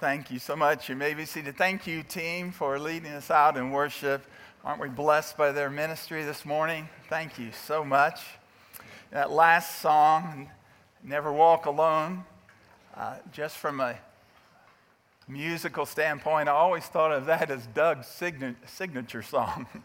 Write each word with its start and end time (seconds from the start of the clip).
Thank 0.00 0.32
you 0.32 0.40
so 0.40 0.56
much. 0.56 0.88
You 0.88 0.96
may 0.96 1.14
be 1.14 1.24
seated. 1.24 1.56
Thank 1.56 1.86
you, 1.86 2.02
team, 2.02 2.50
for 2.50 2.80
leading 2.80 3.12
us 3.12 3.30
out 3.30 3.56
in 3.56 3.70
worship. 3.70 4.26
Aren't 4.64 4.80
we 4.80 4.88
blessed 4.88 5.36
by 5.36 5.52
their 5.52 5.70
ministry 5.70 6.24
this 6.24 6.44
morning? 6.44 6.88
Thank 7.08 7.38
you 7.38 7.52
so 7.52 7.84
much. 7.84 8.20
That 9.12 9.30
last 9.30 9.78
song, 9.78 10.50
Never 11.04 11.32
Walk 11.32 11.66
Alone, 11.66 12.24
uh, 12.96 13.18
just 13.32 13.56
from 13.56 13.78
a 13.78 13.96
musical 15.28 15.86
standpoint, 15.86 16.48
I 16.48 16.52
always 16.52 16.84
thought 16.86 17.12
of 17.12 17.26
that 17.26 17.48
as 17.52 17.64
Doug's 17.68 18.08
signature 18.66 19.22
song. 19.22 19.66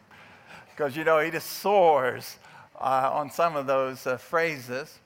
Because, 0.72 0.96
you 0.96 1.04
know, 1.04 1.20
he 1.20 1.30
just 1.30 1.50
soars 1.58 2.38
uh, 2.80 3.12
on 3.14 3.30
some 3.30 3.58
of 3.58 3.68
those 3.68 4.08
uh, 4.08 4.16
phrases. 4.16 4.98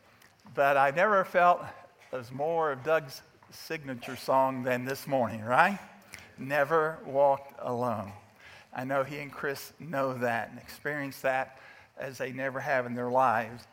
But 0.54 0.78
I 0.78 0.92
never 0.92 1.26
felt 1.26 1.66
there's 2.12 2.32
more 2.32 2.72
of 2.72 2.84
Doug's 2.84 3.24
signature 3.54 4.16
song 4.16 4.64
than 4.64 4.86
this 4.86 5.08
morning, 5.08 5.42
right? 5.42 5.80
Never 6.38 6.98
walked 7.06 7.54
alone. 7.60 8.12
I 8.76 8.84
know 8.84 9.04
he 9.04 9.20
and 9.20 9.32
Chris 9.32 9.74
know 9.80 10.14
that 10.16 10.50
and 10.50 10.60
experience 10.60 11.20
that 11.22 11.60
as 11.98 12.18
they 12.18 12.32
never 12.32 12.60
have 12.60 12.86
in 12.86 12.96
their 12.96 13.12
lives. 13.12 13.64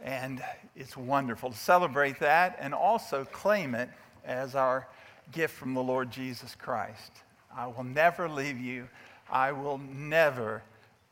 And 0.00 0.42
it's 0.76 0.96
wonderful 0.96 1.50
to 1.50 1.56
celebrate 1.56 2.20
that 2.20 2.56
and 2.60 2.72
also 2.72 3.24
claim 3.24 3.74
it 3.74 3.88
as 4.24 4.54
our 4.54 4.86
gift 5.32 5.54
from 5.54 5.74
the 5.74 5.82
Lord 5.82 6.10
Jesus 6.10 6.54
Christ. 6.54 7.12
I 7.54 7.66
will 7.66 7.84
never 7.84 8.28
leave 8.28 8.58
you. 8.58 8.88
I 9.30 9.52
will 9.52 9.78
never 9.78 10.62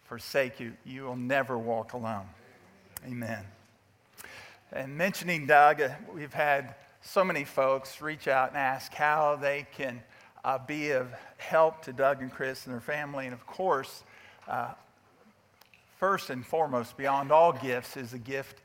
forsake 0.04 0.60
you. 0.60 0.74
You 0.84 1.02
will 1.02 1.16
never 1.16 1.59
walk 1.59 1.93
alone. 1.95 2.27
Amen. 3.04 3.45
And 4.73 4.96
mentioning 4.96 5.46
Doug, 5.46 5.80
uh, 5.80 5.91
we've 6.15 6.32
had 6.32 6.74
so 7.06 7.23
many 7.23 7.45
folks 7.45 8.02
reach 8.02 8.27
out 8.27 8.48
and 8.48 8.59
ask 8.59 8.92
how 8.92 9.37
they 9.37 9.65
can 9.77 10.02
uh, 10.45 10.59
be 10.59 10.91
of 10.91 11.09
help 11.37 11.80
to 11.82 11.92
Doug 11.92 12.20
and 12.20 12.32
Chris 12.32 12.66
and 12.66 12.74
their 12.74 12.80
family. 12.80 13.26
And 13.26 13.32
of 13.32 13.46
course, 13.46 14.02
uh, 14.49 14.73
first 16.01 16.30
and 16.30 16.45
foremost, 16.45 16.96
beyond 16.96 17.30
all 17.30 17.52
gifts, 17.52 17.96
is 17.96 18.10
the 18.10 18.18
gift 18.18 18.60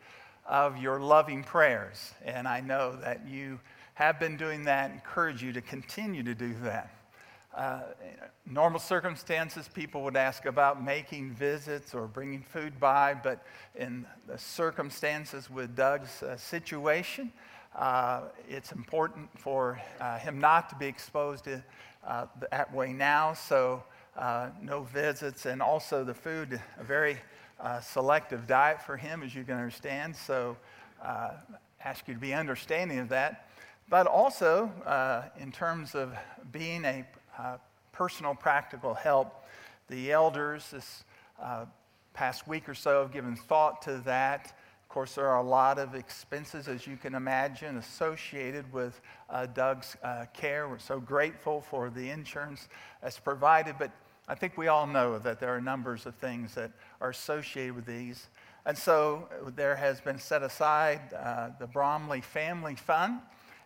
of 0.48 0.78
your 0.78 1.00
loving 1.00 1.44
prayers. 1.44 2.14
And 2.26 2.48
I 2.48 2.62
know 2.62 2.96
that 2.96 3.28
you 3.28 3.60
have 3.94 4.20
been 4.20 4.38
doing 4.38 4.64
that, 4.64 4.90
encourage 4.90 5.44
you 5.44 5.54
to 5.54 5.62
continue 5.62 6.24
to 6.24 6.34
do 6.34 6.56
that. 6.64 6.96
Uh, 7.56 7.82
normal 8.48 8.80
circumstances, 8.80 9.68
people 9.68 10.02
would 10.02 10.16
ask 10.18 10.46
about 10.46 10.84
making 10.84 11.32
visits 11.32 11.94
or 11.94 12.08
bringing 12.08 12.42
food 12.42 12.80
by, 12.80 13.14
but 13.14 13.46
in 13.76 14.06
the 14.28 14.38
circumstances 14.38 15.48
with 15.48 15.76
Doug's 15.76 16.24
uh, 16.24 16.36
situation, 16.38 17.32
uh, 17.76 18.22
it's 18.50 18.72
important 18.72 19.30
for 19.38 19.82
uh, 20.00 20.18
him 20.18 20.40
not 20.40 20.70
to 20.70 20.76
be 20.76 20.86
exposed 20.86 21.46
to, 21.46 21.64
uh, 22.06 22.26
that 22.52 22.74
way 22.74 22.94
now, 22.94 23.34
so 23.34 23.84
uh, 24.18 24.50
no 24.62 24.84
visits, 24.84 25.46
and 25.46 25.62
also 25.62 26.04
the 26.04 26.14
food, 26.14 26.60
a 26.80 26.84
very 26.84 27.18
selective 27.82 28.48
diet 28.48 28.82
for 28.82 28.98
him, 28.98 29.22
as 29.22 29.36
you 29.36 29.44
can 29.44 29.56
understand. 29.56 30.16
So, 30.16 30.58
ask 31.84 32.08
you 32.08 32.14
to 32.14 32.20
be 32.20 32.34
understanding 32.34 33.00
of 33.00 33.10
that 33.10 33.48
but 33.92 34.08
also 34.08 34.72
uh, 34.86 35.24
in 35.38 35.52
terms 35.52 35.96
of 35.96 36.18
being 36.54 36.86
a 36.86 37.06
uh, 37.38 37.58
personal, 37.92 38.34
practical 38.34 38.94
help. 38.94 39.44
The 39.90 40.14
elders 40.14 40.72
this 40.72 41.04
uh, 41.40 41.66
past 42.14 42.48
week 42.48 42.70
or 42.70 42.74
so 42.74 43.02
have 43.02 43.12
given 43.12 43.36
thought 43.36 43.82
to 43.84 43.98
that. 44.06 44.58
Of 44.92 44.96
course, 44.96 45.16
there 45.16 45.30
are 45.30 45.38
a 45.38 45.50
lot 45.50 45.80
of 45.80 45.96
expenses, 45.96 46.68
as 46.68 46.86
you 46.86 46.98
can 46.98 47.16
imagine, 47.16 47.78
associated 47.78 48.74
with 48.74 49.00
uh, 49.30 49.46
Doug's 49.46 49.96
uh, 50.04 50.26
care. 50.34 50.68
We're 50.68 50.80
so 50.80 51.00
grateful 51.00 51.62
for 51.62 51.90
the 51.90 52.10
insurance 52.10 52.68
that's 53.02 53.18
provided, 53.18 53.76
but 53.80 53.92
I 54.28 54.36
think 54.36 54.58
we 54.58 54.68
all 54.68 54.86
know 54.86 55.18
that 55.18 55.40
there 55.40 55.56
are 55.56 55.62
numbers 55.62 56.06
of 56.06 56.16
things 56.16 56.56
that 56.56 56.72
are 57.00 57.12
associated 57.12 57.74
with 57.74 57.86
these. 57.86 58.28
And 58.66 58.78
so 58.78 59.30
there 59.56 59.78
has 59.78 60.02
been 60.02 60.20
set 60.20 60.44
aside 60.44 61.00
uh, 61.14 61.52
the 61.58 61.68
Bromley 61.68 62.20
Family 62.20 62.76
Fund. 62.76 63.22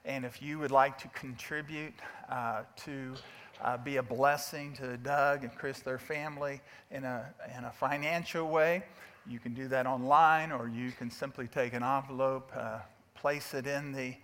And 0.05 0.25
if 0.25 0.43
you 0.43 0.59
would 0.59 0.69
like 0.69 0.99
to 0.99 1.07
contribute 1.07 1.95
uh, 2.29 2.61
to 2.85 3.15
uh, 3.63 3.77
be 3.77 3.97
a 3.97 4.03
blessing 4.03 4.73
to 4.73 4.95
Doug 4.97 5.43
and 5.43 5.55
Chris, 5.55 5.79
their 5.79 5.97
family, 5.97 6.61
in 6.91 7.03
a, 7.03 7.33
in 7.57 7.63
a 7.63 7.71
financial 7.71 8.47
way, 8.47 8.83
you 9.27 9.39
can 9.39 9.53
do 9.53 9.67
that 9.67 9.85
online 9.85 10.51
or 10.51 10.67
you 10.67 10.91
can 10.91 11.09
simply 11.09 11.47
take 11.47 11.73
an 11.73 11.83
envelope, 11.83 12.51
uh, 12.55 12.79
place 13.15 13.53
it 13.53 13.67
in 13.67 13.91
the, 13.91 14.15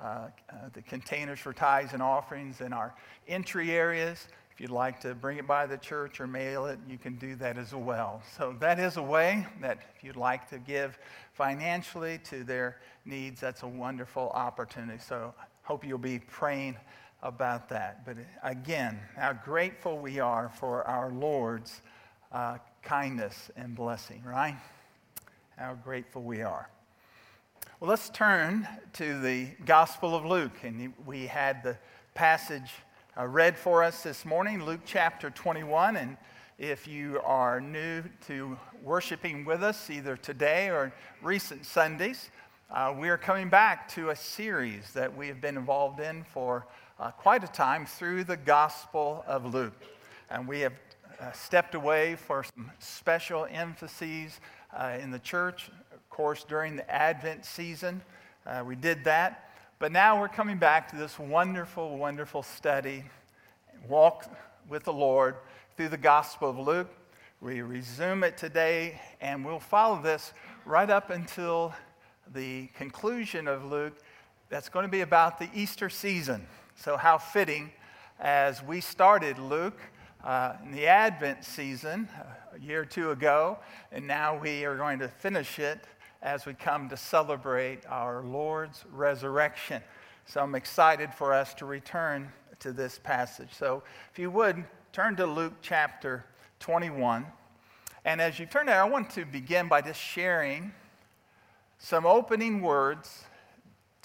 uh, 0.00 0.04
uh, 0.04 0.28
the 0.72 0.82
containers 0.82 1.38
for 1.38 1.52
tithes 1.52 1.92
and 1.92 2.02
offerings 2.02 2.60
in 2.60 2.72
our 2.72 2.94
entry 3.28 3.72
areas. 3.72 4.28
If 4.52 4.60
you'd 4.60 4.70
like 4.70 4.98
to 5.00 5.14
bring 5.14 5.38
it 5.38 5.46
by 5.46 5.66
the 5.66 5.76
church 5.76 6.20
or 6.20 6.26
mail 6.26 6.66
it, 6.66 6.80
you 6.88 6.98
can 6.98 7.14
do 7.16 7.36
that 7.36 7.56
as 7.56 7.72
well. 7.72 8.20
So, 8.36 8.56
that 8.58 8.80
is 8.80 8.96
a 8.96 9.02
way 9.02 9.46
that 9.60 9.78
if 9.96 10.02
you'd 10.02 10.16
like 10.16 10.50
to 10.50 10.58
give 10.58 10.98
financially 11.32 12.18
to 12.24 12.42
their 12.42 12.78
needs, 13.04 13.40
that's 13.40 13.62
a 13.62 13.68
wonderful 13.68 14.30
opportunity. 14.30 14.98
So, 14.98 15.32
hope 15.62 15.84
you'll 15.84 15.98
be 15.98 16.18
praying 16.18 16.76
about 17.22 17.68
that. 17.68 18.04
But 18.04 18.16
again, 18.42 18.98
how 19.16 19.32
grateful 19.32 19.98
we 19.98 20.18
are 20.18 20.48
for 20.48 20.82
our 20.84 21.10
Lord's 21.10 21.82
uh, 22.32 22.58
kindness 22.88 23.50
and 23.54 23.74
blessing, 23.74 24.22
right? 24.24 24.56
How 25.58 25.74
grateful 25.74 26.22
we 26.22 26.40
are. 26.40 26.70
Well, 27.80 27.90
let's 27.90 28.08
turn 28.08 28.66
to 28.94 29.20
the 29.20 29.48
Gospel 29.66 30.14
of 30.14 30.24
Luke. 30.24 30.54
And 30.62 30.94
we 31.04 31.26
had 31.26 31.62
the 31.62 31.76
passage 32.14 32.70
uh, 33.14 33.26
read 33.26 33.58
for 33.58 33.84
us 33.84 34.02
this 34.02 34.24
morning, 34.24 34.64
Luke 34.64 34.80
chapter 34.86 35.28
21. 35.28 35.98
And 35.98 36.16
if 36.56 36.88
you 36.88 37.20
are 37.26 37.60
new 37.60 38.04
to 38.28 38.58
worshiping 38.82 39.44
with 39.44 39.62
us, 39.62 39.90
either 39.90 40.16
today 40.16 40.70
or 40.70 40.90
recent 41.20 41.66
Sundays, 41.66 42.30
uh, 42.70 42.94
we 42.98 43.10
are 43.10 43.18
coming 43.18 43.50
back 43.50 43.86
to 43.90 44.08
a 44.08 44.16
series 44.16 44.94
that 44.94 45.14
we 45.14 45.28
have 45.28 45.42
been 45.42 45.58
involved 45.58 46.00
in 46.00 46.24
for 46.24 46.66
uh, 46.98 47.10
quite 47.10 47.44
a 47.44 47.48
time 47.48 47.84
through 47.84 48.24
the 48.24 48.38
Gospel 48.38 49.24
of 49.26 49.52
Luke. 49.52 49.74
And 50.30 50.48
we 50.48 50.60
have 50.60 50.72
uh, 51.20 51.32
stepped 51.32 51.74
away 51.74 52.16
for 52.16 52.44
some 52.44 52.70
special 52.78 53.46
emphases 53.50 54.40
uh, 54.72 54.96
in 55.00 55.10
the 55.10 55.18
church, 55.18 55.70
of 55.92 56.08
course, 56.10 56.44
during 56.44 56.76
the 56.76 56.88
Advent 56.90 57.44
season. 57.44 58.02
Uh, 58.46 58.62
we 58.64 58.76
did 58.76 59.04
that. 59.04 59.50
But 59.78 59.92
now 59.92 60.20
we're 60.20 60.28
coming 60.28 60.58
back 60.58 60.88
to 60.90 60.96
this 60.96 61.18
wonderful, 61.18 61.98
wonderful 61.98 62.42
study, 62.42 63.04
walk 63.88 64.30
with 64.68 64.84
the 64.84 64.92
Lord 64.92 65.36
through 65.76 65.88
the 65.88 65.96
Gospel 65.96 66.50
of 66.50 66.58
Luke. 66.58 66.88
We 67.40 67.62
resume 67.62 68.24
it 68.24 68.36
today, 68.36 69.00
and 69.20 69.44
we'll 69.44 69.60
follow 69.60 70.02
this 70.02 70.32
right 70.64 70.90
up 70.90 71.10
until 71.10 71.72
the 72.34 72.66
conclusion 72.76 73.46
of 73.46 73.64
Luke. 73.64 73.96
That's 74.48 74.68
going 74.68 74.84
to 74.84 74.90
be 74.90 75.02
about 75.02 75.38
the 75.38 75.48
Easter 75.54 75.88
season. 75.88 76.46
So, 76.74 76.96
how 76.96 77.18
fitting 77.18 77.70
as 78.18 78.62
we 78.62 78.80
started 78.80 79.38
Luke 79.38 79.80
uh, 80.24 80.54
in 80.64 80.72
the 80.72 80.86
Advent 80.86 81.44
season 81.44 82.08
uh, 82.18 82.56
a 82.56 82.60
year 82.60 82.80
or 82.80 82.84
two 82.84 83.10
ago, 83.10 83.58
and 83.92 84.06
now 84.06 84.38
we 84.38 84.64
are 84.64 84.76
going 84.76 84.98
to 84.98 85.08
finish 85.08 85.58
it 85.58 85.86
as 86.22 86.46
we 86.46 86.54
come 86.54 86.88
to 86.88 86.96
celebrate 86.96 87.86
our 87.86 88.22
Lord's 88.22 88.84
resurrection. 88.92 89.82
So 90.26 90.42
I'm 90.42 90.54
excited 90.54 91.14
for 91.14 91.32
us 91.32 91.54
to 91.54 91.66
return 91.66 92.32
to 92.60 92.72
this 92.72 92.98
passage. 92.98 93.50
So 93.52 93.82
if 94.12 94.18
you 94.18 94.30
would, 94.30 94.64
turn 94.92 95.16
to 95.16 95.26
Luke 95.26 95.54
chapter 95.62 96.24
21. 96.60 97.24
And 98.04 98.20
as 98.20 98.38
you 98.38 98.46
turn 98.46 98.66
there, 98.66 98.82
I 98.82 98.88
want 98.88 99.10
to 99.10 99.24
begin 99.24 99.68
by 99.68 99.80
just 99.80 100.00
sharing 100.00 100.72
some 101.78 102.04
opening 102.06 102.60
words 102.60 103.24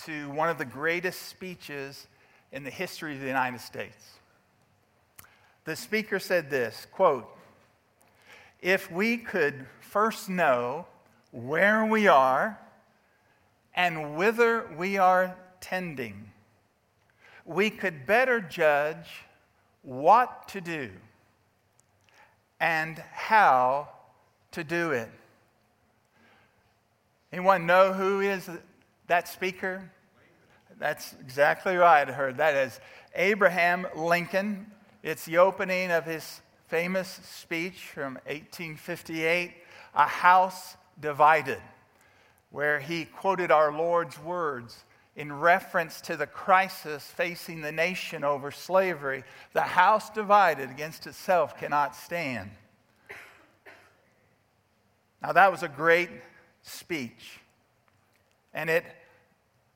to 0.06 0.30
one 0.32 0.50
of 0.50 0.58
the 0.58 0.66
greatest 0.66 1.24
speeches 1.24 2.08
in 2.52 2.64
the 2.64 2.70
history 2.70 3.16
of 3.16 3.22
the 3.22 3.28
United 3.28 3.62
States. 3.62 4.20
The 5.66 5.76
speaker 5.76 6.20
said 6.20 6.50
this 6.50 6.88
quote, 6.92 7.30
If 8.62 8.92
we 8.92 9.18
could 9.18 9.66
first 9.80 10.30
know 10.30 10.86
where 11.32 11.86
we 11.86 12.08
are, 12.08 12.60
and 13.76 14.16
whither 14.16 14.70
we 14.78 14.98
are 14.98 15.36
tending, 15.62 16.32
we 17.46 17.70
could 17.70 18.06
better 18.06 18.40
judge 18.40 19.08
what 19.82 20.48
to 20.50 20.62
do 20.62 20.90
and 22.60 22.98
how 23.12 23.90
to 24.52 24.64
do 24.64 24.92
it. 24.92 25.10
Anyone 27.32 27.66
know 27.66 27.94
who 27.94 28.22
is 28.22 28.50
that 29.08 29.28
speaker? 29.28 29.92
That's 30.80 31.14
exactly 31.20 31.76
right. 31.76 32.08
I 32.08 32.12
heard 32.12 32.38
that 32.38 32.56
is 32.56 32.80
Abraham 33.16 33.88
Lincoln. 33.96 34.68
It's 35.04 35.26
the 35.26 35.40
opening 35.40 35.92
of 35.92 36.06
his 36.06 36.42
famous 36.70 37.20
speech 37.26 37.90
from 37.94 38.14
1858 38.26 39.54
A 39.96 40.08
House 40.08 40.78
divided, 40.98 41.60
where 42.52 42.80
he 42.80 43.04
quoted 43.04 43.52
our 43.52 43.74
Lord's 43.74 44.18
words 44.18 44.86
in 45.18 45.34
reference 45.34 46.00
to 46.02 46.16
the 46.16 46.26
crisis 46.26 47.04
facing 47.06 47.60
the 47.60 47.72
nation 47.74 48.24
over 48.24 48.50
slavery. 48.50 49.26
The 49.52 49.62
house 49.62 50.10
divided 50.10 50.72
against 50.72 51.06
itself 51.06 51.60
cannot 51.60 51.98
stand. 51.98 52.52
Now, 55.22 55.34
that 55.34 55.52
was 55.52 55.64
a 55.64 55.68
great 55.68 56.12
speech, 56.62 57.42
and 58.54 58.70
it 58.70 58.86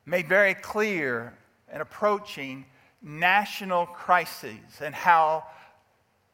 made 0.06 0.26
very 0.26 0.54
clear 0.54 1.36
and 1.70 1.82
approaching 1.82 2.64
national 3.02 3.86
crises 3.86 4.80
and 4.80 4.94
how 4.94 5.44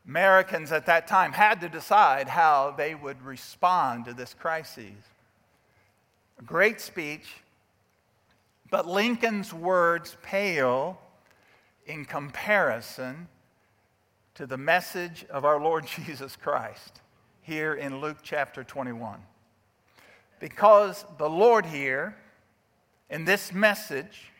Americans 0.06 0.72
at 0.72 0.86
that 0.86 1.06
time 1.06 1.32
had 1.32 1.60
to 1.60 1.68
decide 1.68 2.28
how 2.28 2.74
they 2.76 2.94
would 2.94 3.22
respond 3.22 4.04
to 4.04 4.14
this 4.14 4.34
crisis. 4.34 4.92
A 6.38 6.42
great 6.42 6.80
speech, 6.80 7.26
but 8.70 8.86
Lincoln's 8.86 9.52
words 9.52 10.16
pale 10.22 10.98
in 11.86 12.04
comparison 12.04 13.28
to 14.34 14.46
the 14.46 14.58
message 14.58 15.24
of 15.30 15.44
our 15.44 15.60
Lord 15.60 15.86
Jesus 16.06 16.36
Christ 16.36 17.00
here 17.40 17.74
in 17.74 18.00
Luke 18.00 18.18
chapter 18.22 18.64
21. 18.64 19.20
Because 20.40 21.04
the 21.18 21.28
Lord 21.28 21.66
here, 21.66 22.16
in 23.08 23.24
this 23.24 23.52
message, 23.52 24.32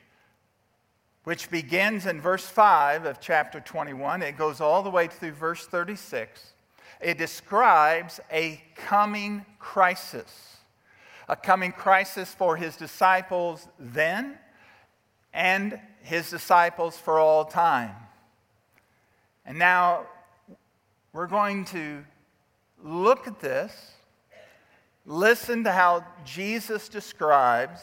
which 1.24 1.50
begins 1.50 2.06
in 2.06 2.20
verse 2.20 2.46
5 2.46 3.06
of 3.06 3.20
chapter 3.20 3.60
21, 3.60 4.22
it 4.22 4.36
goes 4.36 4.60
all 4.60 4.82
the 4.82 4.90
way 4.90 5.08
through 5.08 5.32
verse 5.32 5.66
36, 5.66 6.52
it 7.00 7.18
describes 7.18 8.20
a 8.30 8.62
coming 8.76 9.44
crisis 9.58 10.54
a 11.28 11.36
coming 11.36 11.72
crisis 11.72 12.34
for 12.34 12.56
his 12.56 12.76
disciples 12.76 13.66
then 13.78 14.38
and 15.32 15.80
his 16.02 16.30
disciples 16.30 16.96
for 16.96 17.18
all 17.18 17.44
time. 17.44 17.94
And 19.46 19.58
now 19.58 20.06
we're 21.12 21.26
going 21.26 21.64
to 21.66 22.04
look 22.82 23.26
at 23.26 23.40
this, 23.40 23.92
listen 25.06 25.64
to 25.64 25.72
how 25.72 26.04
Jesus 26.24 26.88
describes 26.88 27.80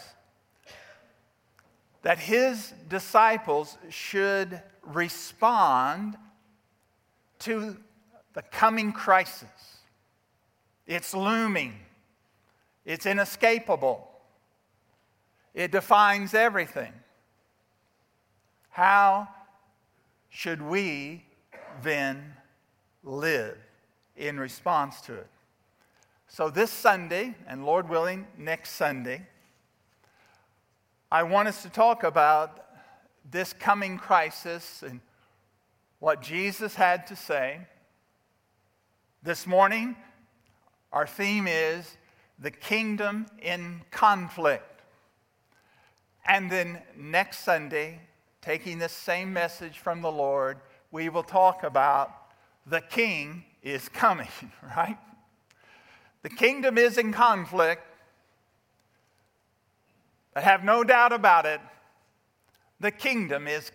that 2.02 2.20
his 2.20 2.74
disciples 2.90 3.78
should 3.90 4.62
respond 4.84 6.18
to 7.40 7.78
the 8.34 8.42
coming 8.44 8.92
crisis. 8.92 9.48
It's 10.88 11.14
looming. 11.14 11.74
It's 12.86 13.06
inescapable. 13.06 14.08
It 15.54 15.72
defines 15.72 16.34
everything. 16.34 16.94
How 18.70 19.28
should 20.30 20.62
we 20.62 21.26
then 21.84 22.34
live 23.04 23.58
in 24.16 24.40
response 24.40 25.02
to 25.02 25.14
it? 25.14 25.28
So, 26.28 26.50
this 26.50 26.72
Sunday, 26.72 27.36
and 27.48 27.66
Lord 27.66 27.90
willing, 27.90 28.26
next 28.38 28.72
Sunday, 28.72 29.28
I 31.14 31.24
want 31.24 31.50
us 31.50 31.62
to 31.64 31.70
talk 31.70 32.06
about 32.06 32.66
this 33.30 33.52
coming 33.52 33.98
crisis 33.98 34.82
and 34.82 35.02
what 36.00 36.22
Jesus 36.22 36.74
had 36.74 37.06
to 37.08 37.18
say. 37.18 37.68
This 39.22 39.46
morning, 39.46 39.98
our 40.94 41.06
theme 41.06 41.48
is 41.50 41.98
the 42.40 42.50
kingdom 42.50 43.26
in 43.42 43.82
conflict. 43.92 44.84
And 46.26 46.50
then 46.50 46.82
next 46.96 47.40
Sunday, 47.40 48.00
taking 48.42 48.80
this 48.80 48.94
same 48.94 49.34
message 49.34 49.80
from 49.80 50.02
the 50.02 50.12
Lord, 50.12 50.60
we 50.92 51.10
will 51.10 51.24
talk 51.24 51.64
about 51.64 52.10
the 52.66 52.80
king 52.80 53.44
is 53.62 53.90
coming, 53.90 54.30
right? 54.78 54.98
The 56.24 56.30
kingdom 56.30 56.78
is 56.78 56.98
in 56.98 57.12
conflict. 57.12 57.84
I 60.36 60.42
have 60.42 60.64
no 60.64 60.84
doubt 60.84 61.12
about 61.12 61.46
it. 61.46 61.60
The 62.80 62.92
kingdom 62.92 63.48
is 63.48 63.72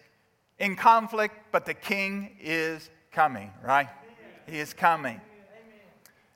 in 0.58 0.74
conflict, 0.74 1.34
but 1.52 1.66
the 1.66 1.74
king 1.74 2.36
is 2.40 2.90
coming, 3.12 3.52
right? 3.62 3.88
He 4.46 4.58
is 4.58 4.72
coming. 4.72 5.20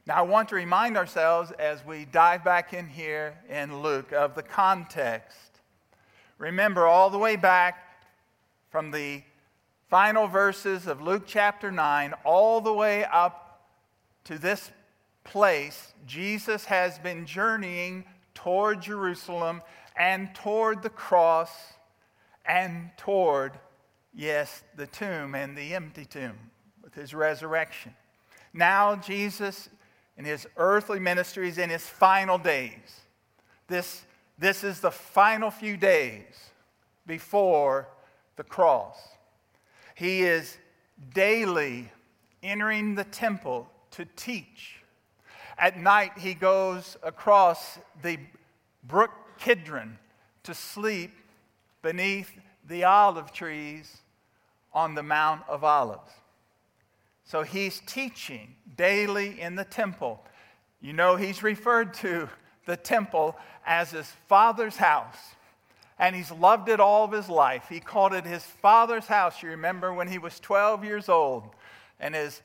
Now, 0.07 0.17
I 0.17 0.23
want 0.23 0.49
to 0.51 0.57
remind 0.57 0.97
ourselves 0.97 1.53
as 1.53 1.85
we 1.85 2.05
dive 2.05 2.45
back 2.45 2.73
in 2.73 2.89
here 2.89 3.39
in 3.49 3.81
Luke 3.81 4.13
of 4.13 4.35
the 4.35 4.43
context. 4.43 5.61
Remember, 6.39 6.87
all 6.87 7.11
the 7.11 7.19
way 7.19 7.37
back 7.37 8.05
from 8.71 8.91
the 8.91 9.23
final 9.89 10.27
verses 10.27 10.87
of 10.87 11.01
Luke 11.01 11.25
chapter 11.27 11.71
9, 11.71 12.15
all 12.25 12.61
the 12.61 12.73
way 12.73 13.05
up 13.05 13.69
to 14.25 14.39
this 14.39 14.71
place, 15.25 15.95
Jesus 16.07 16.65
has 16.67 16.99
been 16.99 17.27
journeying 17.27 18.05
toward 18.35 18.81
Jerusalem 18.81 19.63
and 20.01 20.35
toward 20.35 20.83
the 20.83 20.89
cross 20.89 21.51
and 22.47 22.91
toward, 22.97 23.53
yes, 24.15 24.65
the 24.75 24.87
tomb 24.87 25.35
and 25.35 25.55
the 25.55 25.75
empty 25.75 26.07
tomb 26.07 26.39
with 26.83 26.95
his 26.95 27.13
resurrection. 27.13 27.95
Now, 28.55 28.97
Jesus 28.97 29.69
in 30.17 30.25
his 30.25 30.47
earthly 30.57 30.99
ministries 30.99 31.59
in 31.59 31.69
his 31.69 31.83
final 31.83 32.39
days. 32.39 33.03
This, 33.69 34.03
this 34.39 34.65
is 34.65 34.81
the 34.81 34.91
final 34.91 35.51
few 35.51 35.77
days 35.77 36.51
before 37.07 37.87
the 38.37 38.45
cross. 38.45 38.97
He 39.95 40.23
is 40.23 40.57
daily 41.13 41.93
entering 42.43 42.95
the 42.95 43.05
temple 43.05 43.69
to 43.91 44.07
teach. 44.17 44.77
At 45.59 45.79
night, 45.79 46.13
he 46.17 46.33
goes 46.33 46.97
across 47.03 47.79
the 48.03 48.19
brook 48.85 49.11
Kidron 49.41 49.99
to 50.45 50.55
sleep 50.55 51.13
beneath 51.83 52.31
the 52.69 52.85
olive 52.85 53.33
trees 53.33 53.99
on 54.73 54.95
the 54.95 55.03
Mount 55.03 55.43
of 55.49 55.65
Olives. 55.65 56.13
So 57.25 57.43
he's 57.43 57.81
teaching 57.87 58.55
daily 58.77 59.41
in 59.41 59.57
the 59.57 59.65
temple. 59.65 60.25
You 60.81 60.93
know, 60.93 61.17
he's 61.17 61.43
referred 61.43 61.95
to 61.95 62.29
the 62.67 62.77
temple 62.77 63.37
as 63.67 63.91
his 63.91 64.07
father's 64.29 64.77
house. 64.77 65.19
And 65.99 66.17
he's 66.17 66.31
loved 66.31 66.69
it 66.69 66.81
all 66.81 67.05
of 67.05 67.13
his 67.13 67.29
life. 67.29 67.67
He 67.69 67.79
called 67.79 68.15
it 68.15 68.25
his 68.25 68.43
father's 68.43 69.07
house. 69.07 69.43
You 69.43 69.51
remember 69.51 69.93
when 69.93 70.09
he 70.09 70.19
was 70.19 70.41
12 70.41 70.85
years 70.85 71.09
old 71.09 71.51
and 71.99 72.15
his 72.15 72.41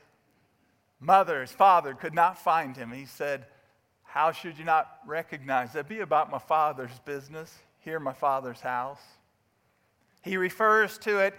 mother, 0.99 1.41
his 1.41 1.51
father, 1.51 1.93
could 1.93 2.13
not 2.13 2.37
find 2.37 2.75
him. 2.75 2.91
He 2.91 3.05
said, 3.05 3.45
How 4.15 4.31
should 4.31 4.57
you 4.57 4.63
not 4.63 4.99
recognize 5.05 5.73
that? 5.73 5.89
Be 5.89 5.99
about 5.99 6.31
my 6.31 6.39
father's 6.39 6.97
business. 7.03 7.53
Here, 7.79 7.99
my 7.99 8.13
father's 8.13 8.61
house. 8.61 9.01
He 10.23 10.37
refers 10.37 10.97
to 10.99 11.19
it 11.19 11.33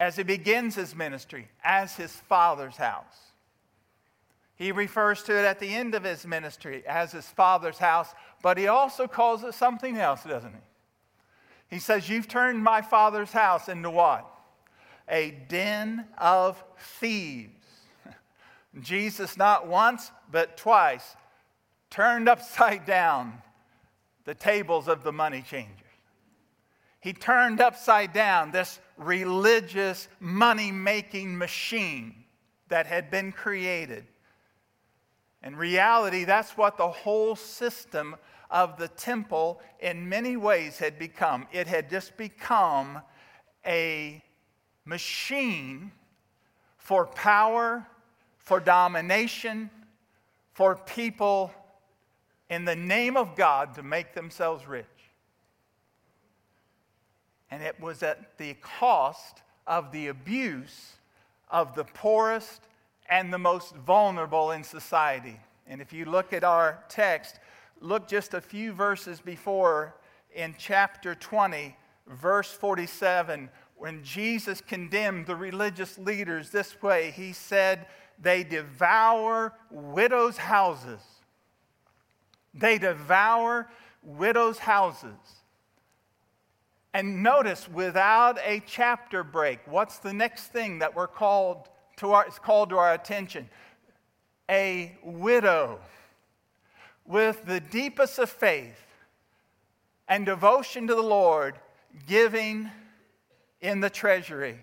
as 0.00 0.16
he 0.16 0.22
begins 0.22 0.74
his 0.74 0.96
ministry 0.96 1.48
as 1.62 1.94
his 1.94 2.12
father's 2.12 2.78
house. 2.78 3.32
He 4.54 4.72
refers 4.72 5.22
to 5.24 5.38
it 5.38 5.44
at 5.44 5.60
the 5.60 5.68
end 5.68 5.94
of 5.94 6.04
his 6.04 6.26
ministry 6.26 6.82
as 6.86 7.12
his 7.12 7.26
father's 7.26 7.76
house, 7.76 8.08
but 8.42 8.56
he 8.56 8.68
also 8.68 9.06
calls 9.06 9.44
it 9.44 9.52
something 9.52 9.98
else, 9.98 10.24
doesn't 10.24 10.54
he? 10.54 11.76
He 11.76 11.78
says, 11.78 12.08
You've 12.08 12.26
turned 12.26 12.64
my 12.64 12.80
father's 12.80 13.32
house 13.32 13.68
into 13.68 13.90
what? 13.90 14.26
A 15.10 15.32
den 15.48 16.06
of 16.16 16.64
thieves. 16.98 17.52
Jesus, 18.80 19.36
not 19.36 19.68
once, 19.68 20.10
but 20.32 20.56
twice, 20.56 21.16
turned 21.90 22.28
upside 22.28 22.84
down 22.84 23.42
the 24.24 24.34
tables 24.34 24.88
of 24.88 25.02
the 25.02 25.12
money 25.12 25.42
changers. 25.42 25.82
He 27.00 27.12
turned 27.12 27.60
upside 27.60 28.12
down 28.12 28.50
this 28.50 28.80
religious 28.96 30.08
money 30.18 30.72
making 30.72 31.38
machine 31.38 32.24
that 32.68 32.86
had 32.86 33.10
been 33.10 33.30
created. 33.30 34.04
In 35.42 35.54
reality, 35.54 36.24
that's 36.24 36.56
what 36.56 36.76
the 36.76 36.88
whole 36.88 37.36
system 37.36 38.16
of 38.50 38.76
the 38.78 38.88
temple, 38.88 39.60
in 39.78 40.08
many 40.08 40.36
ways, 40.36 40.78
had 40.78 40.98
become. 40.98 41.46
It 41.52 41.68
had 41.68 41.88
just 41.88 42.16
become 42.16 43.00
a 43.64 44.22
machine 44.84 45.92
for 46.76 47.06
power, 47.06 47.86
for 48.38 48.58
domination, 48.58 49.70
for 50.52 50.74
people 50.74 51.52
in 52.48 52.64
the 52.64 52.76
name 52.76 53.16
of 53.16 53.36
God 53.36 53.74
to 53.74 53.82
make 53.82 54.14
themselves 54.14 54.66
rich 54.66 54.86
and 57.50 57.62
it 57.62 57.80
was 57.80 58.02
at 58.02 58.36
the 58.38 58.54
cost 58.54 59.42
of 59.66 59.92
the 59.92 60.08
abuse 60.08 60.96
of 61.50 61.74
the 61.74 61.84
poorest 61.84 62.62
and 63.08 63.32
the 63.32 63.38
most 63.38 63.74
vulnerable 63.74 64.50
in 64.50 64.64
society. 64.64 65.38
And 65.66 65.80
if 65.80 65.92
you 65.92 66.04
look 66.04 66.32
at 66.32 66.44
our 66.44 66.84
text, 66.88 67.38
look 67.80 68.08
just 68.08 68.34
a 68.34 68.40
few 68.40 68.72
verses 68.72 69.20
before 69.20 69.94
in 70.34 70.54
chapter 70.58 71.14
20, 71.14 71.76
verse 72.08 72.50
47, 72.50 73.48
when 73.76 74.02
Jesus 74.02 74.60
condemned 74.60 75.26
the 75.26 75.36
religious 75.36 75.98
leaders 75.98 76.50
this 76.50 76.82
way, 76.82 77.12
he 77.12 77.32
said, 77.32 77.86
They 78.20 78.42
devour 78.42 79.54
widows' 79.70 80.36
houses. 80.36 81.00
They 82.56 82.78
devour 82.78 83.68
widows' 84.02 84.58
houses. 84.58 85.18
And 86.94 87.22
notice, 87.22 87.68
without 87.68 88.38
a 88.42 88.62
chapter 88.66 89.22
break, 89.22 89.60
what's 89.66 89.98
the 89.98 90.14
next 90.14 90.46
thing 90.46 90.78
that 90.78 90.96
we're 90.96 91.06
called 91.06 91.68
to 91.96 92.12
our, 92.12 92.26
is 92.26 92.38
called 92.38 92.70
to 92.70 92.78
our 92.78 92.94
attention? 92.94 93.50
A 94.50 94.96
widow 95.02 95.80
with 97.04 97.44
the 97.44 97.60
deepest 97.60 98.18
of 98.18 98.30
faith 98.30 98.80
and 100.08 100.24
devotion 100.24 100.86
to 100.86 100.94
the 100.94 101.02
Lord, 101.02 101.58
giving 102.06 102.70
in 103.60 103.80
the 103.80 103.90
treasury. 103.90 104.58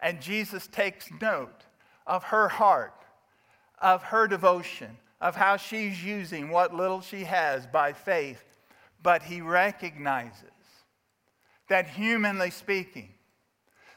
And 0.00 0.20
Jesus 0.20 0.66
takes 0.66 1.08
note 1.20 1.64
of 2.06 2.24
her 2.24 2.48
heart, 2.48 2.94
of 3.80 4.02
her 4.04 4.26
devotion, 4.26 4.98
of 5.22 5.36
how 5.36 5.56
she's 5.56 6.04
using 6.04 6.50
what 6.50 6.74
little 6.74 7.00
she 7.00 7.22
has 7.22 7.64
by 7.64 7.92
faith. 7.92 8.42
But 9.04 9.22
he 9.22 9.40
recognizes 9.40 10.50
that, 11.68 11.86
humanly 11.86 12.50
speaking, 12.50 13.14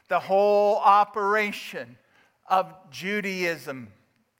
the 0.08 0.20
whole 0.20 0.76
operation 0.76 1.98
of 2.48 2.72
Judaism 2.90 3.88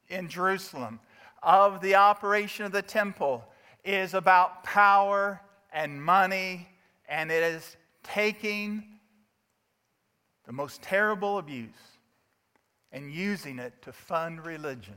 in 0.09 0.29
Jerusalem, 0.29 1.01
of 1.43 1.81
the 1.81 1.97
operation 1.97 2.65
of 2.65 2.71
the 2.71 2.83
temple, 2.83 3.45
is 3.85 4.15
about 4.15 4.63
power 4.63 5.41
and 5.73 6.01
money, 6.01 6.69
and 7.09 7.33
it 7.33 7.43
is 7.43 7.77
taking 8.05 8.85
the 10.45 10.53
most 10.53 10.83
terrible 10.83 11.39
abuse 11.39 11.99
and 12.93 13.13
using 13.13 13.59
it 13.59 13.83
to 13.83 13.93
fund 13.93 14.47
religion. 14.47 14.95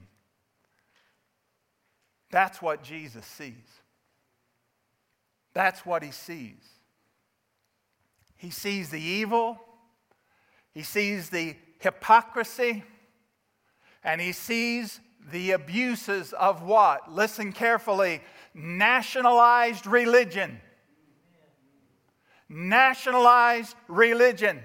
That's 2.31 2.62
what 2.62 2.83
Jesus 2.83 3.25
sees. 3.25 3.53
That's 5.53 5.86
what 5.86 6.03
he 6.03 6.12
sees. 6.12 6.63
He 8.38 8.51
sees 8.51 8.89
the 8.89 9.01
evil, 9.01 9.59
he 10.71 10.83
sees 10.83 11.29
the 11.29 11.55
hypocrisy, 11.79 12.83
and 14.03 14.21
he 14.21 14.31
sees 14.31 15.01
the 15.31 15.51
abuses 15.51 16.31
of 16.33 16.63
what? 16.63 17.12
Listen 17.12 17.51
carefully 17.51 18.21
nationalized 18.53 19.86
religion. 19.86 20.62
Nationalized 22.48 23.75
religion. 23.88 24.62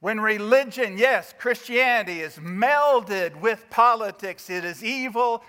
When 0.00 0.20
religion, 0.20 0.96
yes, 0.96 1.34
Christianity 1.38 2.20
is 2.20 2.36
melded 2.36 3.40
with 3.40 3.66
politics, 3.68 4.48
it 4.48 4.64
is 4.64 4.82
evil, 4.82 5.42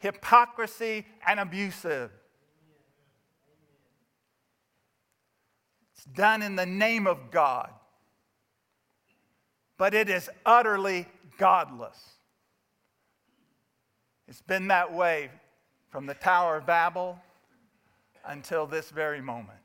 hypocrisy, 0.00 1.06
and 1.26 1.38
abusive. 1.38 2.10
It's 5.94 6.04
done 6.06 6.42
in 6.42 6.56
the 6.56 6.66
name 6.66 7.06
of 7.06 7.30
God, 7.30 7.70
but 9.76 9.94
it 9.94 10.08
is 10.08 10.28
utterly 10.44 11.06
godless. 11.38 11.98
It's 14.26 14.42
been 14.42 14.68
that 14.68 14.92
way 14.92 15.30
from 15.90 16.06
the 16.06 16.14
Tower 16.14 16.56
of 16.56 16.66
Babel 16.66 17.18
until 18.24 18.66
this 18.66 18.90
very 18.90 19.20
moment. 19.20 19.58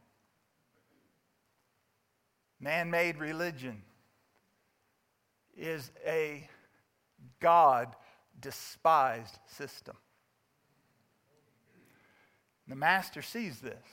Man 2.59 2.89
made 2.89 3.17
religion 3.17 3.81
is 5.55 5.91
a 6.05 6.49
God 7.39 7.95
despised 8.41 9.37
system. 9.45 9.95
The 12.67 12.75
master 12.75 13.21
sees 13.21 13.59
this. 13.59 13.85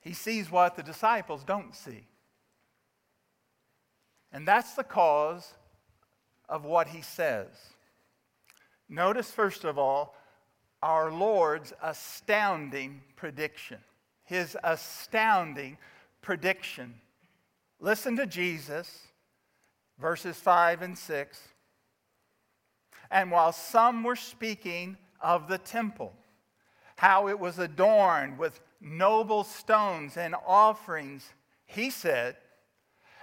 He 0.00 0.12
sees 0.12 0.50
what 0.50 0.76
the 0.76 0.82
disciples 0.82 1.44
don't 1.44 1.74
see. 1.74 2.06
And 4.32 4.46
that's 4.46 4.74
the 4.74 4.84
cause 4.84 5.54
of 6.48 6.64
what 6.64 6.88
he 6.88 7.02
says. 7.02 7.48
Notice, 8.88 9.30
first 9.30 9.64
of 9.64 9.78
all, 9.78 10.14
our 10.82 11.10
Lord's 11.10 11.72
astounding 11.82 13.02
prediction. 13.16 13.78
His 14.24 14.56
astounding 14.62 15.78
prediction. 16.20 16.94
Listen 17.80 18.16
to 18.16 18.26
Jesus 18.26 19.08
verses 19.98 20.36
5 20.36 20.82
and 20.82 20.96
6. 20.96 21.40
And 23.10 23.30
while 23.30 23.52
some 23.52 24.04
were 24.04 24.16
speaking 24.16 24.96
of 25.20 25.48
the 25.48 25.58
temple, 25.58 26.12
how 26.98 27.28
it 27.28 27.38
was 27.38 27.60
adorned 27.60 28.36
with 28.38 28.60
noble 28.80 29.44
stones 29.44 30.16
and 30.16 30.34
offerings, 30.44 31.32
he 31.64 31.90
said, 31.90 32.36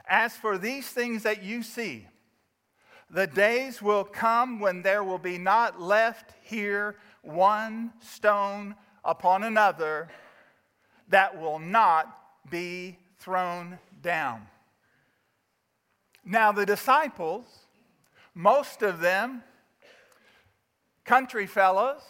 As 0.08 0.34
for 0.34 0.58
these 0.58 0.88
things 0.88 1.24
that 1.24 1.44
you 1.44 1.62
see, 1.62 2.08
the 3.10 3.28
days 3.28 3.82
will 3.82 4.06
come 4.06 4.62
when 4.62 4.82
there 4.82 5.04
will 5.04 5.18
be 5.18 5.38
not 5.38 5.82
left 5.82 6.32
here 6.42 6.96
one 7.22 7.92
stone 8.00 8.76
upon 9.04 9.44
another 9.44 10.08
that 11.10 11.38
will 11.38 11.60
not 11.60 12.18
be 12.50 12.98
thrown 13.20 13.78
down. 14.02 14.48
Now, 16.24 16.54
the 16.54 16.66
disciples, 16.66 17.44
most 18.34 18.82
of 18.82 19.02
them 19.02 19.44
country 21.04 21.46
fellows 21.46 22.02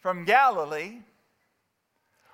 from 0.00 0.24
Galilee, 0.24 0.98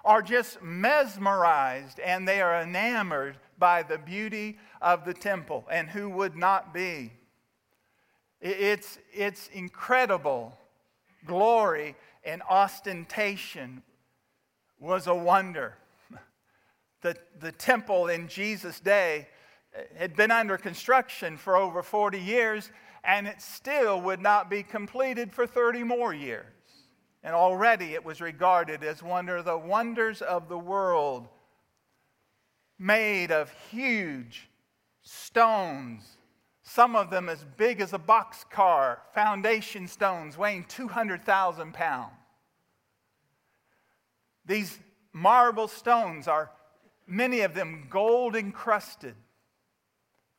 are 0.04 0.23
just 0.23 0.62
mesmerized 0.62 2.00
and 2.00 2.26
they 2.26 2.40
are 2.40 2.62
enamored 2.62 3.37
by 3.59 3.83
the 3.83 3.99
beauty 3.99 4.59
of 4.81 5.04
the 5.04 5.14
temple. 5.14 5.64
And 5.71 5.88
who 5.88 6.09
would 6.11 6.37
not 6.37 6.75
be? 6.75 7.12
It's, 8.40 8.99
it's 9.12 9.49
incredible. 9.52 10.59
Glory 11.25 11.95
and 12.25 12.42
ostentation 12.49 13.83
was 14.81 15.07
a 15.07 15.14
wonder. 15.14 15.75
The, 17.02 17.16
the 17.40 17.50
temple 17.50 18.07
in 18.07 18.28
Jesus' 18.28 18.78
day 18.78 19.26
eh, 19.75 19.83
had 19.99 20.14
been 20.14 20.31
under 20.31 20.57
construction 20.57 21.37
for 21.37 21.57
over 21.57 21.83
40 21.83 22.21
years, 22.21 22.71
and 23.02 23.26
it 23.26 23.42
still 23.42 24.00
would 24.02 24.21
not 24.21 24.49
be 24.49 24.62
completed 24.62 25.33
for 25.33 25.45
30 25.45 25.83
more 25.83 26.14
years. 26.14 26.47
And 27.22 27.34
already 27.34 27.94
it 27.94 28.04
was 28.04 28.20
regarded 28.20 28.82
as 28.82 29.02
one 29.02 29.28
of 29.28 29.44
the 29.44 29.56
wonders 29.56 30.22
of 30.22 30.48
the 30.48 30.58
world, 30.58 31.28
made 32.78 33.30
of 33.30 33.52
huge 33.70 34.48
stones, 35.02 36.16
some 36.62 36.96
of 36.96 37.10
them 37.10 37.28
as 37.28 37.44
big 37.56 37.80
as 37.80 37.92
a 37.92 37.98
boxcar, 37.98 38.98
foundation 39.14 39.86
stones 39.86 40.36
weighing 40.36 40.64
200,000 40.64 41.72
pounds. 41.74 42.12
These 44.44 44.80
marble 45.12 45.68
stones 45.68 46.26
are, 46.26 46.50
many 47.06 47.42
of 47.42 47.54
them, 47.54 47.86
gold 47.88 48.34
encrusted. 48.34 49.14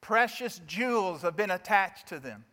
Precious 0.02 0.60
jewels 0.68 1.22
have 1.22 1.38
been 1.38 1.52
attached 1.52 2.08
to 2.08 2.20
them. 2.20 2.44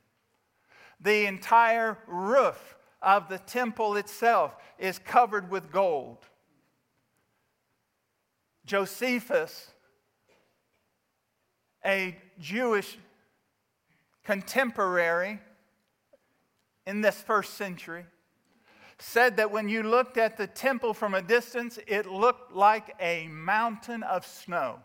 The 1.00 1.26
entire 1.26 1.98
roof 2.06 2.76
of 3.02 3.28
the 3.28 3.38
temple 3.38 3.96
itself 3.96 4.54
is 4.78 4.98
covered 4.98 5.50
with 5.50 5.70
gold. 5.72 6.18
Josephus, 8.66 9.68
a 11.84 12.16
Jewish 12.38 12.98
contemporary 14.24 15.40
in 16.86 17.00
this 17.00 17.20
first 17.20 17.54
century, 17.54 18.04
said 18.98 19.38
that 19.38 19.50
when 19.50 19.68
you 19.68 19.82
looked 19.82 20.18
at 20.18 20.36
the 20.36 20.46
temple 20.46 20.92
from 20.92 21.14
a 21.14 21.22
distance, 21.22 21.78
it 21.86 22.06
looked 22.06 22.52
like 22.52 22.94
a 23.00 23.28
mountain 23.28 24.02
of 24.02 24.26
snow. 24.26 24.78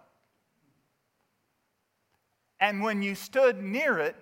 And 2.60 2.82
when 2.82 3.02
you 3.02 3.14
stood 3.14 3.62
near 3.62 4.00
it 4.00 4.16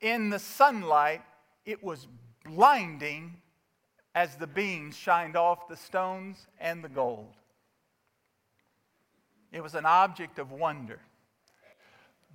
in 0.00 0.30
the 0.30 0.38
sunlight, 0.38 1.20
it 1.66 1.84
was 1.84 2.08
blinding 2.48 3.36
as 4.14 4.36
the 4.36 4.46
beams 4.46 4.96
shined 4.96 5.36
off 5.36 5.68
the 5.68 5.76
stones 5.76 6.46
and 6.58 6.82
the 6.82 6.88
gold. 6.88 7.34
It 9.52 9.62
was 9.62 9.74
an 9.74 9.86
object 9.86 10.38
of 10.38 10.50
wonder. 10.50 11.00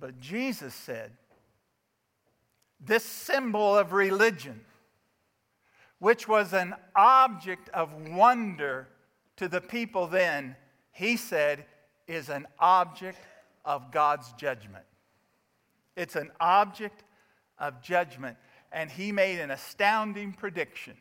But 0.00 0.20
Jesus 0.20 0.74
said, 0.74 1.12
This 2.80 3.04
symbol 3.04 3.76
of 3.76 3.92
religion, 3.92 4.60
which 5.98 6.26
was 6.26 6.52
an 6.52 6.74
object 6.96 7.68
of 7.70 7.92
wonder 8.10 8.88
to 9.36 9.48
the 9.48 9.60
people 9.60 10.06
then, 10.06 10.56
he 10.92 11.16
said, 11.16 11.66
is 12.06 12.28
an 12.28 12.46
object 12.58 13.18
of 13.64 13.90
God's 13.90 14.32
judgment. 14.34 14.84
It's 15.96 16.16
an 16.16 16.30
object 16.40 17.04
of 17.58 17.80
judgment. 17.82 18.36
And 18.74 18.90
he 18.90 19.12
made 19.12 19.38
an 19.38 19.52
astounding 19.52 20.32
prediction. 20.32 20.96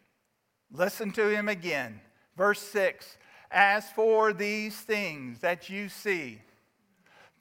Listen 0.72 1.12
to 1.14 1.28
him 1.28 1.50
again. 1.50 2.00
Verse 2.38 2.60
6 2.60 3.18
As 3.50 3.90
for 3.90 4.32
these 4.32 4.76
things 4.78 5.40
that 5.40 5.72
you 5.72 5.90
see, 5.90 6.40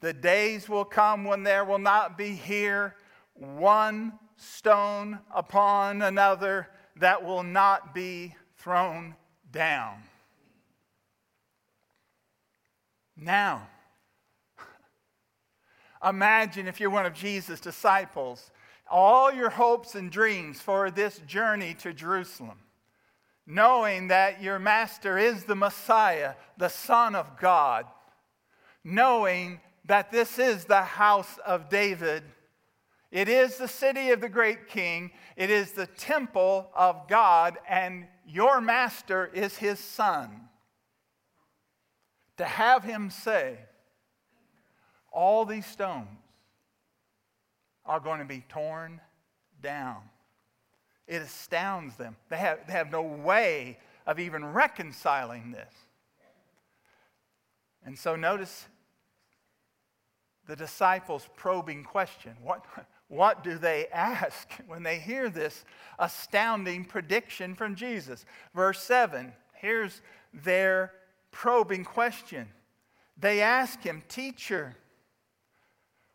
the 0.01 0.11
days 0.11 0.67
will 0.67 0.85
come 0.85 1.23
when 1.23 1.43
there 1.43 1.63
will 1.63 1.77
not 1.77 2.17
be 2.17 2.29
here 2.29 2.95
one 3.35 4.13
stone 4.35 5.19
upon 5.33 6.01
another 6.01 6.67
that 6.95 7.23
will 7.23 7.43
not 7.43 7.93
be 7.93 8.35
thrown 8.57 9.15
down. 9.51 10.01
Now, 13.15 13.67
imagine 16.03 16.67
if 16.67 16.79
you're 16.79 16.89
one 16.89 17.05
of 17.05 17.13
Jesus' 17.13 17.59
disciples, 17.59 18.49
all 18.89 19.31
your 19.31 19.49
hopes 19.49 19.95
and 19.95 20.11
dreams 20.11 20.59
for 20.59 20.91
this 20.91 21.19
journey 21.19 21.73
to 21.75 21.93
Jerusalem, 21.93 22.59
knowing 23.45 24.09
that 24.09 24.41
your 24.41 24.59
master 24.59 25.17
is 25.17 25.43
the 25.43 25.55
Messiah, 25.55 26.35
the 26.57 26.69
Son 26.69 27.15
of 27.15 27.39
God, 27.39 27.85
knowing 28.83 29.59
that 29.85 30.11
this 30.11 30.39
is 30.39 30.65
the 30.65 30.81
house 30.81 31.37
of 31.45 31.69
David. 31.69 32.23
It 33.11 33.27
is 33.27 33.57
the 33.57 33.67
city 33.67 34.11
of 34.11 34.21
the 34.21 34.29
great 34.29 34.67
king. 34.67 35.11
It 35.35 35.49
is 35.49 35.71
the 35.71 35.87
temple 35.87 36.69
of 36.75 37.07
God, 37.07 37.57
and 37.67 38.07
your 38.25 38.61
master 38.61 39.29
is 39.33 39.57
his 39.57 39.79
son 39.79 40.49
to 42.37 42.45
have 42.45 42.83
him 42.83 43.09
say, 43.09 43.57
all 45.11 45.45
these 45.45 45.65
stones 45.65 46.07
are 47.85 47.99
going 47.99 48.19
to 48.19 48.25
be 48.25 48.43
torn 48.49 48.99
down. 49.61 49.97
It 51.07 51.21
astounds 51.21 51.95
them. 51.95 52.15
They 52.29 52.37
have, 52.37 52.59
they 52.67 52.73
have 52.73 52.91
no 52.91 53.01
way 53.01 53.77
of 54.05 54.19
even 54.19 54.45
reconciling 54.45 55.51
this. 55.51 55.73
And 57.85 57.97
so 57.97 58.15
notice 58.15 58.67
the 60.47 60.55
disciples' 60.55 61.27
probing 61.35 61.83
question. 61.83 62.33
What, 62.41 62.65
what 63.07 63.43
do 63.43 63.57
they 63.57 63.87
ask 63.87 64.49
when 64.67 64.83
they 64.83 64.99
hear 64.99 65.29
this 65.29 65.65
astounding 65.99 66.85
prediction 66.85 67.55
from 67.55 67.75
Jesus? 67.75 68.25
Verse 68.53 68.81
7 68.81 69.33
here's 69.55 70.01
their 70.33 70.91
probing 71.31 71.85
question. 71.85 72.49
They 73.17 73.41
ask 73.41 73.81
him, 73.81 74.03
Teacher, 74.09 74.75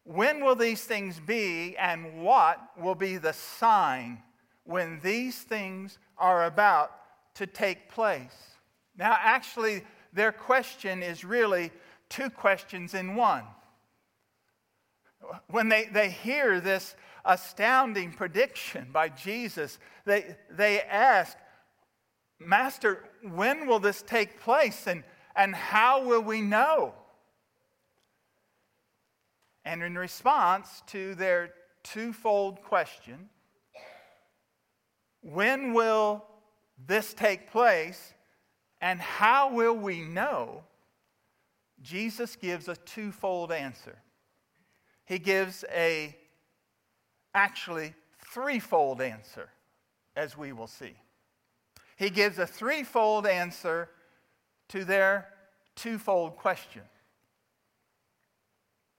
when 0.09 0.43
will 0.43 0.55
these 0.55 0.85
things 0.85 1.21
be, 1.21 1.77
and 1.77 2.23
what 2.23 2.59
will 2.81 2.95
be 2.95 3.19
the 3.19 3.35
sign 3.35 4.23
when 4.65 5.01
these 5.03 5.37
things 5.43 5.99
are 6.17 6.47
about 6.47 6.93
to 7.35 7.47
take 7.47 7.91
place? 7.91 8.57
Now, 8.97 9.19
actually, 9.21 9.83
their 10.15 10.33
question 10.33 11.03
is 11.03 11.27
really 11.27 11.71
two 12.09 12.31
questions 12.31 12.95
in 12.95 13.17
one. 13.17 13.45
When 15.49 15.69
they, 15.69 15.91
they 15.93 16.09
hear 16.09 16.59
this 16.59 16.97
astounding 17.27 18.13
prediction 18.13 18.89
by 18.91 19.11
Jesus, 19.11 19.79
they, 20.07 20.37
they 20.51 20.81
ask, 20.81 21.37
Master, 22.41 23.05
when 23.23 23.67
will 23.67 23.79
this 23.79 24.01
take 24.01 24.41
place 24.41 24.87
and, 24.87 25.05
and 25.37 25.55
how 25.55 26.07
will 26.07 26.23
we 26.23 26.41
know? 26.41 26.95
And 29.65 29.83
in 29.83 29.97
response 29.97 30.83
to 30.89 31.15
their 31.15 31.51
twofold 31.83 32.63
question, 32.63 33.29
when 35.23 35.73
will 35.73 36.25
this 36.87 37.13
take 37.13 37.51
place 37.51 38.15
and 38.81 39.01
how 39.01 39.53
will 39.53 39.75
we 39.75 40.01
know? 40.01 40.63
Jesus 41.83 42.37
gives 42.37 42.69
a 42.69 42.77
twofold 42.77 43.53
answer. 43.53 43.99
He 45.05 45.19
gives 45.19 45.65
a 45.73 46.17
actually 47.35 47.95
threefold 48.33 49.01
answer, 49.01 49.49
as 50.17 50.37
we 50.37 50.53
will 50.53 50.67
see 50.67 50.97
he 51.99 52.11
gives 52.11 52.39
a 52.39 52.47
threefold 52.47 53.27
answer 53.27 53.91
to 54.69 54.85
their 54.85 55.27
twofold 55.75 56.37
question. 56.37 56.83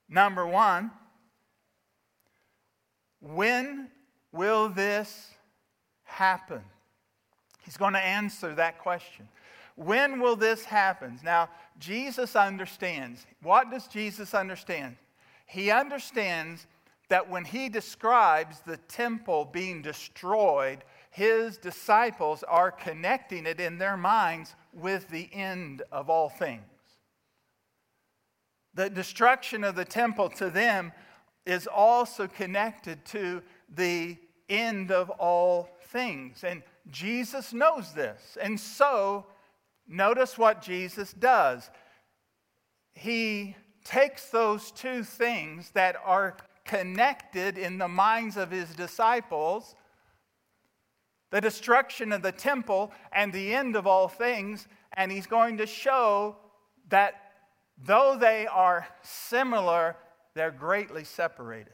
Number 0.10 0.46
one, 0.46 0.92
when 3.22 3.90
will 4.32 4.70
this 4.70 5.30
happen? 6.04 6.62
He's 7.64 7.78
going 7.78 7.94
to 7.94 8.00
answer 8.00 8.56
that 8.56 8.80
question. 8.80 9.28
When 9.76 10.20
will 10.20 10.36
this 10.36 10.66
happen? 10.66 11.20
Now, 11.24 11.50
Jesus 11.78 12.36
understands. 12.36 13.26
What 13.42 13.70
does 13.70 13.88
Jesus 13.88 14.34
understand? 14.34 14.98
He 15.46 15.72
understands 15.72 16.68
that 17.10 17.30
when 17.30 17.46
he 17.46 17.70
describes 17.70 18.60
the 18.62 18.78
temple 18.78 19.46
being 19.46 19.82
destroyed, 19.82 20.84
his 21.12 21.58
disciples 21.58 22.44
are 22.44 22.72
connecting 22.72 23.46
it 23.46 23.60
in 23.60 23.78
their 23.78 23.98
minds 23.98 24.56
with 24.74 25.10
the 25.10 25.30
end 25.34 25.82
of 25.92 26.10
all 26.10 26.30
things. 26.30 26.64
The 28.80 28.90
destruction 28.90 29.66
of 29.66 29.76
the 29.76 29.84
temple 29.84 30.30
to 30.38 30.50
them 30.50 30.94
is 31.46 31.68
also 31.68 32.28
connected 32.30 33.04
to 33.08 33.42
the 33.76 34.16
end 34.48 34.90
of 34.90 35.10
all 35.10 35.68
things. 35.88 36.46
And 36.46 36.64
Jesus 36.90 37.52
knows 37.52 37.92
this. 37.92 38.38
And 38.42 38.58
so, 38.58 39.26
notice 39.86 40.38
what 40.38 40.62
Jesus 40.62 41.12
does. 41.12 41.70
He 42.94 43.58
takes 43.84 44.30
those 44.30 44.72
two 44.72 45.04
things 45.04 45.72
that 45.72 45.98
are 46.06 46.38
connected 46.64 47.58
in 47.58 47.80
the 47.80 47.90
minds 47.90 48.38
of 48.38 48.50
his 48.50 48.70
disciples 48.70 49.76
the 51.32 51.42
destruction 51.42 52.14
of 52.14 52.22
the 52.22 52.32
temple 52.32 52.94
and 53.12 53.34
the 53.34 53.54
end 53.54 53.76
of 53.76 53.86
all 53.86 54.08
things, 54.08 54.70
and 54.94 55.12
he's 55.12 55.28
going 55.28 55.58
to 55.58 55.68
show 55.68 56.38
that 56.88 57.29
though 57.86 58.18
they 58.20 58.48
are 58.48 58.88
similar, 59.02 59.96
they're 60.34 60.52
greatly 60.52 61.04
separated. 61.04 61.74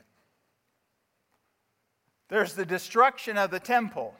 There's 2.28 2.54
the 2.54 2.66
destruction 2.66 3.38
of 3.38 3.52
the 3.52 3.60
temple, 3.60 4.14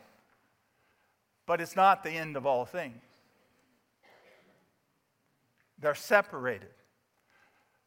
but 1.46 1.62
it's 1.62 1.76
not 1.76 2.04
the 2.04 2.12
end 2.12 2.38
of 2.38 2.46
all 2.46 2.66
things. 2.66 3.02
They're 5.80 5.96
separated. 5.96 6.70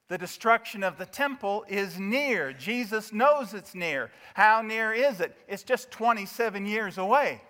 The 0.08 0.18
destruction 0.18 0.82
of 0.82 0.96
the 0.96 1.06
temple 1.06 1.64
is 1.68 1.98
near. 1.98 2.52
Jesus 2.52 3.12
knows 3.12 3.52
it's 3.52 3.74
near. 3.74 4.10
How 4.34 4.62
near 4.62 4.92
is 4.92 5.20
it? 5.20 5.36
It's 5.46 5.62
just 5.62 5.90
27 5.90 6.64
years 6.64 6.96
away. 6.96 7.42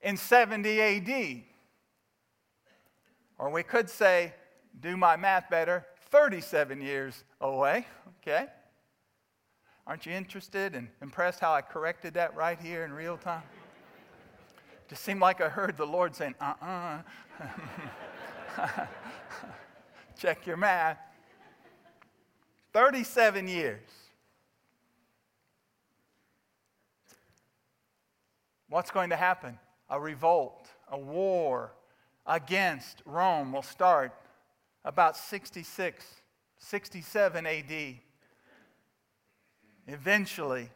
In 0.00 0.16
70 0.16 0.80
AD. 0.80 1.42
Or 3.40 3.48
we 3.48 3.62
could 3.62 3.88
say, 3.88 4.34
do 4.80 4.98
my 4.98 5.16
math 5.16 5.48
better, 5.48 5.86
37 6.10 6.82
years 6.82 7.24
away. 7.40 7.86
Okay? 8.20 8.46
Aren't 9.86 10.04
you 10.04 10.12
interested 10.12 10.74
and 10.74 10.88
impressed 11.00 11.40
how 11.40 11.54
I 11.54 11.62
corrected 11.62 12.12
that 12.14 12.36
right 12.36 12.60
here 12.60 12.84
in 12.84 12.92
real 12.92 13.16
time? 13.16 13.42
Just 14.90 15.02
seemed 15.02 15.20
like 15.20 15.40
I 15.40 15.48
heard 15.48 15.78
the 15.78 15.86
Lord 15.86 16.14
saying, 16.14 16.34
uh 16.38 16.52
uh-uh. 16.60 16.98
uh 18.58 18.86
Check 20.18 20.46
your 20.46 20.58
math. 20.58 20.98
37 22.74 23.48
years. 23.48 23.88
What's 28.68 28.90
going 28.90 29.08
to 29.10 29.16
happen? 29.16 29.58
A 29.88 29.98
revolt, 29.98 30.68
a 30.90 30.98
war 30.98 31.72
against 32.26 33.02
Rome 33.04 33.52
will 33.52 33.62
start 33.62 34.12
about 34.84 35.16
66, 35.16 36.04
67 36.58 37.46
AD. 37.46 37.94
Eventually, 39.86 40.70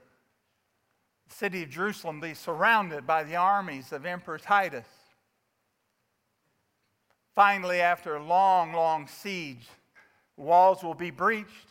the 1.29 1.35
city 1.35 1.63
of 1.63 1.71
Jerusalem 1.71 2.21
will 2.21 2.29
be 2.29 2.35
surrounded 2.35 3.07
by 3.07 3.25
the 3.25 3.37
armies 3.37 3.93
of 3.93 4.05
Emperor 4.05 4.39
Titus. 4.39 4.87
Finally, 7.35 7.81
after 7.81 8.17
a 8.17 8.23
long, 8.23 8.73
long 8.73 9.09
siege, 9.09 9.69
walls 10.37 10.83
will 10.83 10.95
be 10.95 11.11
breached. 11.11 11.69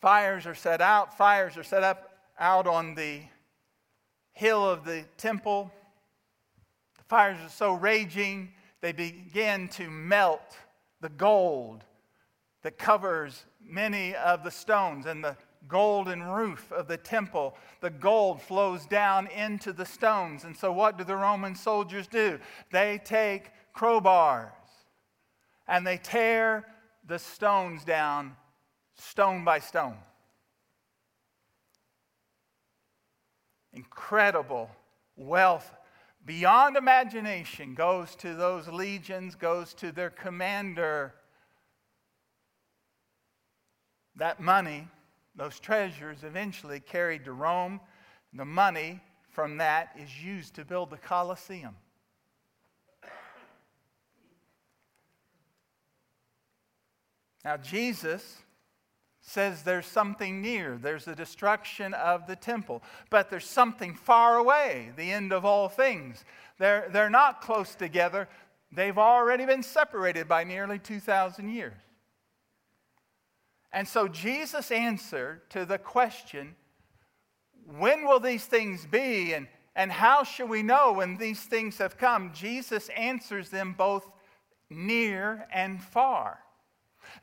Fires 0.00 0.46
are 0.46 0.54
set 0.54 0.80
out. 0.80 1.16
Fires 1.16 1.56
are 1.56 1.62
set 1.62 1.82
up 1.82 2.10
out 2.38 2.66
on 2.66 2.94
the 2.94 3.20
hill 4.32 4.66
of 4.68 4.84
the 4.84 5.04
temple. 5.18 5.70
Fires 7.10 7.40
are 7.44 7.48
so 7.48 7.72
raging, 7.72 8.52
they 8.82 8.92
begin 8.92 9.66
to 9.70 9.90
melt 9.90 10.56
the 11.00 11.08
gold 11.08 11.82
that 12.62 12.78
covers 12.78 13.46
many 13.60 14.14
of 14.14 14.44
the 14.44 14.50
stones 14.52 15.06
and 15.06 15.24
the 15.24 15.36
golden 15.66 16.22
roof 16.22 16.70
of 16.70 16.86
the 16.86 16.96
temple. 16.96 17.56
The 17.80 17.90
gold 17.90 18.40
flows 18.40 18.86
down 18.86 19.26
into 19.26 19.72
the 19.72 19.84
stones. 19.84 20.44
And 20.44 20.56
so, 20.56 20.70
what 20.70 20.98
do 20.98 21.02
the 21.02 21.16
Roman 21.16 21.56
soldiers 21.56 22.06
do? 22.06 22.38
They 22.70 23.00
take 23.04 23.50
crowbars 23.74 24.52
and 25.66 25.84
they 25.84 25.96
tear 25.96 26.64
the 27.08 27.18
stones 27.18 27.82
down 27.82 28.36
stone 28.94 29.44
by 29.44 29.58
stone. 29.58 29.96
Incredible 33.72 34.70
wealth 35.16 35.72
beyond 36.24 36.76
imagination 36.76 37.74
goes 37.74 38.14
to 38.16 38.34
those 38.34 38.68
legions, 38.68 39.34
goes 39.34 39.74
to 39.74 39.92
their 39.92 40.10
commander. 40.10 41.14
That 44.16 44.40
money, 44.40 44.88
those 45.34 45.58
treasures, 45.58 46.24
eventually 46.24 46.80
carried 46.80 47.24
to 47.24 47.32
Rome. 47.32 47.80
The 48.32 48.44
money 48.44 49.00
from 49.30 49.58
that 49.58 49.96
is 49.98 50.22
used 50.22 50.54
to 50.54 50.64
build 50.64 50.90
the 50.90 50.98
Colosseum. 50.98 51.76
Now, 57.44 57.56
Jesus 57.56 58.36
says 59.30 59.62
there's 59.62 59.86
something 59.86 60.42
near. 60.42 60.76
There's 60.76 61.04
the 61.04 61.14
destruction 61.14 61.94
of 61.94 62.26
the 62.26 62.34
temple. 62.34 62.82
But 63.10 63.30
there's 63.30 63.46
something 63.46 63.94
far 63.94 64.36
away, 64.36 64.90
the 64.96 65.12
end 65.12 65.32
of 65.32 65.44
all 65.44 65.68
things. 65.68 66.24
They're, 66.58 66.88
they're 66.92 67.10
not 67.10 67.40
close 67.40 67.74
together, 67.74 68.28
they've 68.72 68.98
already 68.98 69.46
been 69.46 69.62
separated 69.62 70.28
by 70.28 70.44
nearly 70.44 70.78
2,000 70.78 71.48
years. 71.48 71.80
And 73.72 73.86
so 73.86 74.08
Jesus 74.08 74.72
answered 74.72 75.48
to 75.50 75.64
the 75.64 75.78
question 75.78 76.56
when 77.66 78.04
will 78.04 78.18
these 78.18 78.46
things 78.46 78.84
be 78.84 79.32
and, 79.32 79.46
and 79.76 79.92
how 79.92 80.24
shall 80.24 80.48
we 80.48 80.64
know 80.64 80.92
when 80.94 81.18
these 81.18 81.40
things 81.40 81.78
have 81.78 81.96
come? 81.96 82.32
Jesus 82.34 82.88
answers 82.96 83.50
them 83.50 83.76
both 83.78 84.10
near 84.68 85.46
and 85.52 85.80
far. 85.80 86.40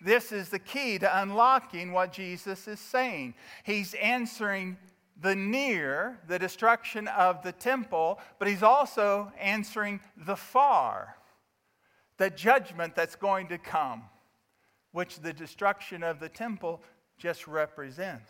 This 0.02 0.32
is 0.32 0.50
the 0.50 0.60
key 0.60 1.00
to 1.00 1.21
unlocking 1.21 1.91
what 1.91 2.12
Jesus 2.12 2.67
is 2.67 2.80
saying. 2.80 3.34
He's 3.63 3.93
answering 3.95 4.78
the 5.19 5.36
near, 5.36 6.19
the 6.28 6.38
destruction 6.38 7.08
of 7.08 7.41
the 7.41 7.52
temple, 7.52 8.19
but 8.39 8.47
he's 8.47 8.63
also 8.63 9.32
answering 9.39 10.00
the 10.15 10.36
far, 10.36 11.17
the 12.17 12.30
judgment 12.30 12.95
that's 12.95 13.15
going 13.15 13.47
to 13.47 13.58
come, 13.58 14.04
which 14.91 15.19
the 15.19 15.34
destruction 15.34 16.04
of 16.04 16.19
the 16.19 16.30
temple 16.30 16.82
just 17.17 17.47
represents. 17.47 18.30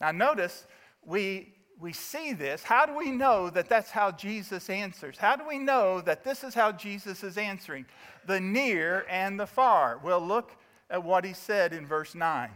Now, 0.00 0.12
notice 0.12 0.66
we 1.04 1.54
we 1.80 1.92
see 1.92 2.32
this, 2.32 2.62
how 2.62 2.86
do 2.86 2.96
we 2.96 3.10
know 3.10 3.50
that 3.50 3.68
that's 3.68 3.90
how 3.90 4.10
Jesus 4.10 4.68
answers? 4.68 5.16
How 5.16 5.36
do 5.36 5.44
we 5.46 5.58
know 5.58 6.00
that 6.00 6.24
this 6.24 6.42
is 6.42 6.54
how 6.54 6.72
Jesus 6.72 7.22
is 7.22 7.38
answering? 7.38 7.86
The 8.26 8.40
near 8.40 9.06
and 9.08 9.38
the 9.38 9.46
far. 9.46 10.00
Well, 10.02 10.20
look 10.20 10.56
at 10.90 11.04
what 11.04 11.24
he 11.24 11.32
said 11.32 11.72
in 11.72 11.86
verse 11.86 12.14
9. 12.14 12.50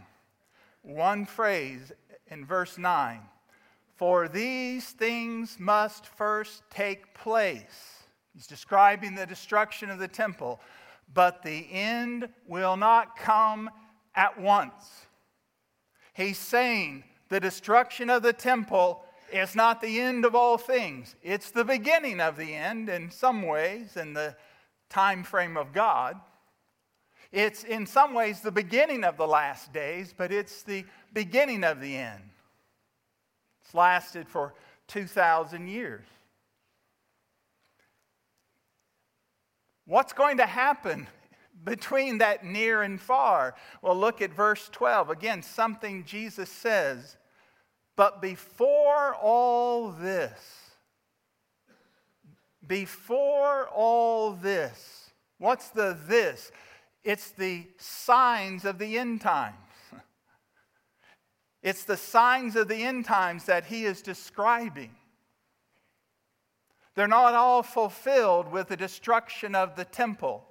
One 0.81 1.25
phrase 1.25 1.93
in 2.27 2.45
verse 2.45 2.77
9 2.77 3.21
For 3.95 4.27
these 4.27 4.89
things 4.89 5.57
must 5.57 6.05
first 6.05 6.63
take 6.69 7.13
place. 7.13 8.03
He's 8.33 8.47
describing 8.47 9.15
the 9.15 9.25
destruction 9.25 9.89
of 9.89 9.99
the 9.99 10.07
temple, 10.07 10.59
but 11.13 11.43
the 11.43 11.67
end 11.71 12.27
will 12.47 12.75
not 12.75 13.17
come 13.17 13.69
at 14.15 14.39
once. 14.39 15.05
He's 16.13 16.37
saying 16.37 17.05
the 17.29 17.39
destruction 17.39 18.09
of 18.09 18.21
the 18.21 18.33
temple 18.33 19.03
it's 19.33 19.55
not 19.55 19.81
the 19.81 19.99
end 19.99 20.25
of 20.25 20.35
all 20.35 20.57
things. 20.57 21.15
It's 21.23 21.49
the 21.49 21.65
beginning 21.65 22.21
of 22.21 22.37
the 22.37 22.53
end 22.53 22.87
in 22.87 23.09
some 23.09 23.41
ways, 23.41 23.97
in 23.97 24.13
the 24.13 24.35
time 24.89 25.23
frame 25.23 25.57
of 25.57 25.73
God. 25.73 26.19
It's 27.31 27.63
in 27.63 27.87
some 27.87 28.13
ways 28.13 28.41
the 28.41 28.51
beginning 28.51 29.03
of 29.03 29.17
the 29.17 29.25
last 29.25 29.73
days, 29.73 30.13
but 30.15 30.31
it's 30.31 30.61
the 30.61 30.85
beginning 31.13 31.63
of 31.63 31.81
the 31.81 31.95
end. 31.95 32.21
It's 33.65 33.73
lasted 33.73 34.29
for 34.29 34.53
2,000 34.87 35.67
years. 35.67 36.05
What's 39.85 40.13
going 40.13 40.37
to 40.37 40.45
happen 40.45 41.07
between 41.63 42.19
that 42.19 42.45
near 42.45 42.83
and 42.83 43.01
far? 43.01 43.55
Well, 43.81 43.95
look 43.95 44.21
at 44.21 44.31
verse 44.31 44.69
12. 44.71 45.09
Again, 45.09 45.41
something 45.41 46.03
Jesus 46.05 46.51
says 46.51 47.17
but 47.95 48.21
before 48.21 49.15
all 49.15 49.91
this, 49.91 50.71
before 52.65 53.67
all 53.67 54.33
this, 54.33 55.11
what's 55.37 55.69
the 55.69 55.97
this? 56.07 56.51
It's 57.03 57.31
the 57.31 57.67
signs 57.77 58.65
of 58.65 58.79
the 58.79 58.97
end 58.97 59.21
times. 59.21 59.57
It's 61.61 61.85
the 61.85 61.95
signs 61.95 62.57
of 62.57 62.67
the 62.67 62.83
end 62.83 63.05
times 63.05 63.45
that 63.45 63.67
he 63.67 63.85
is 63.85 64.01
describing. 64.01 64.93
They're 66.93 67.07
not 67.07 67.35
all 67.35 67.63
fulfilled 67.63 68.51
with 68.51 68.67
the 68.67 68.75
destruction 68.75 69.55
of 69.55 69.77
the 69.77 69.85
temple. 69.85 70.43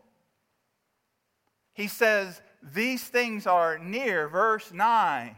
He 1.74 1.87
says, 1.87 2.40
These 2.62 3.05
things 3.05 3.46
are 3.46 3.78
near, 3.78 4.26
verse 4.26 4.72
9. 4.72 5.37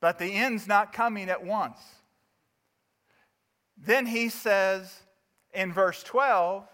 But 0.00 0.18
the 0.18 0.32
end's 0.32 0.66
not 0.66 0.92
coming 0.92 1.28
at 1.28 1.44
once. 1.44 1.78
Then 3.76 4.06
he 4.06 4.28
says 4.28 5.02
in 5.52 5.72
verse 5.72 6.02
12, 6.02 6.66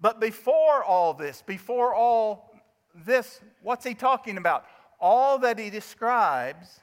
but 0.00 0.20
before 0.20 0.82
all 0.82 1.14
this, 1.14 1.42
before 1.42 1.94
all 1.94 2.50
this, 2.94 3.40
what's 3.62 3.84
he 3.84 3.94
talking 3.94 4.36
about? 4.38 4.64
All 4.98 5.38
that 5.40 5.58
he 5.58 5.70
describes 5.70 6.80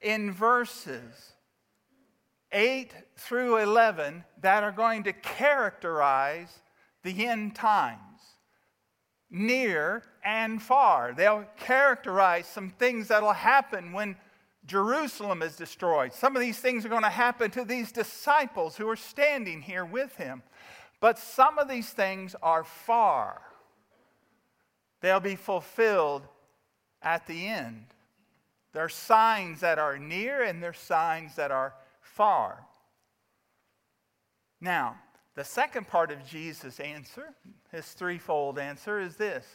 in 0.00 0.32
verses 0.32 1.32
8 2.52 2.92
through 3.16 3.58
11 3.58 4.24
that 4.40 4.64
are 4.64 4.72
going 4.72 5.04
to 5.04 5.12
characterize 5.12 6.60
the 7.02 7.26
end 7.26 7.54
times 7.54 8.07
near 9.30 10.02
and 10.24 10.60
far. 10.62 11.12
They'll 11.12 11.44
characterize 11.58 12.46
some 12.46 12.70
things 12.70 13.08
that'll 13.08 13.32
happen 13.32 13.92
when 13.92 14.16
Jerusalem 14.66 15.42
is 15.42 15.56
destroyed. 15.56 16.12
Some 16.12 16.36
of 16.36 16.40
these 16.40 16.58
things 16.58 16.84
are 16.84 16.90
going 16.90 17.02
to 17.02 17.08
happen 17.08 17.50
to 17.52 17.64
these 17.64 17.90
disciples 17.90 18.76
who 18.76 18.88
are 18.88 18.96
standing 18.96 19.62
here 19.62 19.84
with 19.84 20.16
him. 20.16 20.42
But 21.00 21.18
some 21.18 21.58
of 21.58 21.68
these 21.68 21.90
things 21.90 22.34
are 22.42 22.64
far. 22.64 23.40
They'll 25.00 25.20
be 25.20 25.36
fulfilled 25.36 26.26
at 27.02 27.26
the 27.26 27.46
end. 27.46 27.86
There 28.72 28.84
are 28.84 28.88
signs 28.88 29.60
that 29.60 29.78
are 29.78 29.98
near 29.98 30.42
and 30.42 30.62
there 30.62 30.70
are 30.70 30.74
signs 30.74 31.36
that 31.36 31.50
are 31.50 31.74
far. 32.00 32.64
Now, 34.60 34.96
the 35.38 35.44
second 35.44 35.86
part 35.86 36.10
of 36.10 36.26
Jesus' 36.26 36.80
answer, 36.80 37.32
his 37.70 37.86
threefold 37.92 38.58
answer, 38.58 38.98
is 38.98 39.14
this. 39.14 39.46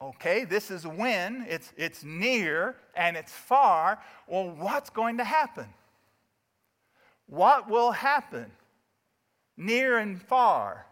Okay, 0.00 0.44
this 0.44 0.72
is 0.72 0.84
when, 0.84 1.46
it's, 1.48 1.72
it's 1.76 2.02
near 2.02 2.74
and 2.96 3.16
it's 3.16 3.30
far. 3.30 4.00
Well, 4.26 4.50
what's 4.50 4.90
going 4.90 5.18
to 5.18 5.24
happen? 5.24 5.68
What 7.26 7.70
will 7.70 7.92
happen 7.92 8.50
near 9.56 9.98
and 9.98 10.20
far? 10.20 10.86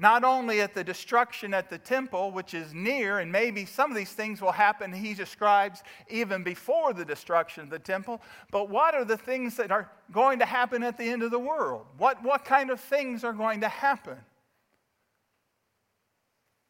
Not 0.00 0.24
only 0.24 0.62
at 0.62 0.74
the 0.74 0.82
destruction 0.82 1.52
at 1.52 1.68
the 1.68 1.76
temple, 1.76 2.32
which 2.32 2.54
is 2.54 2.72
near, 2.72 3.18
and 3.18 3.30
maybe 3.30 3.66
some 3.66 3.90
of 3.90 3.96
these 3.96 4.12
things 4.12 4.40
will 4.40 4.50
happen, 4.50 4.94
he 4.94 5.12
describes 5.12 5.82
even 6.08 6.42
before 6.42 6.94
the 6.94 7.04
destruction 7.04 7.64
of 7.64 7.70
the 7.70 7.78
temple, 7.78 8.22
but 8.50 8.70
what 8.70 8.94
are 8.94 9.04
the 9.04 9.18
things 9.18 9.56
that 9.56 9.70
are 9.70 9.90
going 10.10 10.38
to 10.38 10.46
happen 10.46 10.82
at 10.82 10.96
the 10.96 11.04
end 11.04 11.22
of 11.22 11.30
the 11.30 11.38
world? 11.38 11.84
What, 11.98 12.22
what 12.24 12.46
kind 12.46 12.70
of 12.70 12.80
things 12.80 13.24
are 13.24 13.34
going 13.34 13.60
to 13.60 13.68
happen? 13.68 14.16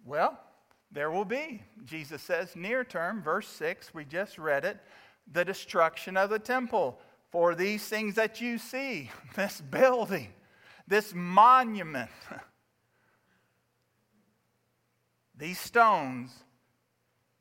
Well, 0.04 0.36
there 0.90 1.12
will 1.12 1.24
be, 1.24 1.62
Jesus 1.84 2.22
says, 2.22 2.56
near 2.56 2.82
term, 2.82 3.22
verse 3.22 3.46
6, 3.46 3.94
we 3.94 4.04
just 4.04 4.38
read 4.38 4.64
it, 4.64 4.78
the 5.32 5.44
destruction 5.44 6.16
of 6.16 6.30
the 6.30 6.40
temple. 6.40 6.98
For 7.30 7.54
these 7.54 7.84
things 7.84 8.16
that 8.16 8.40
you 8.40 8.58
see, 8.58 9.08
this 9.36 9.60
building, 9.60 10.32
this 10.88 11.14
monument, 11.14 12.10
these 15.40 15.58
stones, 15.58 16.30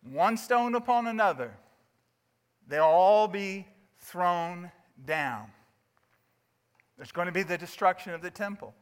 one 0.01 0.37
stone 0.37 0.73
upon 0.73 1.05
another, 1.05 1.55
they'll 2.65 2.83
all 2.83 3.27
be 3.27 3.67
thrown 3.99 4.71
down. 5.05 5.51
There's 6.95 7.11
going 7.11 7.27
to 7.27 7.33
be 7.33 7.43
the 7.43 7.57
destruction 7.57 8.13
of 8.13 8.21
the 8.21 8.31
temple. 8.31 8.73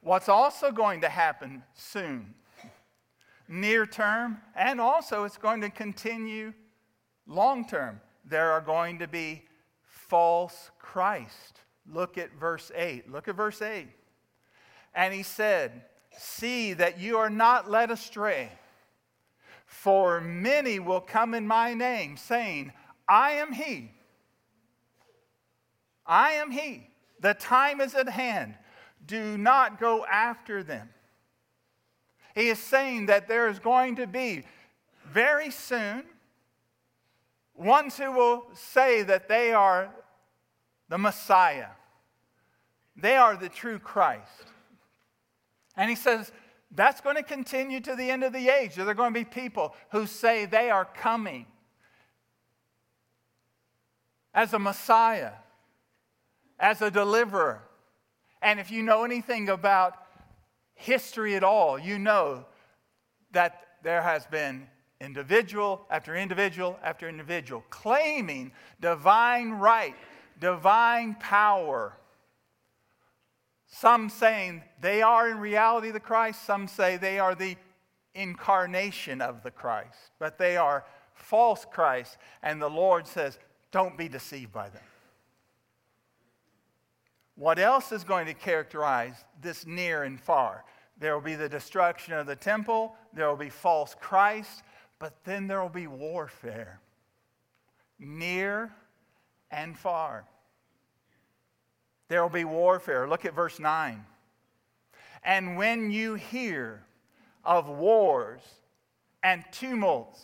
What's 0.00 0.28
also 0.28 0.70
going 0.70 1.00
to 1.00 1.08
happen 1.08 1.64
soon, 1.74 2.34
near 3.48 3.84
term, 3.84 4.38
and 4.54 4.80
also 4.80 5.24
it's 5.24 5.36
going 5.36 5.60
to 5.62 5.68
continue 5.68 6.54
long 7.26 7.66
term. 7.66 8.00
There 8.24 8.52
are 8.52 8.60
going 8.60 9.00
to 9.00 9.08
be 9.08 9.44
false 9.82 10.70
Christ. 10.78 11.62
Look 11.92 12.16
at 12.16 12.32
verse 12.38 12.70
8. 12.76 13.10
Look 13.10 13.26
at 13.26 13.34
verse 13.34 13.60
8. 13.60 13.88
And 14.94 15.12
he 15.12 15.24
said, 15.24 15.82
See 16.16 16.72
that 16.74 16.98
you 16.98 17.18
are 17.18 17.30
not 17.30 17.70
led 17.70 17.90
astray, 17.90 18.50
for 19.66 20.20
many 20.20 20.78
will 20.78 21.00
come 21.00 21.34
in 21.34 21.46
my 21.46 21.74
name, 21.74 22.16
saying, 22.16 22.72
I 23.08 23.32
am 23.32 23.52
he. 23.52 23.92
I 26.06 26.32
am 26.32 26.50
he. 26.50 26.88
The 27.20 27.34
time 27.34 27.80
is 27.80 27.94
at 27.94 28.08
hand. 28.08 28.54
Do 29.06 29.38
not 29.38 29.80
go 29.80 30.04
after 30.04 30.62
them. 30.62 30.90
He 32.34 32.48
is 32.48 32.58
saying 32.58 33.06
that 33.06 33.28
there 33.28 33.48
is 33.48 33.58
going 33.58 33.96
to 33.96 34.06
be 34.06 34.44
very 35.06 35.50
soon 35.50 36.04
ones 37.60 37.96
who 37.98 38.10
will 38.10 38.46
say 38.54 39.02
that 39.02 39.28
they 39.28 39.52
are 39.52 39.90
the 40.88 40.98
Messiah, 40.98 41.68
they 42.96 43.16
are 43.16 43.36
the 43.36 43.48
true 43.48 43.78
Christ. 43.78 44.49
And 45.80 45.88
he 45.88 45.96
says 45.96 46.30
that's 46.70 47.00
going 47.00 47.16
to 47.16 47.22
continue 47.22 47.80
to 47.80 47.96
the 47.96 48.10
end 48.10 48.22
of 48.22 48.34
the 48.34 48.50
age. 48.50 48.74
There 48.74 48.86
are 48.86 48.92
going 48.92 49.14
to 49.14 49.18
be 49.18 49.24
people 49.24 49.74
who 49.92 50.06
say 50.06 50.44
they 50.44 50.68
are 50.68 50.84
coming 50.84 51.46
as 54.34 54.52
a 54.52 54.58
Messiah, 54.58 55.32
as 56.58 56.82
a 56.82 56.90
deliverer. 56.90 57.62
And 58.42 58.60
if 58.60 58.70
you 58.70 58.82
know 58.82 59.04
anything 59.04 59.48
about 59.48 59.94
history 60.74 61.34
at 61.34 61.42
all, 61.42 61.78
you 61.78 61.98
know 61.98 62.44
that 63.32 63.62
there 63.82 64.02
has 64.02 64.26
been 64.26 64.66
individual 65.00 65.86
after 65.90 66.14
individual 66.14 66.78
after 66.84 67.08
individual 67.08 67.64
claiming 67.70 68.52
divine 68.82 69.52
right, 69.52 69.94
divine 70.40 71.14
power. 71.14 71.96
Some 73.70 74.10
saying 74.10 74.62
they 74.80 75.00
are 75.00 75.30
in 75.30 75.38
reality 75.38 75.90
the 75.92 76.00
Christ, 76.00 76.44
some 76.44 76.66
say 76.66 76.96
they 76.96 77.18
are 77.18 77.34
the 77.34 77.56
incarnation 78.14 79.22
of 79.22 79.42
the 79.42 79.50
Christ, 79.50 80.10
but 80.18 80.38
they 80.38 80.56
are 80.56 80.84
false 81.14 81.64
Christ. 81.70 82.18
And 82.42 82.60
the 82.60 82.68
Lord 82.68 83.06
says, 83.06 83.38
don't 83.70 83.96
be 83.96 84.08
deceived 84.08 84.52
by 84.52 84.68
them. 84.68 84.82
What 87.36 87.58
else 87.58 87.92
is 87.92 88.04
going 88.04 88.26
to 88.26 88.34
characterize 88.34 89.14
this 89.40 89.64
near 89.64 90.02
and 90.02 90.20
far? 90.20 90.64
There 90.98 91.14
will 91.14 91.22
be 91.22 91.36
the 91.36 91.48
destruction 91.48 92.14
of 92.14 92.26
the 92.26 92.36
temple, 92.36 92.94
there 93.14 93.28
will 93.28 93.36
be 93.36 93.48
false 93.48 93.94
Christ, 93.98 94.62
but 94.98 95.14
then 95.24 95.46
there 95.46 95.62
will 95.62 95.68
be 95.70 95.86
warfare 95.86 96.80
near 97.98 98.72
and 99.50 99.78
far. 99.78 100.26
There 102.10 102.22
will 102.22 102.28
be 102.28 102.44
warfare. 102.44 103.08
Look 103.08 103.24
at 103.24 103.36
verse 103.36 103.60
9. 103.60 104.04
And 105.22 105.56
when 105.56 105.92
you 105.92 106.14
hear 106.14 106.82
of 107.44 107.68
wars 107.68 108.40
and 109.22 109.44
tumults, 109.52 110.20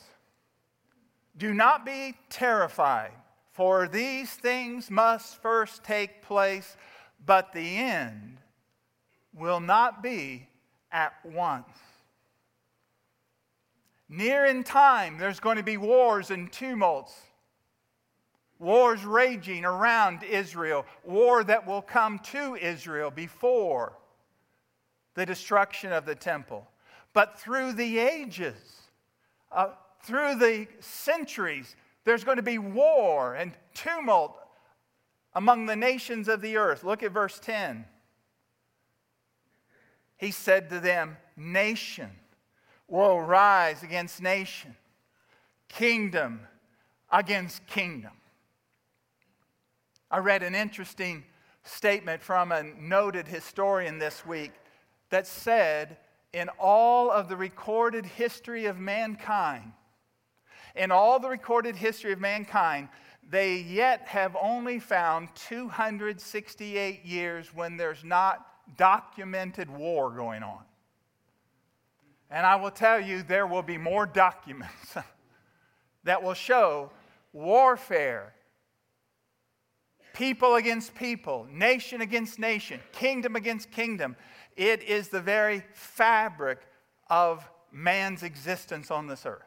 do 1.37 1.55
not 1.55 1.87
be 1.87 2.17
terrified, 2.29 3.13
for 3.53 3.87
these 3.87 4.31
things 4.31 4.91
must 4.91 5.41
first 5.41 5.85
take 5.85 6.23
place, 6.23 6.77
but 7.25 7.53
the 7.53 7.77
end 7.77 8.39
will 9.33 9.61
not 9.61 10.03
be 10.03 10.49
at 10.91 11.13
once. 11.25 11.69
Near 14.09 14.45
in 14.47 14.65
time, 14.65 15.19
there's 15.19 15.39
going 15.39 15.57
to 15.57 15.63
be 15.63 15.77
wars 15.77 16.33
and 16.33 16.51
tumults. 16.51 17.15
Wars 18.59 19.05
raging 19.05 19.65
around 19.65 20.23
Israel, 20.23 20.87
war 21.05 21.45
that 21.45 21.67
will 21.67 21.83
come 21.83 22.19
to 22.21 22.57
Israel 22.57 23.11
before 23.11 23.99
the 25.15 25.27
destruction 25.27 25.93
of 25.93 26.07
the 26.07 26.15
temple. 26.15 26.67
But 27.13 27.39
through 27.39 27.73
the 27.73 27.99
ages, 27.99 28.57
uh, 29.53 29.69
through 30.03 30.37
the 30.37 30.69
centuries, 30.81 31.75
there's 32.05 32.25
going 32.25 32.37
to 32.37 32.43
be 32.43 32.59
war 32.59 33.35
and 33.35 33.53
tumult 33.75 34.39
among 35.35 35.67
the 35.67 35.77
nations 35.77 36.29
of 36.29 36.41
the 36.41 36.57
earth. 36.57 36.85
Look 36.85 37.03
at 37.03 37.13
verse 37.13 37.39
10. 37.41 37.85
He 40.17 40.31
said 40.31 40.71
to 40.71 40.81
them, 40.81 41.19
Nation 41.37 42.11
will 42.89 43.21
rise 43.21 43.83
against 43.83 44.23
nation, 44.23 44.77
kingdom 45.69 46.41
against 47.11 47.67
kingdom. 47.67 48.13
I 50.17 50.21
read 50.21 50.43
an 50.43 50.55
interesting 50.55 51.25
statement 51.63 52.23
from 52.23 52.51
a 52.51 52.63
noted 52.63 53.29
historian 53.29 53.99
this 53.99 54.25
week 54.25 54.51
that 55.11 55.27
said, 55.27 55.99
in 56.33 56.49
all 56.59 57.11
of 57.11 57.29
the 57.29 57.37
recorded 57.37 58.07
history 58.07 58.65
of 58.65 58.79
mankind, 58.79 59.73
in 60.75 60.91
all 60.91 61.21
the 61.21 61.29
recorded 61.29 61.77
history 61.77 62.13
of 62.13 62.19
mankind, 62.19 62.89
they 63.29 63.57
yet 63.57 64.09
have 64.09 64.35
only 64.41 64.79
found 64.79 65.29
268 65.35 67.05
years 67.05 67.55
when 67.55 67.77
there's 67.77 68.03
not 68.03 68.47
documented 68.79 69.69
war 69.69 70.11
going 70.11 70.43
on. 70.43 70.63
And 72.31 72.47
I 72.47 72.57
will 72.57 72.71
tell 72.71 72.99
you, 72.99 73.23
there 73.23 73.47
will 73.47 73.63
be 73.63 73.77
more 73.77 74.07
documents 74.07 74.95
that 76.05 76.23
will 76.23 76.33
show 76.33 76.91
warfare, 77.35 78.33
people 80.17 80.55
against 80.55 80.95
people, 80.95 81.47
nation 81.53 82.01
against 82.01 82.39
nation, 82.39 82.81
kingdom 82.93 83.37
against 83.37 83.71
kingdom. 83.71 84.17
It 84.57 84.83
is 84.83 85.09
the 85.09 85.21
very 85.21 85.63
fabric 85.75 86.61
of 87.11 87.49
man's 87.71 88.23
existence 88.23 88.91
on 88.91 89.07
this 89.07 89.27
earth. 89.27 89.43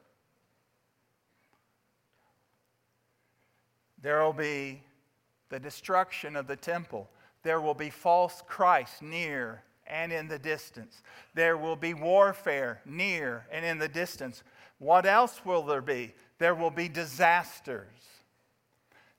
There 4.02 4.24
will 4.24 4.34
be 4.34 4.84
the 5.50 5.60
destruction 5.60 6.36
of 6.36 6.46
the 6.46 6.56
temple. 6.56 7.10
There 7.42 7.60
will 7.60 7.74
be 7.74 7.90
false 7.90 8.44
Christ 8.48 9.02
near 9.02 9.64
and 9.88 10.14
in 10.14 10.28
the 10.28 10.38
distance. 10.38 11.02
There 11.34 11.58
will 11.58 11.76
be 11.76 11.96
warfare 11.96 12.82
near 12.86 13.48
and 13.52 13.66
in 13.66 13.80
the 13.80 13.88
distance. 13.88 14.44
What 14.78 15.08
else 15.08 15.44
will 15.44 15.64
there 15.64 15.82
be? 15.82 16.14
There 16.38 16.54
will 16.54 16.70
be 16.70 16.88
disasters 16.88 17.88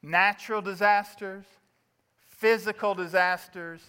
natural 0.03 0.63
disasters, 0.63 1.45
physical 2.29 2.95
disasters, 2.95 3.83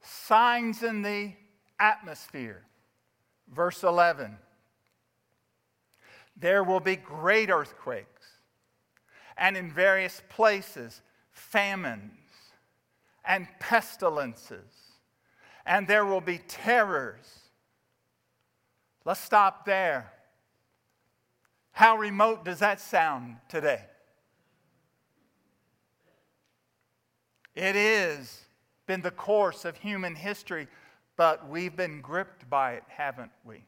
signs 0.00 0.82
in 0.82 1.02
the 1.02 1.32
atmosphere. 1.78 2.62
Verse 3.52 3.82
11 3.82 4.38
There 6.36 6.64
will 6.64 6.80
be 6.80 6.96
great 6.96 7.50
earthquakes, 7.50 8.26
and 9.36 9.56
in 9.56 9.70
various 9.70 10.22
places, 10.28 11.02
famines 11.32 12.12
and 13.24 13.46
pestilences 13.58 14.86
and 15.66 15.88
there 15.88 16.06
will 16.06 16.20
be 16.20 16.38
terrors. 16.38 17.26
Let's 19.04 19.20
stop 19.20 19.66
there. 19.66 20.12
How 21.72 21.96
remote 21.96 22.44
does 22.44 22.60
that 22.60 22.80
sound 22.80 23.36
today? 23.48 23.82
It 27.56 27.74
is 27.74 28.44
been 28.86 29.02
the 29.02 29.10
course 29.10 29.64
of 29.64 29.76
human 29.76 30.14
history, 30.14 30.68
but 31.16 31.48
we've 31.48 31.74
been 31.74 32.00
gripped 32.00 32.48
by 32.48 32.74
it, 32.74 32.84
haven't 32.86 33.32
we? 33.44 33.64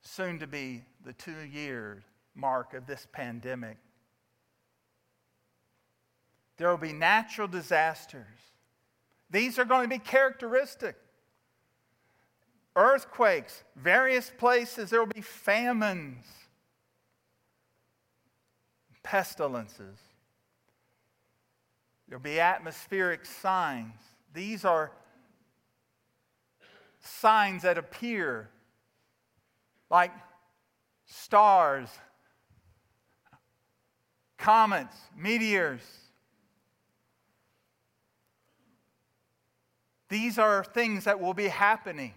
Soon 0.00 0.40
to 0.40 0.48
be 0.48 0.82
the 1.04 1.12
two 1.12 1.46
year 1.52 2.02
mark 2.34 2.74
of 2.74 2.86
this 2.86 3.06
pandemic. 3.12 3.76
There 6.56 6.68
will 6.68 6.76
be 6.76 6.92
natural 6.92 7.46
disasters 7.46 8.26
these 9.32 9.58
are 9.58 9.64
going 9.64 9.84
to 9.84 9.88
be 9.88 9.98
characteristic. 9.98 10.94
Earthquakes, 12.76 13.64
various 13.74 14.30
places, 14.30 14.90
there 14.90 15.00
will 15.00 15.12
be 15.12 15.22
famines, 15.22 16.26
pestilences. 19.02 19.98
There'll 22.12 22.22
be 22.22 22.40
atmospheric 22.40 23.24
signs. 23.24 23.94
These 24.34 24.66
are 24.66 24.92
signs 27.00 27.62
that 27.62 27.78
appear 27.78 28.50
like 29.88 30.12
stars, 31.06 31.88
comets, 34.36 34.94
meteors. 35.16 35.80
These 40.10 40.38
are 40.38 40.64
things 40.64 41.04
that 41.04 41.18
will 41.18 41.32
be 41.32 41.48
happening. 41.48 42.12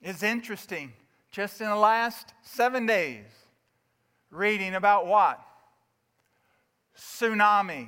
It's 0.00 0.24
interesting. 0.24 0.94
Just 1.30 1.60
in 1.60 1.68
the 1.68 1.76
last 1.76 2.34
seven 2.42 2.86
days, 2.86 3.26
reading 4.32 4.74
about 4.74 5.06
what? 5.06 5.40
Tsunami 6.98 7.86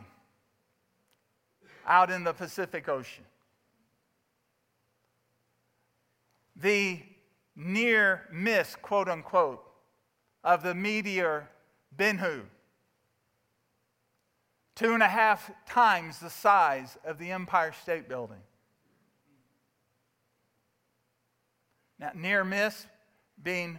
out 1.87 2.11
in 2.11 2.25
the 2.25 2.33
Pacific 2.33 2.88
Ocean. 2.88 3.25
The 6.57 7.01
near 7.57 8.23
miss, 8.33 8.77
quote 8.77 9.09
unquote, 9.09 9.62
of 10.42 10.62
the 10.62 10.75
meteor 10.75 11.49
Bennu. 11.97 12.42
Two 14.75 14.92
and 14.92 15.03
a 15.03 15.09
half 15.09 15.51
times 15.66 16.18
the 16.18 16.31
size 16.31 16.99
of 17.05 17.18
the 17.18 17.31
Empire 17.31 17.73
State 17.73 18.09
Building. 18.09 18.40
Now, 21.99 22.11
near 22.14 22.44
miss 22.44 22.87
being 23.42 23.79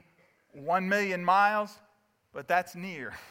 one 0.53 0.87
million 0.87 1.23
miles, 1.23 1.77
but 2.33 2.47
that's 2.47 2.75
near. 2.75 3.13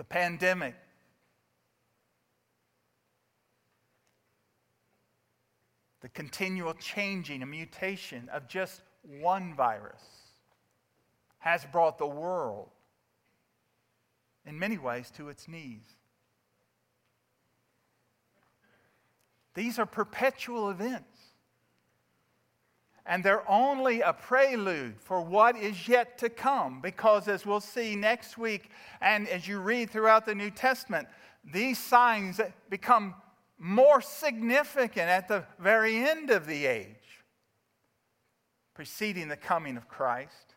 the 0.00 0.04
pandemic. 0.04 0.74
The 6.00 6.08
continual 6.08 6.72
changing 6.72 7.42
and 7.42 7.50
mutation 7.50 8.30
of 8.32 8.48
just 8.48 8.80
one 9.02 9.54
virus 9.54 10.02
has 11.40 11.66
brought 11.66 11.98
the 11.98 12.06
world, 12.06 12.70
in 14.46 14.58
many 14.58 14.78
ways, 14.78 15.12
to 15.18 15.28
its 15.28 15.46
knees. 15.46 15.84
These 19.52 19.78
are 19.78 19.84
perpetual 19.84 20.70
events. 20.70 21.09
And 23.10 23.24
they're 23.24 23.42
only 23.50 24.02
a 24.02 24.12
prelude 24.12 25.00
for 25.00 25.20
what 25.20 25.56
is 25.56 25.88
yet 25.88 26.16
to 26.18 26.28
come. 26.28 26.80
Because 26.80 27.26
as 27.26 27.44
we'll 27.44 27.58
see 27.58 27.96
next 27.96 28.38
week, 28.38 28.70
and 29.00 29.26
as 29.26 29.48
you 29.48 29.58
read 29.58 29.90
throughout 29.90 30.26
the 30.26 30.34
New 30.36 30.50
Testament, 30.52 31.08
these 31.44 31.76
signs 31.76 32.40
become 32.70 33.16
more 33.58 34.00
significant 34.00 35.08
at 35.08 35.26
the 35.26 35.44
very 35.58 35.96
end 35.96 36.30
of 36.30 36.46
the 36.46 36.66
age, 36.66 37.24
preceding 38.74 39.26
the 39.26 39.36
coming 39.36 39.76
of 39.76 39.88
Christ. 39.88 40.54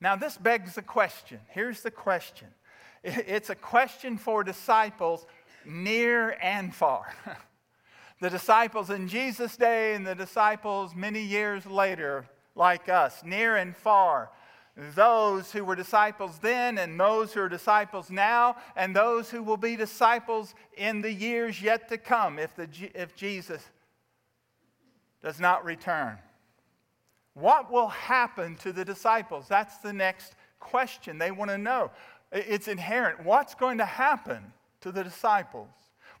Now, 0.00 0.14
this 0.14 0.36
begs 0.36 0.76
the 0.76 0.82
question. 0.82 1.40
Here's 1.48 1.82
the 1.82 1.90
question 1.90 2.48
it's 3.02 3.50
a 3.50 3.56
question 3.56 4.16
for 4.16 4.44
disciples 4.44 5.26
near 5.64 6.36
and 6.40 6.72
far. 6.72 7.12
the 8.24 8.30
disciples 8.30 8.88
in 8.88 9.06
Jesus' 9.06 9.54
day 9.54 9.92
and 9.92 10.06
the 10.06 10.14
disciples 10.14 10.94
many 10.94 11.20
years 11.20 11.66
later, 11.66 12.24
like 12.54 12.88
us, 12.88 13.22
near 13.22 13.56
and 13.56 13.76
far. 13.76 14.30
Those 14.94 15.52
who 15.52 15.62
were 15.62 15.76
disciples 15.76 16.38
then, 16.38 16.78
and 16.78 16.98
those 16.98 17.34
who 17.34 17.40
are 17.42 17.50
disciples 17.50 18.08
now, 18.08 18.56
and 18.76 18.96
those 18.96 19.28
who 19.28 19.42
will 19.42 19.58
be 19.58 19.76
disciples 19.76 20.54
in 20.78 21.02
the 21.02 21.12
years 21.12 21.60
yet 21.60 21.90
to 21.90 21.98
come 21.98 22.38
if, 22.38 22.56
the, 22.56 22.66
if 22.94 23.14
Jesus 23.14 23.62
does 25.22 25.38
not 25.38 25.62
return. 25.62 26.16
What 27.34 27.70
will 27.70 27.88
happen 27.88 28.56
to 28.62 28.72
the 28.72 28.86
disciples? 28.86 29.48
That's 29.48 29.76
the 29.78 29.92
next 29.92 30.34
question 30.60 31.18
they 31.18 31.30
want 31.30 31.50
to 31.50 31.58
know. 31.58 31.90
It's 32.32 32.68
inherent. 32.68 33.22
What's 33.22 33.54
going 33.54 33.76
to 33.76 33.84
happen 33.84 34.54
to 34.80 34.92
the 34.92 35.04
disciples? 35.04 35.68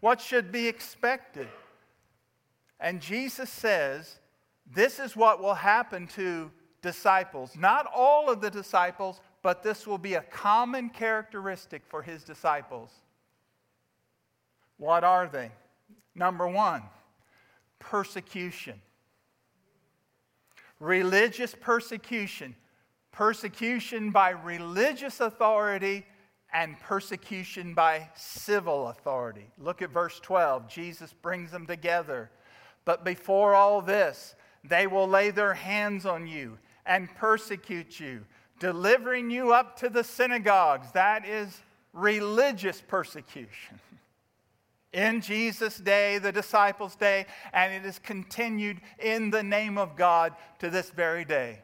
What 0.00 0.20
should 0.20 0.52
be 0.52 0.68
expected? 0.68 1.48
And 2.80 3.00
Jesus 3.00 3.50
says, 3.50 4.18
This 4.66 4.98
is 4.98 5.16
what 5.16 5.40
will 5.40 5.54
happen 5.54 6.06
to 6.08 6.50
disciples. 6.82 7.56
Not 7.56 7.86
all 7.94 8.30
of 8.30 8.40
the 8.40 8.50
disciples, 8.50 9.20
but 9.42 9.62
this 9.62 9.86
will 9.86 9.98
be 9.98 10.14
a 10.14 10.22
common 10.22 10.90
characteristic 10.90 11.82
for 11.86 12.02
his 12.02 12.24
disciples. 12.24 12.90
What 14.76 15.04
are 15.04 15.28
they? 15.28 15.50
Number 16.14 16.46
one, 16.48 16.82
persecution. 17.78 18.80
Religious 20.80 21.54
persecution. 21.58 22.54
Persecution 23.12 24.10
by 24.10 24.30
religious 24.30 25.20
authority 25.20 26.04
and 26.52 26.78
persecution 26.80 27.74
by 27.74 28.08
civil 28.14 28.88
authority. 28.88 29.46
Look 29.58 29.82
at 29.82 29.90
verse 29.90 30.20
12. 30.20 30.68
Jesus 30.68 31.12
brings 31.12 31.50
them 31.50 31.66
together. 31.66 32.30
But 32.84 33.04
before 33.04 33.54
all 33.54 33.80
this, 33.80 34.34
they 34.62 34.86
will 34.86 35.08
lay 35.08 35.30
their 35.30 35.54
hands 35.54 36.06
on 36.06 36.26
you 36.26 36.58
and 36.86 37.14
persecute 37.14 37.98
you, 37.98 38.24
delivering 38.58 39.30
you 39.30 39.52
up 39.52 39.78
to 39.80 39.88
the 39.88 40.04
synagogues. 40.04 40.92
That 40.92 41.26
is 41.26 41.62
religious 41.92 42.80
persecution. 42.80 43.80
In 44.92 45.20
Jesus' 45.20 45.78
day, 45.78 46.18
the 46.18 46.30
disciples' 46.30 46.94
day, 46.94 47.26
and 47.52 47.72
it 47.72 47.84
is 47.84 47.98
continued 47.98 48.80
in 48.98 49.30
the 49.30 49.42
name 49.42 49.76
of 49.76 49.96
God 49.96 50.34
to 50.60 50.70
this 50.70 50.90
very 50.90 51.24
day 51.24 51.60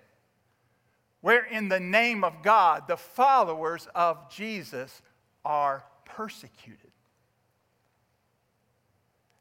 where 1.21 1.45
in 1.45 1.69
the 1.69 1.81
name 1.81 2.25
of 2.25 2.43
God, 2.43 2.89
the 2.89 2.97
followers 2.97 3.87
of 3.95 4.31
Jesus 4.31 5.03
are 5.45 5.85
persecuted. 6.05 6.90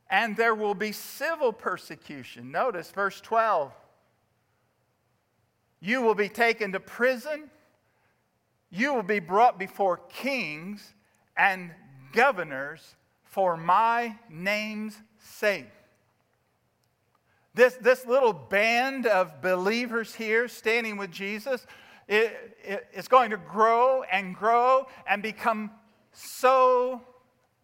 And 0.10 0.36
there 0.36 0.56
will 0.56 0.74
be 0.74 0.92
civil 0.92 1.54
persecution. 1.54 2.52
Notice 2.52 2.90
verse 2.92 3.22
12. 3.22 3.72
You 5.80 6.02
will 6.02 6.16
be 6.16 6.30
taken 6.30 6.72
to 6.72 6.80
prison. 6.80 7.50
You 8.70 8.94
will 8.94 9.04
be 9.04 9.20
brought 9.20 9.60
before 9.60 9.98
kings 10.10 10.94
and 11.38 11.72
governors 12.12 12.96
for 13.24 13.56
my 13.56 14.16
name's 14.30 14.98
sake. 15.20 15.68
This, 17.54 17.76
this 17.76 18.06
little 18.06 18.34
band 18.34 19.06
of 19.06 19.42
believers 19.42 20.16
here 20.16 20.48
standing 20.48 20.98
with 20.98 21.12
Jesus 21.12 21.66
it, 22.08 22.58
it, 22.64 23.08
going 23.08 23.30
to 23.30 23.38
grow 23.38 24.04
and 24.04 24.36
grow 24.36 24.88
and 25.08 25.22
become 25.22 25.72
so 26.12 27.02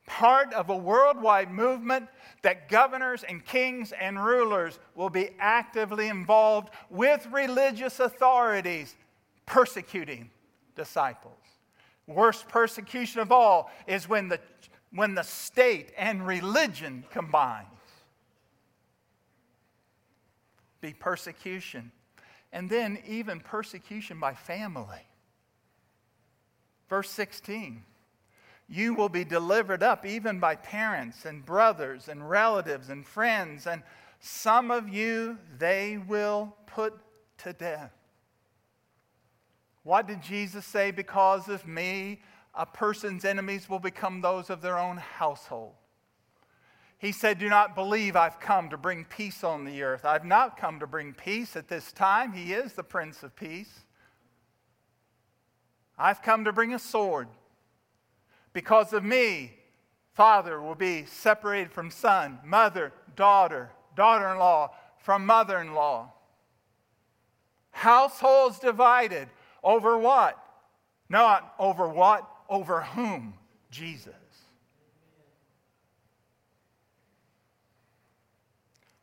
part 0.06 0.54
of 0.54 0.70
a 0.70 0.76
worldwide 0.76 1.52
movement 1.52 2.08
that 2.44 2.70
governors 2.70 3.24
and 3.24 3.44
kings 3.44 3.91
and 3.91 4.24
rulers 4.24 4.80
will 4.94 5.10
be 5.10 5.30
actively 5.39 6.08
involved 6.08 6.70
with 6.89 7.28
religious 7.32 8.00
authorities 8.00 8.96
persecuting 9.46 10.30
disciples. 10.76 11.34
Worst 12.08 12.48
persecution 12.48 13.20
of 13.20 13.32
all 13.32 13.72
is 13.88 14.08
when 14.08 14.30
the, 14.30 14.39
when 14.91 15.15
the 15.15 15.24
state 15.24 15.91
and 15.98 16.26
religion 16.26 17.04
combine. 17.12 17.65
be 20.86 20.94
persecution. 20.94 21.91
And 22.54 22.70
then 22.70 23.00
even 23.08 23.39
persecution 23.39 24.20
by 24.20 24.34
family. 24.34 25.08
Verse 26.89 27.10
16 27.10 27.84
You 28.67 28.93
will 28.93 29.10
be 29.10 29.23
delivered 29.23 29.84
up 29.84 30.06
even 30.06 30.39
by 30.39 30.56
parents 30.56 31.25
and 31.25 31.45
brothers 31.45 32.08
and 32.08 32.28
relatives 32.30 32.89
and 32.89 33.06
friends, 33.06 33.67
and 33.67 33.84
some 34.19 34.71
of 34.71 34.89
you 34.89 35.38
they 35.58 35.97
will 35.97 36.56
put 36.65 36.93
to 37.39 37.54
death. 37.54 37.93
What 39.84 40.08
did 40.08 40.23
Jesus 40.23 40.65
say? 40.65 40.90
Because 40.90 41.48
of 41.48 41.67
me, 41.67 42.21
a 42.56 42.65
person's 42.65 43.23
enemies 43.23 43.69
will 43.69 43.79
become 43.79 44.21
those 44.21 44.50
of 44.50 44.62
their 44.62 44.79
own 44.79 44.98
household. 44.98 45.73
He 46.98 47.12
said, 47.12 47.37
Do 47.37 47.50
not 47.50 47.75
believe 47.75 48.15
I've 48.15 48.40
come 48.40 48.69
to 48.69 48.77
bring 48.77 49.06
peace 49.06 49.44
on 49.44 49.63
the 49.63 49.83
earth. 49.83 50.06
I've 50.06 50.25
not 50.25 50.58
come 50.58 50.79
to 50.79 50.87
bring 50.87 51.13
peace 51.13 51.56
at 51.56 51.67
this 51.67 51.92
time. 51.92 52.33
He 52.33 52.54
is 52.54 52.73
the 52.73 52.83
Prince 52.83 53.21
of 53.21 53.35
Peace. 53.35 53.81
I've 56.00 56.23
come 56.23 56.46
to 56.46 56.52
bring 56.52 56.73
a 56.73 56.79
sword. 56.79 57.27
Because 58.56 58.93
of 58.93 59.03
me, 59.03 59.51
father 60.13 60.62
will 60.62 60.75
be 60.75 61.03
separated 61.03 61.73
from 61.73 61.91
son, 61.91 62.39
mother, 62.45 62.93
daughter, 63.17 63.69
daughter 63.97 64.29
in 64.31 64.39
law 64.39 64.71
from 64.97 65.25
mother 65.25 65.60
in 65.60 65.73
law. 65.73 66.13
Households 67.71 68.60
divided 68.60 69.27
over 69.62 69.97
what? 69.97 70.41
Not 71.10 71.53
over 71.60 71.89
what, 71.89 72.25
over 72.47 72.79
whom? 72.79 73.33
Jesus. 73.71 74.13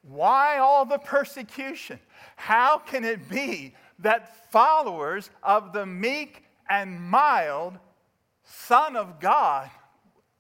Why 0.01 0.57
all 0.57 0.87
the 0.87 0.97
persecution? 0.97 2.01
How 2.37 2.79
can 2.79 3.05
it 3.05 3.29
be 3.29 3.75
that 3.99 4.51
followers 4.51 5.29
of 5.43 5.75
the 5.75 5.85
meek 5.85 6.43
and 6.71 6.99
mild 6.99 7.79
Son 8.53 8.97
of 8.97 9.19
God, 9.19 9.71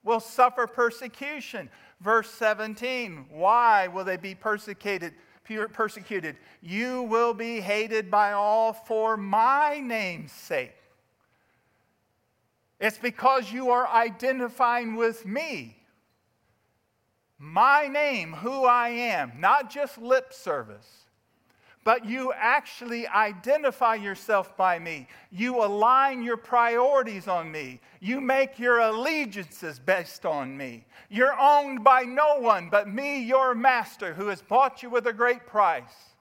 will 0.02 0.20
suffer 0.20 0.66
persecution. 0.66 1.70
Verse 2.00 2.30
17 2.30 3.26
Why 3.30 3.88
will 3.88 4.04
they 4.04 4.16
be 4.16 4.34
persecuted? 4.34 5.14
Persecuted. 5.72 6.36
You 6.60 7.02
will 7.02 7.34
be 7.34 7.60
hated 7.60 8.10
by 8.10 8.32
all 8.32 8.72
for 8.72 9.16
my 9.16 9.80
name's 9.82 10.32
sake. 10.32 10.74
It's 12.80 12.98
because 12.98 13.52
you 13.52 13.70
are 13.70 13.86
identifying 13.88 14.96
with 14.96 15.26
me. 15.26 15.76
My 17.38 17.88
name, 17.88 18.32
who 18.34 18.64
I 18.64 18.88
am, 18.88 19.32
not 19.38 19.70
just 19.70 19.98
lip 19.98 20.32
service 20.32 21.01
but 21.84 22.04
you 22.04 22.32
actually 22.36 23.06
identify 23.08 23.96
yourself 23.96 24.56
by 24.56 24.78
me. 24.78 25.08
You 25.30 25.64
align 25.64 26.22
your 26.22 26.36
priorities 26.36 27.26
on 27.26 27.50
me. 27.50 27.80
You 28.00 28.20
make 28.20 28.58
your 28.58 28.78
allegiances 28.78 29.78
based 29.78 30.24
on 30.24 30.56
me. 30.56 30.84
You're 31.08 31.38
owned 31.38 31.82
by 31.82 32.02
no 32.02 32.38
one 32.38 32.68
but 32.70 32.88
me, 32.88 33.22
your 33.22 33.54
master, 33.54 34.14
who 34.14 34.28
has 34.28 34.42
bought 34.42 34.82
you 34.82 34.90
with 34.90 35.06
a 35.06 35.12
great 35.12 35.46
price. 35.46 36.14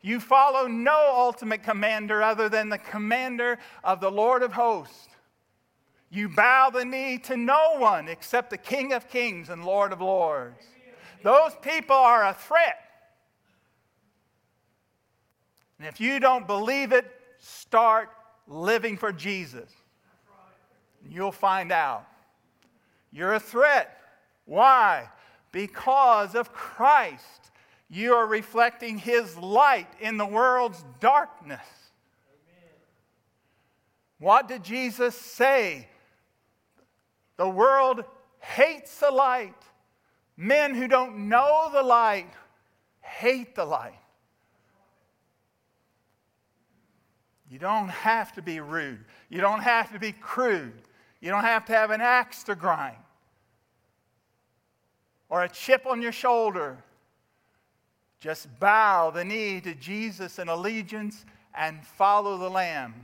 You 0.00 0.18
follow 0.18 0.66
no 0.66 1.12
ultimate 1.14 1.62
commander 1.62 2.22
other 2.22 2.48
than 2.48 2.70
the 2.70 2.78
commander 2.78 3.58
of 3.84 4.00
the 4.00 4.10
Lord 4.10 4.42
of 4.42 4.52
hosts. 4.52 5.08
You 6.10 6.28
bow 6.28 6.70
the 6.70 6.84
knee 6.84 7.18
to 7.18 7.36
no 7.36 7.76
one 7.78 8.08
except 8.08 8.50
the 8.50 8.58
King 8.58 8.92
of 8.92 9.08
kings 9.08 9.48
and 9.48 9.64
Lord 9.64 9.92
of 9.92 10.00
lords. 10.00 10.64
Those 11.22 11.52
people 11.62 11.96
are 11.96 12.26
a 12.26 12.34
threat 12.34 12.81
and 15.82 15.88
if 15.88 16.00
you 16.00 16.20
don't 16.20 16.46
believe 16.46 16.92
it, 16.92 17.10
start 17.40 18.08
living 18.46 18.96
for 18.96 19.12
Jesus. 19.12 19.68
You'll 21.10 21.32
find 21.32 21.72
out. 21.72 22.06
You're 23.10 23.34
a 23.34 23.40
threat. 23.40 23.98
Why? 24.44 25.08
Because 25.50 26.36
of 26.36 26.52
Christ. 26.52 27.50
You 27.90 28.14
are 28.14 28.28
reflecting 28.28 28.96
His 28.96 29.36
light 29.36 29.88
in 29.98 30.18
the 30.18 30.24
world's 30.24 30.84
darkness. 31.00 31.66
Amen. 32.28 32.70
What 34.20 34.46
did 34.46 34.62
Jesus 34.62 35.16
say? 35.16 35.88
The 37.38 37.48
world 37.48 38.04
hates 38.38 39.00
the 39.00 39.10
light. 39.10 39.60
Men 40.36 40.76
who 40.76 40.86
don't 40.86 41.28
know 41.28 41.70
the 41.72 41.82
light 41.82 42.30
hate 43.00 43.56
the 43.56 43.64
light. 43.64 43.98
You 47.52 47.58
don't 47.58 47.90
have 47.90 48.32
to 48.32 48.42
be 48.42 48.60
rude. 48.60 49.04
You 49.28 49.42
don't 49.42 49.60
have 49.60 49.92
to 49.92 49.98
be 49.98 50.12
crude. 50.12 50.72
You 51.20 51.28
don't 51.28 51.44
have 51.44 51.66
to 51.66 51.72
have 51.74 51.90
an 51.90 52.00
axe 52.00 52.44
to 52.44 52.54
grind 52.54 52.96
or 55.28 55.42
a 55.42 55.50
chip 55.50 55.84
on 55.86 56.00
your 56.00 56.12
shoulder. 56.12 56.78
Just 58.20 58.48
bow 58.58 59.10
the 59.10 59.22
knee 59.22 59.60
to 59.60 59.74
Jesus 59.74 60.38
in 60.38 60.48
allegiance 60.48 61.26
and 61.54 61.86
follow 61.86 62.38
the 62.38 62.48
Lamb. 62.48 62.94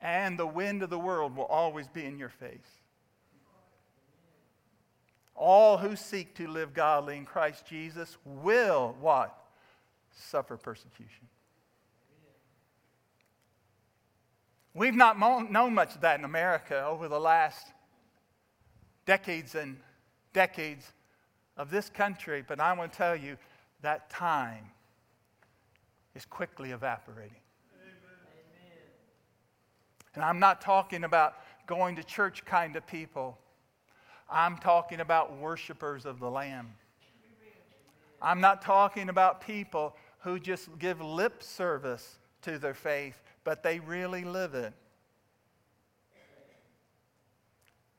And 0.00 0.36
the 0.36 0.46
wind 0.46 0.82
of 0.82 0.90
the 0.90 0.98
world 0.98 1.36
will 1.36 1.44
always 1.44 1.86
be 1.86 2.04
in 2.04 2.18
your 2.18 2.28
face. 2.28 2.80
All 5.36 5.76
who 5.76 5.94
seek 5.94 6.34
to 6.34 6.48
live 6.48 6.74
godly 6.74 7.16
in 7.16 7.24
Christ 7.24 7.66
Jesus 7.66 8.18
will 8.24 8.96
what? 9.00 9.36
Suffer 10.10 10.56
persecution. 10.56 11.28
We've 14.74 14.94
not 14.94 15.18
known 15.18 15.74
much 15.74 15.94
of 15.94 16.00
that 16.00 16.18
in 16.18 16.24
America 16.24 16.84
over 16.86 17.08
the 17.08 17.20
last 17.20 17.66
decades 19.04 19.54
and 19.54 19.76
decades 20.32 20.86
of 21.56 21.70
this 21.70 21.90
country, 21.90 22.42
but 22.46 22.58
I 22.60 22.72
want 22.72 22.92
to 22.92 22.98
tell 22.98 23.16
you 23.16 23.36
that 23.82 24.08
time 24.08 24.70
is 26.14 26.24
quickly 26.24 26.70
evaporating. 26.70 27.36
Amen. 27.74 28.78
And 30.14 30.24
I'm 30.24 30.38
not 30.38 30.60
talking 30.60 31.04
about 31.04 31.34
going 31.66 31.96
to 31.96 32.04
church 32.04 32.44
kind 32.44 32.76
of 32.76 32.86
people. 32.86 33.38
I'm 34.30 34.56
talking 34.56 35.00
about 35.00 35.36
worshipers 35.36 36.06
of 36.06 36.18
the 36.18 36.30
Lamb. 36.30 36.74
I'm 38.22 38.40
not 38.40 38.62
talking 38.62 39.08
about 39.08 39.40
people 39.40 39.96
who 40.20 40.38
just 40.38 40.78
give 40.78 41.00
lip 41.00 41.42
service 41.42 42.18
to 42.42 42.58
their 42.58 42.74
faith, 42.74 43.20
but 43.44 43.62
they 43.62 43.80
really 43.80 44.24
live 44.24 44.54
it. 44.54 44.72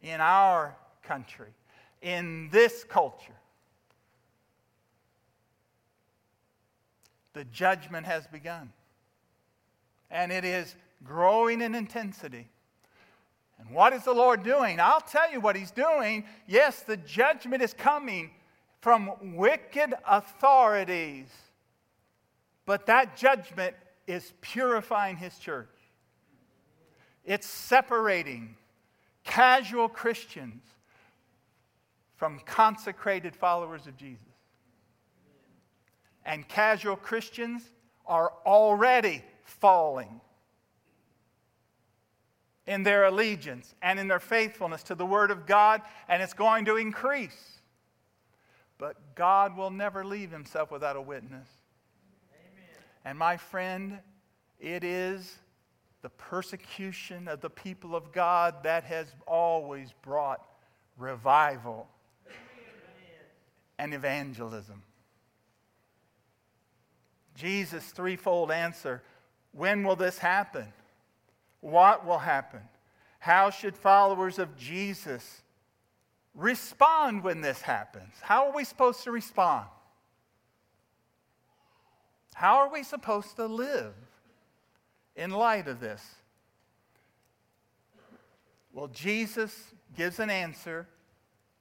In 0.02 0.20
our 0.20 0.76
country, 1.02 1.54
in 2.02 2.50
this 2.52 2.84
culture, 2.84 3.36
the 7.34 7.46
judgment 7.46 8.06
has 8.06 8.28
begun. 8.28 8.72
And 10.12 10.32
it 10.32 10.46
is 10.46 10.76
growing 11.04 11.62
in 11.62 11.74
intensity. 11.74 12.48
And 13.60 13.70
what 13.72 13.94
is 13.94 14.04
the 14.04 14.14
Lord 14.14 14.44
doing? 14.44 14.80
I'll 14.80 15.02
tell 15.02 15.32
you 15.32 15.40
what 15.40 15.56
He's 15.56 15.72
doing. 15.72 16.26
Yes, 16.48 16.82
the 16.82 16.98
judgment 16.98 17.64
is 17.64 17.74
coming 17.74 18.32
from 18.82 19.36
wicked 19.36 19.94
authorities. 20.06 21.28
But 22.66 22.86
that 22.88 23.18
judgment 23.18 23.76
is 24.08 24.34
purifying 24.42 25.18
his 25.18 25.38
church. 25.38 25.70
It's 27.26 27.48
separating 27.48 28.56
casual 29.24 29.88
Christians 29.88 30.64
from 32.16 32.40
consecrated 32.46 33.36
followers 33.36 33.88
of 33.88 33.98
Jesus. 33.98 34.24
And 36.26 36.48
casual 36.48 36.96
Christians 36.96 37.64
are 38.06 38.34
already 38.46 39.24
falling 39.44 40.22
in 42.66 42.84
their 42.84 43.06
allegiance 43.06 43.76
and 43.82 44.00
in 44.00 44.08
their 44.08 44.20
faithfulness 44.20 44.84
to 44.84 44.96
the 44.96 45.06
Word 45.06 45.32
of 45.32 45.46
God, 45.46 45.82
and 46.08 46.24
it's 46.24 46.34
going 46.34 46.66
to 46.66 46.78
increase. 46.78 47.60
But 48.78 49.16
God 49.16 49.58
will 49.58 49.70
never 49.70 50.06
leave 50.06 50.32
Himself 50.32 50.72
without 50.72 50.96
a 50.96 51.02
witness. 51.02 51.48
And 53.06 53.18
my 53.18 53.38
friend, 53.38 54.00
it 54.60 54.84
is 54.84 55.38
the 56.02 56.10
persecution 56.10 57.28
of 57.28 57.42
the 57.42 57.50
people 57.50 57.96
of 57.96 58.12
God 58.12 58.64
that 58.64 58.84
has 58.86 59.08
always 59.26 59.94
brought 60.02 60.46
revival 60.98 61.88
and 63.80 63.94
evangelism. 63.94 64.84
Jesus' 67.36 67.86
threefold 67.92 68.52
answer 68.52 69.02
when 69.52 69.84
will 69.84 69.96
this 69.96 70.18
happen? 70.18 70.66
What 71.62 72.06
will 72.06 72.20
happen? 72.20 72.62
How 73.20 73.50
should 73.50 73.78
followers 73.78 74.40
of 74.40 74.58
Jesus 74.58 75.42
respond 76.36 77.24
when 77.24 77.42
this 77.42 77.62
happens? 77.62 78.14
How 78.22 78.48
are 78.48 78.56
we 78.56 78.64
supposed 78.64 79.04
to 79.04 79.12
respond? 79.12 79.68
How 82.34 82.58
are 82.58 82.72
we 82.72 82.84
supposed 82.84 83.36
to 83.38 83.46
live 83.46 83.94
in 85.16 85.32
light 85.32 85.68
of 85.68 85.80
this? 85.80 86.04
Well, 88.72 88.88
Jesus 88.88 89.74
gives 89.96 90.20
an 90.20 90.30
answer, 90.30 90.88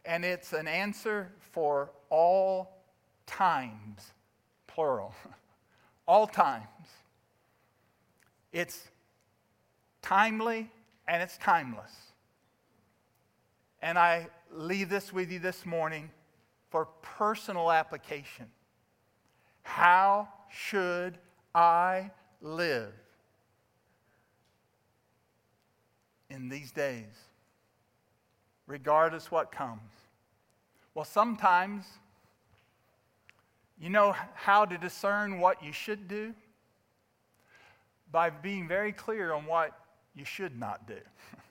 and 0.04 0.24
it's 0.24 0.52
an 0.52 0.66
answer 0.66 1.30
for 1.52 1.90
all 2.08 2.78
times, 3.26 4.12
plural. 4.66 5.14
all 6.06 6.26
times. 6.26 6.66
It's 8.52 8.88
timely 10.02 10.70
and 11.08 11.22
it's 11.22 11.36
timeless. 11.38 11.92
And 13.80 13.98
I 13.98 14.28
leave 14.50 14.88
this 14.88 15.12
with 15.12 15.30
you 15.30 15.38
this 15.38 15.66
morning 15.66 16.10
for 16.70 16.86
personal 17.02 17.72
application. 17.72 18.46
How 19.62 20.28
should 20.50 21.18
I 21.54 22.10
live 22.40 22.92
in 26.30 26.48
these 26.48 26.72
days, 26.72 27.14
regardless 28.66 29.30
what 29.30 29.52
comes? 29.52 29.90
Well, 30.94 31.04
sometimes 31.04 31.84
you 33.82 33.90
know 33.90 34.14
how 34.34 34.64
to 34.64 34.78
discern 34.78 35.40
what 35.40 35.62
you 35.62 35.72
should 35.72 36.06
do? 36.06 36.34
By 38.12 38.30
being 38.30 38.68
very 38.68 38.92
clear 38.92 39.32
on 39.32 39.46
what 39.46 39.72
you 40.14 40.24
should 40.24 40.56
not 40.56 40.86
do. 40.86 40.98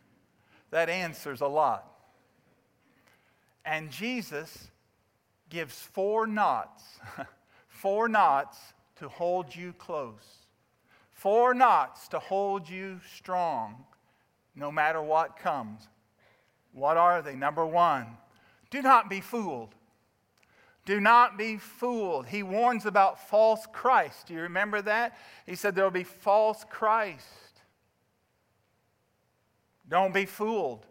that 0.72 0.90
answers 0.90 1.42
a 1.42 1.48
lot. 1.48 1.88
And 3.66 3.92
Jesus 3.92 4.70
gives 5.50 5.76
four 5.76 6.26
knots, 6.26 6.84
four 7.82 8.08
knots 8.08 8.58
to 8.98 9.10
hold 9.10 9.56
you 9.56 9.74
close, 9.74 10.46
four 11.10 11.54
knots 11.54 12.08
to 12.10 12.20
hold 12.20 12.70
you 12.70 13.00
strong 13.16 13.86
no 14.56 14.72
matter 14.72 15.02
what 15.02 15.38
comes. 15.38 15.88
What 16.74 16.98
are 16.98 17.22
they? 17.22 17.36
Number 17.36 17.66
one, 17.66 18.06
do 18.70 18.82
not 18.82 19.10
be 19.10 19.20
fooled. 19.20 19.74
Do 20.86 21.00
not 21.00 21.38
be 21.38 21.58
fooled. 21.58 22.28
He 22.28 22.44
warns 22.44 22.86
about 22.86 23.30
false 23.30 23.68
Christ. 23.72 24.28
Do 24.28 24.34
you 24.34 24.42
remember 24.42 24.82
that? 24.84 25.18
He 25.46 25.56
said 25.56 25.76
there 25.76 25.84
will 25.84 25.92
be 25.92 26.04
false 26.04 26.64
Christ. 26.70 27.26
Don't 29.90 30.14
be 30.14 30.26
fooled. 30.26 30.86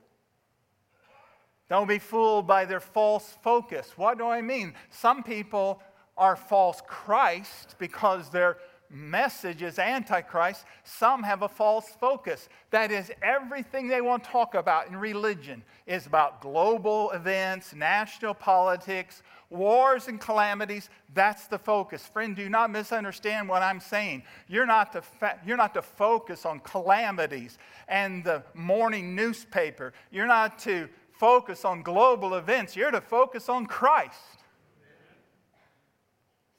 Don't 1.68 1.88
be 1.88 1.98
fooled 2.00 2.48
by 2.48 2.64
their 2.64 2.80
false 2.80 3.36
focus. 3.42 3.92
What 3.96 4.18
do 4.18 4.26
I 4.26 4.42
mean? 4.42 4.74
Some 4.90 5.22
people 5.22 5.80
are 6.20 6.36
false 6.36 6.82
Christ 6.86 7.74
because 7.78 8.28
their 8.28 8.58
message 8.90 9.62
is 9.62 9.78
antichrist. 9.78 10.64
Some 10.84 11.22
have 11.22 11.42
a 11.42 11.48
false 11.48 11.88
focus. 11.98 12.48
That 12.70 12.92
is, 12.92 13.10
everything 13.22 13.88
they 13.88 14.00
want 14.00 14.24
to 14.24 14.30
talk 14.30 14.54
about 14.54 14.88
in 14.88 14.96
religion 14.96 15.62
is 15.86 16.06
about 16.06 16.42
global 16.42 17.10
events, 17.12 17.72
national 17.74 18.34
politics, 18.34 19.22
wars 19.48 20.08
and 20.08 20.20
calamities. 20.20 20.90
That's 21.14 21.46
the 21.46 21.58
focus. 21.58 22.06
Friend, 22.06 22.36
do 22.36 22.48
not 22.50 22.70
misunderstand 22.70 23.48
what 23.48 23.62
I'm 23.62 23.80
saying. 23.80 24.22
You're 24.46 24.66
not 24.66 24.92
to, 24.92 25.02
fa- 25.02 25.38
you're 25.46 25.56
not 25.56 25.72
to 25.74 25.82
focus 25.82 26.44
on 26.44 26.60
calamities 26.60 27.56
and 27.88 28.22
the 28.22 28.42
morning 28.54 29.16
newspaper. 29.16 29.94
You're 30.10 30.26
not 30.26 30.58
to 30.60 30.88
focus 31.12 31.64
on 31.64 31.82
global 31.82 32.34
events. 32.34 32.76
You're 32.76 32.90
to 32.90 33.00
focus 33.00 33.48
on 33.48 33.66
Christ. 33.66 34.39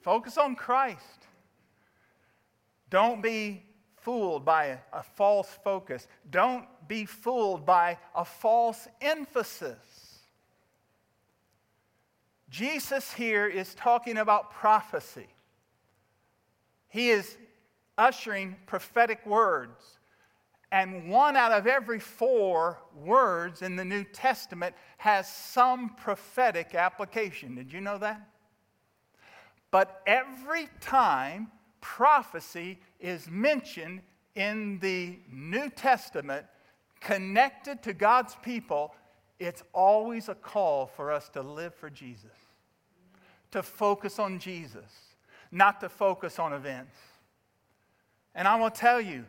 Focus 0.02 0.36
on 0.36 0.56
Christ. 0.56 1.26
Don't 2.90 3.22
be 3.22 3.62
fooled 3.96 4.44
by 4.44 4.78
a, 4.92 5.02
false 5.02 5.48
focus. 5.64 6.08
Don't 6.30 6.66
be 6.88 7.04
fooled 7.04 7.64
by 7.64 7.98
a 8.14 8.24
false 8.24 8.88
emphasis. 9.00 9.78
Jesus 12.50 13.12
here 13.12 13.46
is 13.46 13.74
talking 13.74 14.18
about 14.18 14.50
prophecy. 14.50 15.28
He 16.88 17.10
is 17.10 17.38
ushering 17.96 18.56
prophetic 18.66 19.24
words. 19.24 19.98
And 20.72 21.08
one 21.08 21.36
out 21.36 21.52
of 21.52 21.66
every 21.66 22.00
four 22.00 22.78
words 22.94 23.62
in 23.62 23.76
the 23.76 23.84
New 23.84 24.04
Testament 24.04 24.74
has 24.98 25.28
some 25.28 25.90
prophetic 25.90 26.74
application. 26.74 27.54
Did 27.54 27.72
you 27.72 27.80
know 27.80 27.98
that? 27.98 28.26
But 29.72 30.02
every 30.06 30.68
time 30.80 31.50
prophecy 31.80 32.78
is 33.00 33.28
mentioned 33.28 34.02
in 34.36 34.78
the 34.78 35.18
New 35.32 35.70
Testament 35.70 36.46
connected 37.00 37.82
to 37.82 37.94
God's 37.94 38.36
people, 38.42 38.94
it's 39.40 39.64
always 39.72 40.28
a 40.28 40.34
call 40.34 40.86
for 40.86 41.10
us 41.10 41.28
to 41.30 41.42
live 41.42 41.74
for 41.74 41.90
Jesus, 41.90 42.36
to 43.50 43.62
focus 43.62 44.18
on 44.18 44.38
Jesus, 44.38 45.16
not 45.50 45.80
to 45.80 45.88
focus 45.88 46.38
on 46.38 46.52
events. 46.52 46.96
And 48.34 48.46
I 48.46 48.56
will 48.56 48.70
tell 48.70 49.00
you, 49.00 49.24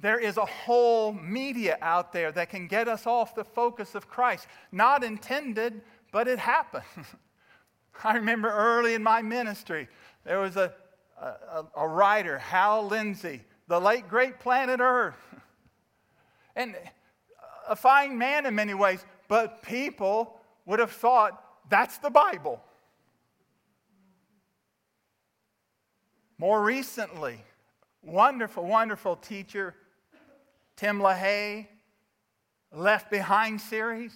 there 0.00 0.18
is 0.18 0.36
a 0.38 0.46
whole 0.46 1.12
media 1.12 1.78
out 1.80 2.12
there 2.12 2.32
that 2.32 2.48
can 2.48 2.66
get 2.66 2.88
us 2.88 3.06
off 3.06 3.34
the 3.34 3.44
focus 3.44 3.94
of 3.94 4.08
Christ. 4.08 4.48
Not 4.72 5.04
intended, 5.04 5.82
but 6.10 6.26
it 6.26 6.38
happens. 6.38 6.84
I 8.04 8.14
remember 8.14 8.50
early 8.50 8.94
in 8.94 9.02
my 9.02 9.22
ministry, 9.22 9.88
there 10.24 10.40
was 10.40 10.56
a, 10.56 10.72
a, 11.20 11.64
a 11.76 11.88
writer, 11.88 12.38
Hal 12.38 12.86
Lindsey, 12.86 13.42
the 13.68 13.80
late 13.80 14.08
great 14.08 14.40
planet 14.40 14.80
Earth. 14.80 15.16
And 16.54 16.76
a 17.66 17.74
fine 17.74 18.18
man 18.18 18.44
in 18.44 18.54
many 18.54 18.74
ways, 18.74 19.06
but 19.26 19.62
people 19.62 20.38
would 20.66 20.80
have 20.80 20.90
thought 20.90 21.42
that's 21.70 21.96
the 21.96 22.10
Bible. 22.10 22.62
More 26.36 26.62
recently, 26.62 27.38
wonderful, 28.02 28.66
wonderful 28.66 29.16
teacher, 29.16 29.74
Tim 30.76 30.98
LaHaye, 30.98 31.68
Left 32.72 33.10
Behind 33.10 33.60
series. 33.60 34.14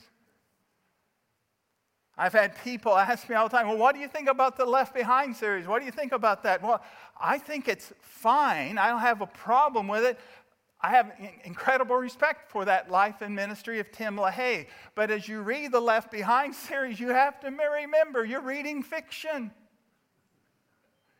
I've 2.18 2.32
had 2.32 2.56
people 2.64 2.96
ask 2.96 3.28
me 3.28 3.34
all 3.34 3.48
the 3.48 3.56
time, 3.56 3.68
well, 3.68 3.76
what 3.76 3.94
do 3.94 4.00
you 4.00 4.08
think 4.08 4.28
about 4.28 4.56
the 4.56 4.64
Left 4.64 4.94
Behind 4.94 5.36
series? 5.36 5.66
What 5.66 5.80
do 5.80 5.86
you 5.86 5.92
think 5.92 6.12
about 6.12 6.42
that? 6.44 6.62
Well, 6.62 6.82
I 7.20 7.38
think 7.38 7.68
it's 7.68 7.92
fine. 8.00 8.78
I 8.78 8.88
don't 8.88 9.00
have 9.00 9.20
a 9.20 9.26
problem 9.26 9.86
with 9.86 10.04
it. 10.04 10.18
I 10.80 10.90
have 10.90 11.12
incredible 11.44 11.96
respect 11.96 12.50
for 12.50 12.64
that 12.64 12.90
life 12.90 13.16
and 13.20 13.34
ministry 13.34 13.80
of 13.80 13.90
Tim 13.92 14.16
LaHaye. 14.16 14.66
But 14.94 15.10
as 15.10 15.28
you 15.28 15.40
read 15.42 15.72
the 15.72 15.80
Left 15.80 16.10
Behind 16.10 16.54
series, 16.68 16.98
you 16.98 17.08
have 17.08 17.38
to 17.40 17.50
remember 17.50 18.24
you're 18.24 18.40
reading 18.40 18.82
fiction. 18.82 19.50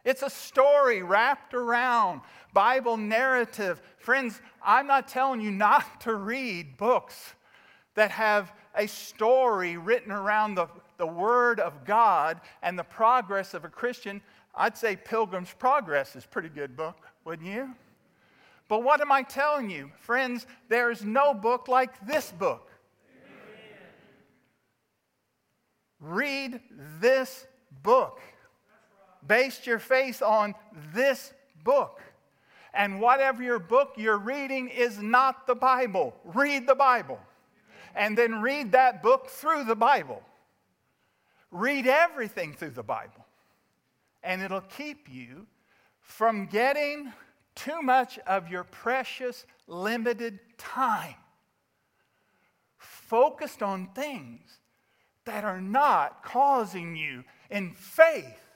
It's 0.05 0.22
a 0.22 0.30
story 0.30 1.03
wrapped 1.03 1.53
around 1.53 2.20
Bible 2.55 2.97
narrative. 2.97 3.82
Friends, 3.99 4.40
I'm 4.64 4.86
not 4.86 5.09
telling 5.09 5.40
you 5.40 5.51
not 5.51 6.01
to 6.03 6.14
read 6.14 6.76
books 6.76 7.34
that 7.97 8.12
have 8.12 8.53
a 8.74 8.86
story 8.86 9.76
written 9.76 10.12
around 10.12 10.55
the 10.55 10.68
the 10.99 11.07
Word 11.07 11.61
of 11.61 11.84
God 11.84 12.40
and 12.62 12.78
the 12.78 12.84
progress 12.84 13.55
of 13.55 13.64
a 13.64 13.68
Christian, 13.68 14.20
I'd 14.55 14.76
say 14.76 14.97
Pilgrim's 14.97 15.53
Progress 15.53 16.16
is 16.16 16.24
a 16.24 16.28
pretty 16.28 16.49
good 16.49 16.76
book, 16.76 16.97
wouldn't 17.24 17.49
you? 17.49 17.74
But 18.68 18.82
what 18.82 19.01
am 19.01 19.12
I 19.12 19.22
telling 19.22 19.70
you? 19.70 19.90
Friends, 20.01 20.47
there 20.68 20.90
is 20.90 21.05
no 21.05 21.34
book 21.34 21.68
like 21.68 22.07
this 22.07 22.32
book. 22.32 22.70
Read 26.01 26.61
this 27.01 27.47
book. 27.82 28.20
Base 29.26 29.66
your 29.66 29.78
faith 29.78 30.22
on 30.22 30.55
this 30.94 31.32
book. 31.64 32.01
And 32.74 33.01
whatever 33.01 33.42
your 33.42 33.59
book 33.59 33.94
you're 33.97 34.18
reading 34.18 34.68
is 34.68 34.99
not 34.99 35.47
the 35.47 35.55
Bible. 35.55 36.14
Read 36.24 36.66
the 36.66 36.74
Bible. 36.74 37.18
And 37.94 38.16
then 38.16 38.42
read 38.42 38.72
that 38.72 39.03
book 39.03 39.28
through 39.28 39.64
the 39.64 39.76
Bible. 39.76 40.22
Read 41.57 41.86
everything 41.86 42.52
through 42.52 42.72
the 42.72 42.82
Bible, 42.82 43.24
and 44.22 44.42
it'll 44.42 44.61
keep 44.61 45.09
you 45.11 45.46
from 46.02 46.44
getting 46.44 47.11
too 47.54 47.80
much 47.80 48.18
of 48.26 48.50
your 48.50 48.64
precious, 48.64 49.46
limited 49.66 50.38
time 50.59 51.14
focused 52.76 53.62
on 53.62 53.88
things 53.94 54.59
that 55.24 55.44
are 55.44 55.62
not 55.62 56.22
causing 56.22 56.94
you 56.94 57.24
in 57.50 57.72
faith 57.72 58.50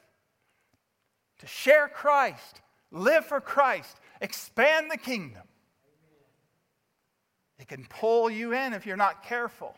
to 1.38 1.46
share 1.46 1.88
Christ, 1.88 2.60
live 2.90 3.24
for 3.24 3.40
Christ, 3.40 3.96
expand 4.20 4.90
the 4.90 4.98
kingdom. 4.98 5.44
It 7.58 7.66
can 7.66 7.86
pull 7.88 8.28
you 8.28 8.52
in 8.52 8.74
if 8.74 8.84
you're 8.84 8.98
not 8.98 9.24
careful 9.24 9.74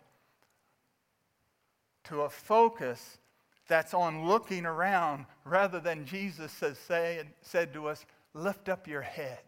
to 2.05 2.22
a 2.22 2.28
focus 2.28 3.18
that's 3.68 3.94
on 3.94 4.26
looking 4.26 4.66
around 4.66 5.26
rather 5.44 5.80
than 5.80 6.05
Jesus 6.05 6.53
says, 6.53 6.78
say, 6.78 7.22
said 7.40 7.72
to 7.74 7.88
us, 7.88 8.05
Lift 8.34 8.68
up 8.68 8.88
your 8.88 9.03
heads. 9.03 9.40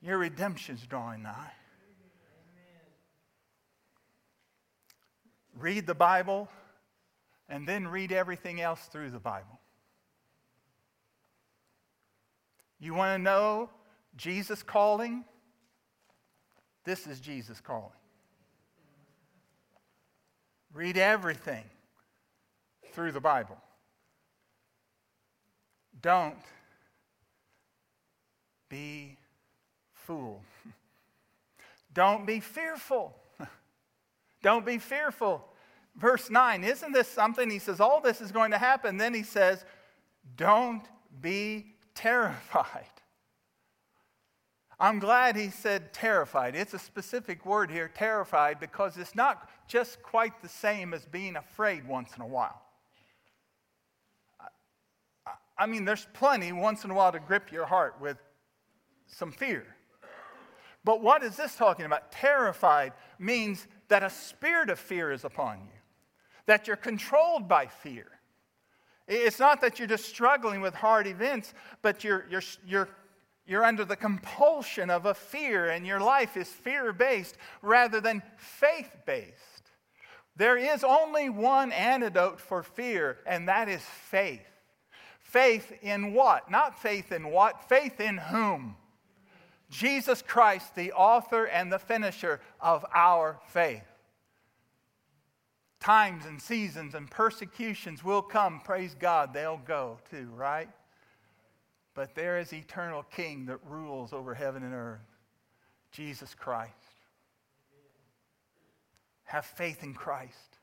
Your 0.00 0.16
redemption's 0.18 0.86
drawing 0.86 1.22
nigh. 1.22 1.52
Read 5.58 5.86
the 5.86 5.94
Bible 5.94 6.48
and 7.50 7.68
then 7.68 7.86
read 7.86 8.12
everything 8.12 8.60
else 8.62 8.80
through 8.90 9.10
the 9.10 9.18
Bible. 9.18 9.60
You 12.78 12.94
want 12.94 13.18
to 13.18 13.22
know 13.22 13.68
Jesus 14.16 14.62
calling? 14.62 15.24
This 16.84 17.06
is 17.06 17.20
Jesus 17.20 17.60
calling. 17.60 17.90
Read 20.72 20.96
everything 20.96 21.64
through 22.92 23.12
the 23.12 23.20
Bible. 23.20 23.58
Don't 26.00 26.36
be 28.68 29.16
fooled. 29.92 30.40
Don't 31.94 32.26
be 32.26 32.40
fearful. 32.40 33.14
Don't 34.42 34.64
be 34.64 34.78
fearful. 34.78 35.44
Verse 35.96 36.30
9, 36.30 36.64
isn't 36.64 36.92
this 36.92 37.08
something? 37.08 37.50
He 37.50 37.58
says, 37.58 37.80
All 37.80 38.00
this 38.00 38.20
is 38.20 38.32
going 38.32 38.52
to 38.52 38.58
happen. 38.58 38.96
Then 38.96 39.12
he 39.12 39.24
says, 39.24 39.64
Don't 40.36 40.84
be 41.20 41.74
terrified. 41.94 42.86
I'm 44.80 44.98
glad 44.98 45.36
he 45.36 45.50
said 45.50 45.92
terrified. 45.92 46.56
It's 46.56 46.72
a 46.72 46.78
specific 46.78 47.44
word 47.44 47.70
here, 47.70 47.88
terrified, 47.88 48.58
because 48.58 48.96
it's 48.96 49.14
not 49.14 49.48
just 49.68 50.02
quite 50.02 50.40
the 50.40 50.48
same 50.48 50.94
as 50.94 51.04
being 51.04 51.36
afraid 51.36 51.86
once 51.86 52.16
in 52.16 52.22
a 52.22 52.26
while. 52.26 52.62
I 55.58 55.66
mean, 55.66 55.84
there's 55.84 56.06
plenty 56.14 56.52
once 56.52 56.84
in 56.84 56.90
a 56.90 56.94
while 56.94 57.12
to 57.12 57.20
grip 57.20 57.52
your 57.52 57.66
heart 57.66 57.96
with 58.00 58.16
some 59.06 59.30
fear. 59.30 59.66
But 60.82 61.02
what 61.02 61.22
is 61.22 61.36
this 61.36 61.54
talking 61.54 61.84
about? 61.84 62.10
Terrified 62.10 62.94
means 63.18 63.66
that 63.88 64.02
a 64.02 64.08
spirit 64.08 64.70
of 64.70 64.78
fear 64.78 65.12
is 65.12 65.24
upon 65.24 65.58
you, 65.58 65.78
that 66.46 66.66
you're 66.66 66.76
controlled 66.76 67.46
by 67.46 67.66
fear. 67.66 68.06
It's 69.06 69.38
not 69.38 69.60
that 69.60 69.78
you're 69.78 69.88
just 69.88 70.06
struggling 70.06 70.62
with 70.62 70.72
hard 70.72 71.06
events, 71.06 71.52
but 71.82 72.04
you're, 72.04 72.24
you're, 72.30 72.42
you're, 72.64 72.88
you're 73.50 73.64
under 73.64 73.84
the 73.84 73.96
compulsion 73.96 74.90
of 74.90 75.06
a 75.06 75.12
fear, 75.12 75.70
and 75.70 75.84
your 75.84 75.98
life 75.98 76.36
is 76.36 76.46
fear 76.48 76.92
based 76.92 77.36
rather 77.62 78.00
than 78.00 78.22
faith 78.36 78.92
based. 79.04 79.72
There 80.36 80.56
is 80.56 80.84
only 80.84 81.28
one 81.30 81.72
antidote 81.72 82.40
for 82.40 82.62
fear, 82.62 83.18
and 83.26 83.48
that 83.48 83.68
is 83.68 83.82
faith. 83.82 84.46
Faith 85.18 85.72
in 85.82 86.14
what? 86.14 86.48
Not 86.48 86.80
faith 86.80 87.10
in 87.10 87.32
what? 87.32 87.68
Faith 87.68 87.98
in 87.98 88.18
whom? 88.18 88.76
Jesus 89.68 90.22
Christ, 90.22 90.76
the 90.76 90.92
author 90.92 91.44
and 91.44 91.72
the 91.72 91.80
finisher 91.80 92.40
of 92.60 92.86
our 92.94 93.40
faith. 93.48 93.82
Times 95.80 96.24
and 96.24 96.40
seasons 96.40 96.94
and 96.94 97.10
persecutions 97.10 98.04
will 98.04 98.22
come, 98.22 98.60
praise 98.60 98.94
God, 98.94 99.34
they'll 99.34 99.60
go 99.66 99.98
too, 100.08 100.30
right? 100.36 100.68
But 101.94 102.14
there 102.14 102.38
is 102.38 102.52
eternal 102.52 103.02
King 103.02 103.46
that 103.46 103.58
rules 103.66 104.12
over 104.12 104.34
heaven 104.34 104.62
and 104.62 104.74
earth, 104.74 105.00
Jesus 105.92 106.34
Christ. 106.34 106.72
Have 109.24 109.44
faith 109.44 109.82
in 109.82 109.94
Christ. 109.94 110.58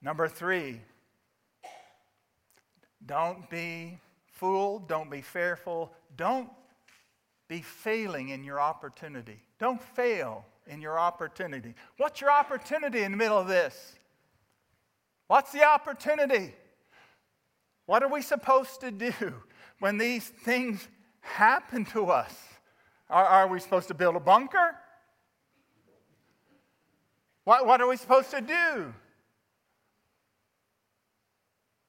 Number 0.00 0.28
three, 0.28 0.80
don't 3.04 3.48
be 3.50 3.98
fooled, 4.32 4.88
don't 4.88 5.10
be 5.10 5.20
fearful, 5.20 5.92
don't 6.16 6.48
be 7.48 7.62
failing 7.62 8.28
in 8.28 8.44
your 8.44 8.60
opportunity. 8.60 9.42
Don't 9.58 9.82
fail 9.82 10.44
in 10.68 10.80
your 10.80 10.98
opportunity. 10.98 11.74
What's 11.96 12.20
your 12.20 12.30
opportunity 12.30 13.02
in 13.02 13.12
the 13.12 13.16
middle 13.16 13.38
of 13.38 13.48
this? 13.48 13.94
What's 15.26 15.50
the 15.50 15.64
opportunity? 15.64 16.54
What 17.88 18.02
are 18.02 18.12
we 18.12 18.20
supposed 18.20 18.82
to 18.82 18.90
do 18.90 19.12
when 19.78 19.96
these 19.96 20.28
things 20.28 20.86
happen 21.20 21.86
to 21.86 22.10
us? 22.10 22.34
Are, 23.08 23.24
are 23.24 23.48
we 23.48 23.60
supposed 23.60 23.88
to 23.88 23.94
build 23.94 24.14
a 24.14 24.20
bunker? 24.20 24.76
What, 27.44 27.66
what 27.66 27.80
are 27.80 27.88
we 27.88 27.96
supposed 27.96 28.30
to 28.32 28.42
do? 28.42 28.92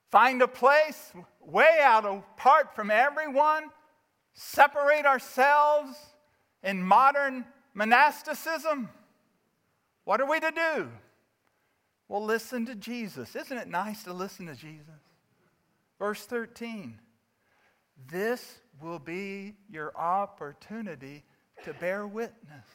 Find 0.10 0.42
a 0.42 0.48
place 0.48 1.12
way 1.42 1.80
out 1.84 2.06
apart 2.06 2.74
from 2.74 2.92
everyone, 2.92 3.64
separate 4.32 5.06
ourselves 5.06 5.98
in 6.64 6.82
modern 6.82 7.44
monasticism? 7.74 8.88
What 10.06 10.22
are 10.22 10.30
we 10.30 10.40
to 10.40 10.52
do? 10.52 10.90
Well, 12.08 12.24
listen 12.24 12.66
to 12.68 12.76
Jesus. 12.76 13.36
Isn't 13.36 13.58
it 13.58 13.68
nice 13.68 14.04
to 14.04 14.14
listen 14.14 14.46
to 14.46 14.56
Jesus? 14.56 15.09
Verse 16.00 16.26
13 16.26 16.98
This 18.08 18.60
will 18.82 19.00
be 19.00 19.56
your 19.70 19.96
opportunity 19.96 21.24
to 21.66 21.74
bear 21.74 22.08
witness. 22.08 22.66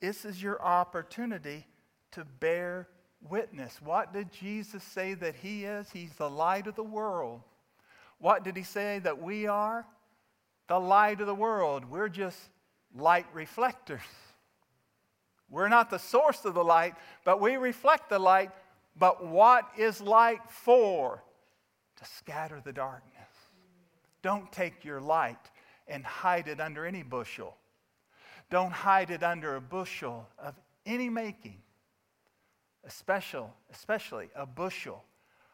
This 0.00 0.24
is 0.24 0.42
your 0.42 0.60
opportunity 0.62 1.66
to 2.12 2.24
bear 2.24 2.88
witness. 3.28 3.80
What 3.82 4.12
did 4.12 4.32
Jesus 4.32 4.82
say 4.82 5.14
that 5.14 5.36
He 5.36 5.64
is? 5.64 5.90
He's 5.90 6.12
the 6.14 6.30
light 6.30 6.66
of 6.66 6.74
the 6.74 6.82
world. 6.82 7.42
What 8.18 8.44
did 8.44 8.56
He 8.56 8.62
say 8.62 8.98
that 9.00 9.20
we 9.20 9.46
are? 9.46 9.86
The 10.68 10.78
light 10.80 11.20
of 11.20 11.26
the 11.26 11.34
world. 11.34 11.84
We're 11.84 12.08
just 12.08 12.38
light 12.94 13.26
reflectors. 13.32 14.00
We're 15.48 15.68
not 15.68 15.90
the 15.90 15.98
source 15.98 16.44
of 16.44 16.54
the 16.54 16.64
light, 16.64 16.94
but 17.24 17.40
we 17.40 17.56
reflect 17.56 18.10
the 18.10 18.18
light. 18.18 18.50
But 18.98 19.26
what 19.26 19.68
is 19.76 20.00
light 20.00 20.48
for? 20.48 21.22
To 21.96 22.04
scatter 22.04 22.60
the 22.62 22.72
darkness. 22.72 23.12
Don't 24.22 24.50
take 24.52 24.84
your 24.84 25.00
light 25.00 25.50
and 25.88 26.04
hide 26.04 26.48
it 26.48 26.60
under 26.60 26.84
any 26.84 27.02
bushel. 27.02 27.56
Don't 28.50 28.72
hide 28.72 29.10
it 29.10 29.22
under 29.22 29.56
a 29.56 29.60
bushel 29.60 30.28
of 30.38 30.54
any 30.84 31.08
making 31.08 31.62
especially, 32.86 33.48
especially 33.72 34.28
a 34.34 34.46
bushel 34.46 35.04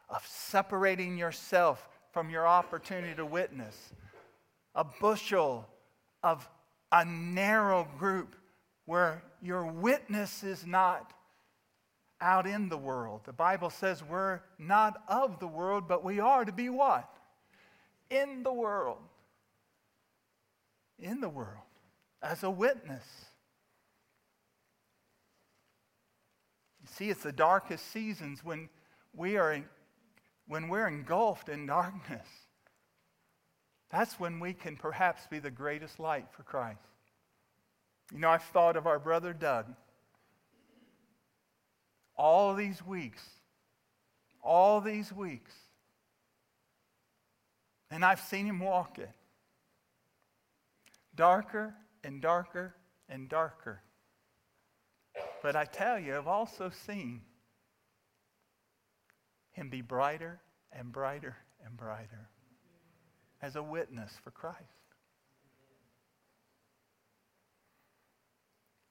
of 0.09 0.25
separating 0.27 1.17
yourself 1.17 1.89
from 2.11 2.29
your 2.29 2.47
opportunity 2.47 3.15
to 3.15 3.25
witness, 3.25 3.93
a 4.75 4.83
bushel 4.83 5.67
of 6.21 6.47
a 6.91 7.03
narrow 7.03 7.87
group 7.97 8.35
where 8.85 9.23
your 9.41 9.65
witness 9.65 10.43
is 10.43 10.65
not 10.65 11.11
out 12.23 12.47
in 12.47 12.69
the 12.69 12.77
world. 12.77 13.21
The 13.25 13.33
Bible 13.33 13.69
says 13.69 14.01
we're 14.03 14.39
not 14.57 15.03
of 15.07 15.39
the 15.39 15.47
world, 15.47 15.87
but 15.87 16.03
we 16.03 16.19
are 16.19 16.45
to 16.45 16.51
be 16.51 16.69
what? 16.69 17.09
In 18.09 18.43
the 18.43 18.53
world. 18.53 19.01
In 20.97 21.19
the 21.19 21.29
world. 21.29 21.65
As 22.21 22.43
a 22.43 22.49
witness. 22.49 23.03
You 26.81 26.87
see, 26.91 27.09
it's 27.09 27.23
the 27.23 27.33
darkest 27.33 27.91
seasons 27.91 28.43
when 28.43 28.69
we 29.13 29.35
are 29.37 29.53
in, 29.53 29.65
when 30.47 30.69
we're 30.69 30.87
engulfed 30.87 31.49
in 31.49 31.65
darkness. 31.65 32.27
That's 33.91 34.19
when 34.19 34.39
we 34.39 34.53
can 34.53 34.77
perhaps 34.77 35.27
be 35.27 35.39
the 35.39 35.51
greatest 35.51 35.99
light 35.99 36.27
for 36.31 36.43
Christ. 36.43 36.79
You 38.11 38.19
know, 38.19 38.29
I've 38.29 38.43
thought 38.43 38.77
of 38.77 38.87
our 38.87 38.99
brother 38.99 39.33
Doug. 39.33 39.65
All 42.15 42.53
these 42.53 42.85
weeks, 42.85 43.23
all 44.41 44.81
these 44.81 45.11
weeks, 45.11 45.53
and 47.89 48.03
I've 48.03 48.19
seen 48.21 48.45
him 48.45 48.59
walk 48.59 48.99
it. 48.99 49.11
Darker 51.15 51.75
and 52.03 52.21
darker 52.21 52.75
and 53.07 53.29
darker. 53.29 53.81
But 55.43 55.55
I 55.55 55.65
tell 55.65 55.99
you, 55.99 56.17
I've 56.17 56.27
also 56.27 56.71
seen 56.85 57.21
him 59.51 59.69
be 59.69 59.81
brighter 59.81 60.39
and 60.71 60.91
brighter 60.91 61.37
and 61.63 61.77
brighter 61.77 62.29
as 63.41 63.55
a 63.55 63.63
witness 63.63 64.11
for 64.23 64.31
Christ. 64.31 64.59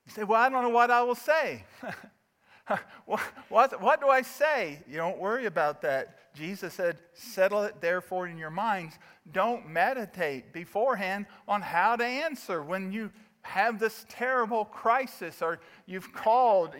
You 0.06 0.12
say, 0.12 0.24
Well, 0.24 0.40
I 0.40 0.48
don't 0.48 0.62
know 0.62 0.68
what 0.68 0.90
I 0.90 1.02
will 1.02 1.14
say. 1.14 1.64
what, 3.06 3.80
what, 3.80 4.00
do 4.00 4.08
I 4.08 4.22
say? 4.22 4.80
You 4.88 4.96
don't 4.96 5.18
worry 5.18 5.46
about 5.46 5.82
that. 5.82 6.34
Jesus 6.34 6.74
said, 6.74 6.98
Settle 7.12 7.64
it 7.64 7.80
therefore 7.80 8.26
in 8.26 8.38
your 8.38 8.50
minds. 8.50 8.98
Don't 9.32 9.68
meditate 9.68 10.52
beforehand 10.52 11.26
on 11.48 11.60
how 11.60 11.96
to 11.96 12.04
answer 12.04 12.62
when 12.62 12.92
you 12.92 13.10
have 13.42 13.78
this 13.78 14.06
terrible 14.08 14.64
crisis 14.64 15.42
or 15.42 15.58
you've 15.86 16.12
called 16.12 16.74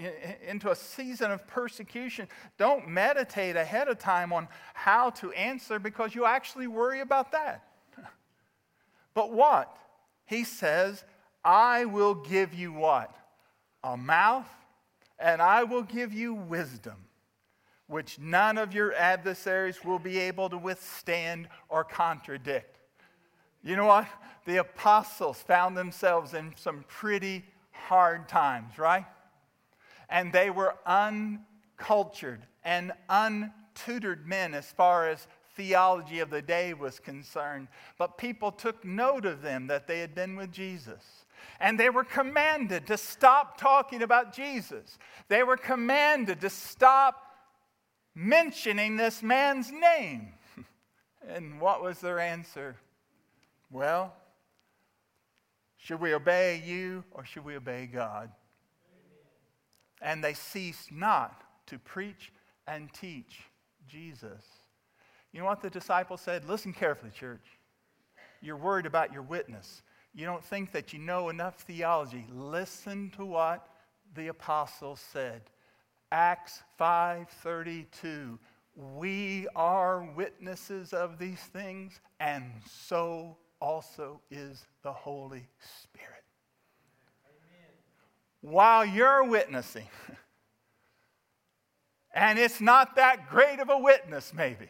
into 0.47 0.71
a 0.71 0.77
season 0.77 1.31
of 1.31 1.47
persecution, 1.47 2.29
don't 2.57 2.89
meditate 2.89 3.57
ahead 3.57 3.89
of 3.89 3.99
time 3.99 4.33
on 4.33 4.49
how 4.75 5.11
to 5.11 5.33
answer 5.33 5.79
because 5.79 6.15
you 6.15 6.25
actually 6.25 6.69
worry 6.69 7.01
about 7.01 7.33
that. 7.33 7.65
But 9.15 9.31
what? 9.31 9.77
He 10.25 10.45
says, 10.45 11.05
I 11.45 11.85
will 11.85 12.15
give 12.15 12.55
you 12.55 12.73
what? 12.73 13.15
A 13.85 13.95
mouth, 13.95 14.49
and 15.19 15.41
I 15.41 15.65
will 15.65 15.83
give 15.83 16.13
you 16.13 16.35
wisdom, 16.35 16.97
which 17.87 18.19
none 18.19 18.59
of 18.59 18.75
your 18.75 18.95
adversaries 18.95 19.85
will 19.85 19.99
be 19.99 20.19
able 20.19 20.49
to 20.51 20.59
withstand 20.59 21.49
or 21.69 21.85
contradict. 21.85 22.79
You 23.63 23.77
know 23.77 23.87
what? 23.87 24.09
The 24.45 24.57
apostles 24.57 25.39
found 25.39 25.77
themselves 25.77 26.35
in 26.35 26.53
some 26.57 26.85
pretty 26.89 27.45
hard 27.71 28.29
times, 28.29 28.79
right? 28.79 29.07
And 30.09 30.33
they 30.33 30.51
were 30.51 30.75
uncultured 30.85 32.47
and 32.65 32.93
untutored 33.09 34.27
men 34.27 34.55
as 34.55 34.71
far 34.73 35.09
as 35.09 35.27
theology 35.55 36.21
of 36.21 36.31
the 36.31 36.43
day 36.43 36.75
was 36.75 36.99
concerned. 36.99 37.69
But 37.99 38.19
people 38.19 38.51
took 38.51 38.85
note 38.85 39.27
of 39.27 39.43
them 39.43 39.67
that 39.69 39.87
they 39.87 40.01
had 40.01 40.15
been 40.15 40.37
with 40.37 40.51
Jesus. 40.51 41.22
And 41.61 41.79
they 41.79 41.91
were 41.91 42.05
commanded 42.05 42.87
to 42.89 42.97
stop 42.97 43.59
talking 43.59 44.03
about 44.03 44.35
Jesus. 44.35 44.99
They 45.29 45.43
were 45.43 45.57
commanded 45.57 46.41
to 46.41 46.51
stop 46.51 47.23
mentioning 48.15 48.97
this 48.97 49.23
man's 49.23 49.71
name. 49.71 50.35
And 51.29 51.61
what 51.61 51.81
was 51.81 52.01
their 52.01 52.19
answer? 52.19 52.75
Well, 53.71 54.13
should 55.77 56.01
we 56.01 56.15
obey 56.15 56.61
you 56.65 57.05
or 57.13 57.25
should 57.25 57.45
we 57.45 57.55
obey 57.55 57.87
God? 57.87 58.31
And 60.01 60.23
they 60.23 60.35
ceased 60.35 60.91
not 60.91 61.45
to 61.67 61.79
preach 61.79 62.33
and 62.67 62.93
teach 62.93 63.41
Jesus. 63.89 64.43
You 65.33 65.41
know 65.41 65.47
what 65.47 65.63
the 65.63 65.71
disciples 65.71 66.21
said? 66.21 66.49
Listen 66.49 66.73
carefully, 66.73 67.11
church. 67.11 67.47
you're 68.41 68.57
worried 68.57 68.87
about 68.87 69.13
your 69.13 69.23
witness. 69.23 69.83
You 70.15 70.27
don't 70.27 70.45
think 70.45 70.73
that 70.73 70.93
you 70.93 70.99
know 70.99 71.31
enough 71.31 71.61
theology. 71.61 72.27
Listen 72.31 73.11
to 73.17 73.25
what 73.25 73.67
the 74.15 74.29
apostles 74.29 75.01
said. 75.01 75.43
Acts 76.11 76.63
5:32 76.79 78.39
We 78.75 79.49
are 79.57 80.05
witnesses 80.05 80.93
of 80.93 81.19
these 81.19 81.41
things 81.41 82.01
and 82.21 82.53
so 82.69 83.39
also 83.61 84.21
is 84.31 84.67
the 84.83 84.93
Holy 84.93 85.47
Spirit. 85.83 86.25
Amen. 87.25 87.71
While 88.41 88.85
you're 88.85 89.25
witnessing 89.25 89.89
and 92.15 92.39
it's 92.39 92.61
not 92.61 92.97
that 92.97 93.31
great 93.31 93.61
of 93.61 93.71
a 93.71 93.79
witness 93.79 94.35
maybe. 94.35 94.69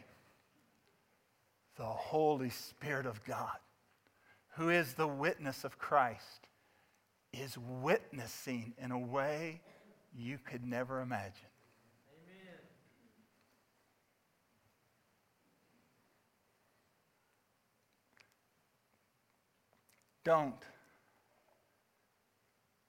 The 1.75 1.83
Holy 1.83 2.51
Spirit 2.51 3.05
of 3.05 3.21
God, 3.25 3.57
who 4.55 4.69
is 4.69 4.93
the 4.93 5.07
witness 5.07 5.63
of 5.63 5.77
Christ, 5.77 6.47
is 7.31 7.57
witnessing 7.57 8.73
in 8.77 8.91
a 8.91 8.99
way 8.99 9.61
you 10.15 10.37
could 10.37 10.63
never 10.63 11.01
imagine. 11.01 11.47
Don't 20.23 20.55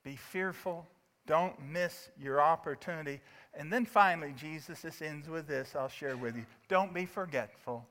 be 0.05 0.17
fearful. 0.17 0.87
Don't 1.27 1.55
miss 1.61 2.11
your 2.21 2.41
opportunity. 2.41 3.21
And 3.55 3.73
then 3.73 3.87
finally, 3.87 4.35
Jesus, 4.37 4.83
this 4.83 5.01
ends 5.01 5.29
with 5.29 5.49
this 5.49 5.75
I'll 5.75 5.89
share 5.89 6.17
with 6.17 6.37
you. 6.37 6.45
Don't 6.69 6.93
be 6.93 7.07
forgetful. 7.07 7.85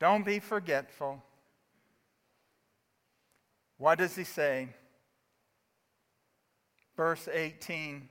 Don't 0.00 0.24
be 0.24 0.40
forgetful. 0.40 1.22
What 3.82 3.98
does 3.98 4.14
he 4.14 4.22
say? 4.22 4.68
Verse 6.96 7.26
18 7.26 8.08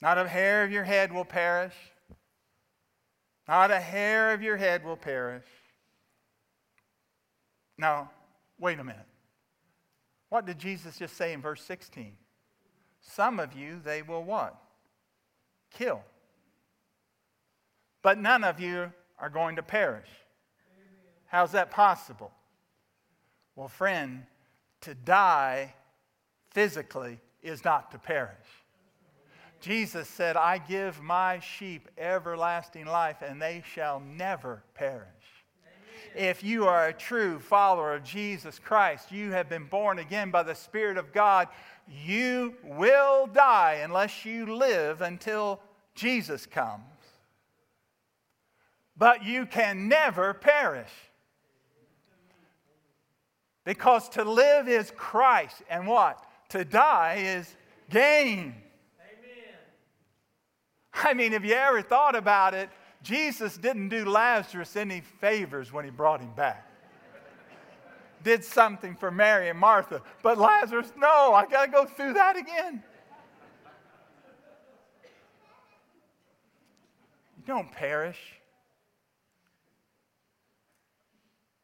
Not 0.00 0.18
a 0.18 0.28
hair 0.28 0.62
of 0.62 0.70
your 0.70 0.84
head 0.84 1.12
will 1.12 1.24
perish. 1.24 1.74
Not 3.48 3.72
a 3.72 3.80
hair 3.80 4.32
of 4.32 4.40
your 4.40 4.56
head 4.56 4.84
will 4.84 4.96
perish. 4.96 5.48
Now, 7.76 8.12
wait 8.56 8.78
a 8.78 8.84
minute. 8.84 9.08
What 10.28 10.46
did 10.46 10.60
Jesus 10.60 10.96
just 10.96 11.16
say 11.16 11.32
in 11.32 11.42
verse 11.42 11.64
16? 11.64 12.12
Some 13.00 13.40
of 13.40 13.54
you 13.54 13.80
they 13.84 14.02
will 14.02 14.22
what? 14.22 14.54
Kill. 15.72 16.04
But 18.00 18.16
none 18.16 18.44
of 18.44 18.60
you 18.60 18.92
are 19.18 19.28
going 19.28 19.56
to 19.56 19.62
perish. 19.64 20.10
How's 21.26 21.50
that 21.50 21.72
possible? 21.72 22.30
Well, 23.56 23.66
friend, 23.66 24.24
to 24.82 24.94
die 24.94 25.74
physically 26.50 27.20
is 27.42 27.64
not 27.64 27.90
to 27.92 27.98
perish. 27.98 28.36
Jesus 29.60 30.08
said, 30.08 30.36
I 30.36 30.58
give 30.58 31.00
my 31.00 31.38
sheep 31.38 31.88
everlasting 31.96 32.86
life, 32.86 33.22
and 33.22 33.40
they 33.40 33.62
shall 33.64 34.00
never 34.00 34.64
perish. 34.74 35.06
If 36.16 36.42
you 36.42 36.66
are 36.66 36.88
a 36.88 36.92
true 36.92 37.38
follower 37.38 37.94
of 37.94 38.02
Jesus 38.02 38.58
Christ, 38.58 39.12
you 39.12 39.30
have 39.30 39.48
been 39.48 39.64
born 39.64 39.98
again 39.98 40.30
by 40.30 40.42
the 40.42 40.54
Spirit 40.54 40.98
of 40.98 41.12
God, 41.12 41.48
you 41.88 42.54
will 42.64 43.26
die 43.26 43.80
unless 43.82 44.24
you 44.24 44.54
live 44.54 45.00
until 45.00 45.60
Jesus 45.94 46.44
comes. 46.44 46.82
But 48.96 49.24
you 49.24 49.46
can 49.46 49.88
never 49.88 50.34
perish. 50.34 50.90
Because 53.64 54.08
to 54.10 54.24
live 54.24 54.68
is 54.68 54.92
Christ, 54.96 55.62
and 55.70 55.86
what? 55.86 56.24
To 56.50 56.64
die 56.64 57.22
is 57.24 57.54
gain. 57.90 58.54
Amen. 59.00 59.54
I 60.94 61.14
mean, 61.14 61.32
have 61.32 61.44
you 61.44 61.54
ever 61.54 61.82
thought 61.82 62.16
about 62.16 62.54
it? 62.54 62.68
Jesus 63.02 63.56
didn't 63.56 63.88
do 63.88 64.04
Lazarus 64.04 64.76
any 64.76 65.00
favors 65.00 65.72
when 65.72 65.84
he 65.84 65.90
brought 65.90 66.20
him 66.20 66.32
back 66.34 66.68
did 68.22 68.44
something 68.44 68.94
for 68.94 69.10
Mary 69.10 69.48
and 69.48 69.58
Martha. 69.58 70.02
But 70.22 70.38
Lazarus, 70.38 70.92
no, 70.96 71.32
I 71.32 71.46
got 71.46 71.66
to 71.66 71.70
go 71.70 71.84
through 71.84 72.14
that 72.14 72.36
again. 72.36 72.82
You 77.36 77.54
don't 77.54 77.72
perish. 77.72 78.18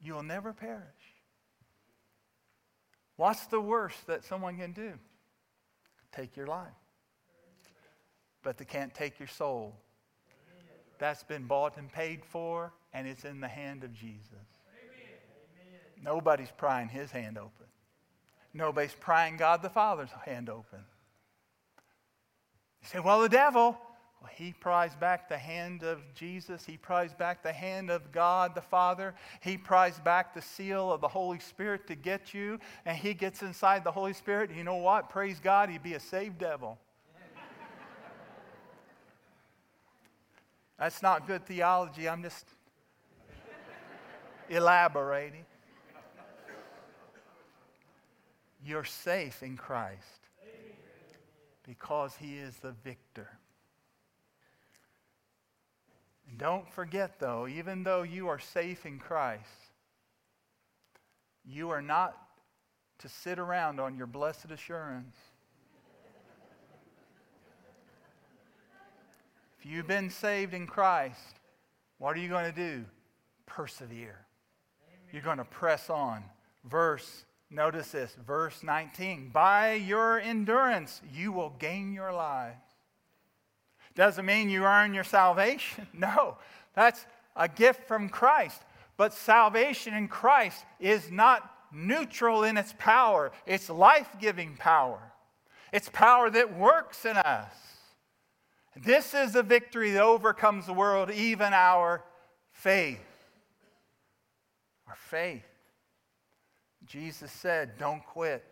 You'll 0.00 0.24
never 0.24 0.52
perish. 0.52 0.82
What's 3.18 3.46
the 3.46 3.60
worst 3.60 4.06
that 4.06 4.24
someone 4.24 4.58
can 4.58 4.70
do? 4.70 4.92
Take 6.12 6.36
your 6.36 6.46
life. 6.46 6.68
But 8.44 8.58
they 8.58 8.64
can't 8.64 8.94
take 8.94 9.18
your 9.18 9.26
soul. 9.26 9.74
That's 11.00 11.24
been 11.24 11.44
bought 11.46 11.76
and 11.78 11.92
paid 11.92 12.24
for, 12.24 12.72
and 12.94 13.08
it's 13.08 13.24
in 13.24 13.40
the 13.40 13.48
hand 13.48 13.82
of 13.82 13.92
Jesus. 13.92 14.22
Nobody's 16.00 16.52
prying 16.56 16.88
his 16.88 17.10
hand 17.10 17.38
open. 17.38 17.66
Nobody's 18.54 18.94
prying 18.94 19.36
God 19.36 19.62
the 19.62 19.68
Father's 19.68 20.10
hand 20.24 20.48
open. 20.48 20.78
You 22.82 22.88
say, 22.88 23.00
well, 23.00 23.20
the 23.20 23.28
devil. 23.28 23.76
He 24.30 24.52
pries 24.52 24.94
back 24.94 25.28
the 25.28 25.38
hand 25.38 25.82
of 25.82 26.00
Jesus. 26.14 26.64
He 26.64 26.76
pries 26.76 27.12
back 27.12 27.42
the 27.42 27.52
hand 27.52 27.90
of 27.90 28.12
God 28.12 28.54
the 28.54 28.60
Father. 28.60 29.14
He 29.40 29.56
pries 29.56 29.98
back 30.00 30.34
the 30.34 30.42
seal 30.42 30.92
of 30.92 31.00
the 31.00 31.08
Holy 31.08 31.38
Spirit 31.38 31.86
to 31.88 31.94
get 31.94 32.34
you, 32.34 32.58
and 32.84 32.96
he 32.96 33.14
gets 33.14 33.42
inside 33.42 33.84
the 33.84 33.90
Holy 33.90 34.12
Spirit. 34.12 34.50
You 34.54 34.64
know 34.64 34.76
what? 34.76 35.10
Praise 35.10 35.40
God, 35.40 35.70
he'd 35.70 35.82
be 35.82 35.94
a 35.94 36.00
saved 36.00 36.38
devil. 36.38 36.78
That's 40.78 41.02
not 41.02 41.26
good 41.26 41.46
theology. 41.46 42.08
I'm 42.08 42.22
just 42.22 42.46
elaborating. 44.48 45.44
You're 48.64 48.84
safe 48.84 49.42
in 49.42 49.56
Christ 49.56 50.28
because 51.64 52.16
he 52.16 52.38
is 52.38 52.56
the 52.56 52.72
victor. 52.84 53.38
And 56.28 56.38
don't 56.38 56.68
forget, 56.72 57.18
though, 57.18 57.48
even 57.48 57.82
though 57.82 58.02
you 58.02 58.28
are 58.28 58.38
safe 58.38 58.86
in 58.86 58.98
Christ, 58.98 59.42
you 61.44 61.70
are 61.70 61.82
not 61.82 62.16
to 62.98 63.08
sit 63.08 63.38
around 63.38 63.80
on 63.80 63.96
your 63.96 64.06
blessed 64.06 64.50
assurance. 64.50 65.16
If 69.58 69.66
you've 69.66 69.88
been 69.88 70.10
saved 70.10 70.54
in 70.54 70.66
Christ, 70.66 71.40
what 71.98 72.16
are 72.16 72.20
you 72.20 72.28
going 72.28 72.52
to 72.52 72.56
do? 72.56 72.84
Persevere. 73.46 74.24
You're 75.12 75.22
going 75.22 75.38
to 75.38 75.44
press 75.44 75.90
on. 75.90 76.22
Verse 76.64 77.24
Notice 77.50 77.92
this, 77.92 78.14
verse 78.26 78.62
19. 78.62 79.30
By 79.30 79.72
your 79.72 80.20
endurance, 80.20 81.00
you 81.10 81.32
will 81.32 81.54
gain 81.58 81.94
your 81.94 82.12
lives. 82.12 82.60
Doesn't 83.98 84.26
mean 84.26 84.48
you 84.48 84.62
earn 84.62 84.94
your 84.94 85.02
salvation. 85.02 85.88
No, 85.92 86.36
that's 86.72 87.04
a 87.34 87.48
gift 87.48 87.88
from 87.88 88.08
Christ. 88.08 88.62
But 88.96 89.12
salvation 89.12 89.92
in 89.92 90.06
Christ 90.06 90.64
is 90.78 91.10
not 91.10 91.50
neutral 91.72 92.44
in 92.44 92.56
its 92.56 92.72
power, 92.78 93.32
it's 93.44 93.68
life 93.68 94.08
giving 94.20 94.56
power. 94.56 95.00
It's 95.72 95.90
power 95.92 96.30
that 96.30 96.56
works 96.56 97.04
in 97.04 97.16
us. 97.16 97.52
This 98.76 99.14
is 99.14 99.32
the 99.32 99.42
victory 99.42 99.90
that 99.90 100.02
overcomes 100.02 100.66
the 100.66 100.72
world, 100.72 101.10
even 101.10 101.52
our 101.52 102.04
faith. 102.52 103.04
Our 104.86 104.96
faith. 104.96 105.42
Jesus 106.86 107.32
said, 107.32 107.76
Don't 107.78 108.06
quit. 108.06 108.44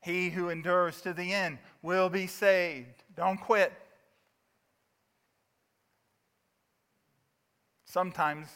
He 0.00 0.30
who 0.30 0.48
endures 0.48 1.00
to 1.00 1.12
the 1.12 1.32
end 1.32 1.58
will 1.82 2.08
be 2.08 2.28
saved. 2.28 3.02
Don't 3.16 3.38
quit. 3.38 3.72
Sometimes 7.92 8.48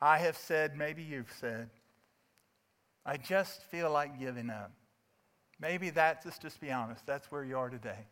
I 0.00 0.18
have 0.18 0.36
said, 0.36 0.76
maybe 0.76 1.02
you've 1.02 1.32
said, 1.40 1.68
I 3.04 3.16
just 3.16 3.60
feel 3.64 3.90
like 3.90 4.20
giving 4.20 4.50
up. 4.50 4.70
Maybe 5.58 5.90
that's, 5.90 6.24
let's 6.24 6.38
just 6.38 6.60
be 6.60 6.70
honest, 6.70 7.04
that's 7.06 7.26
where 7.32 7.42
you 7.42 7.58
are 7.58 7.68
today. 7.68 8.06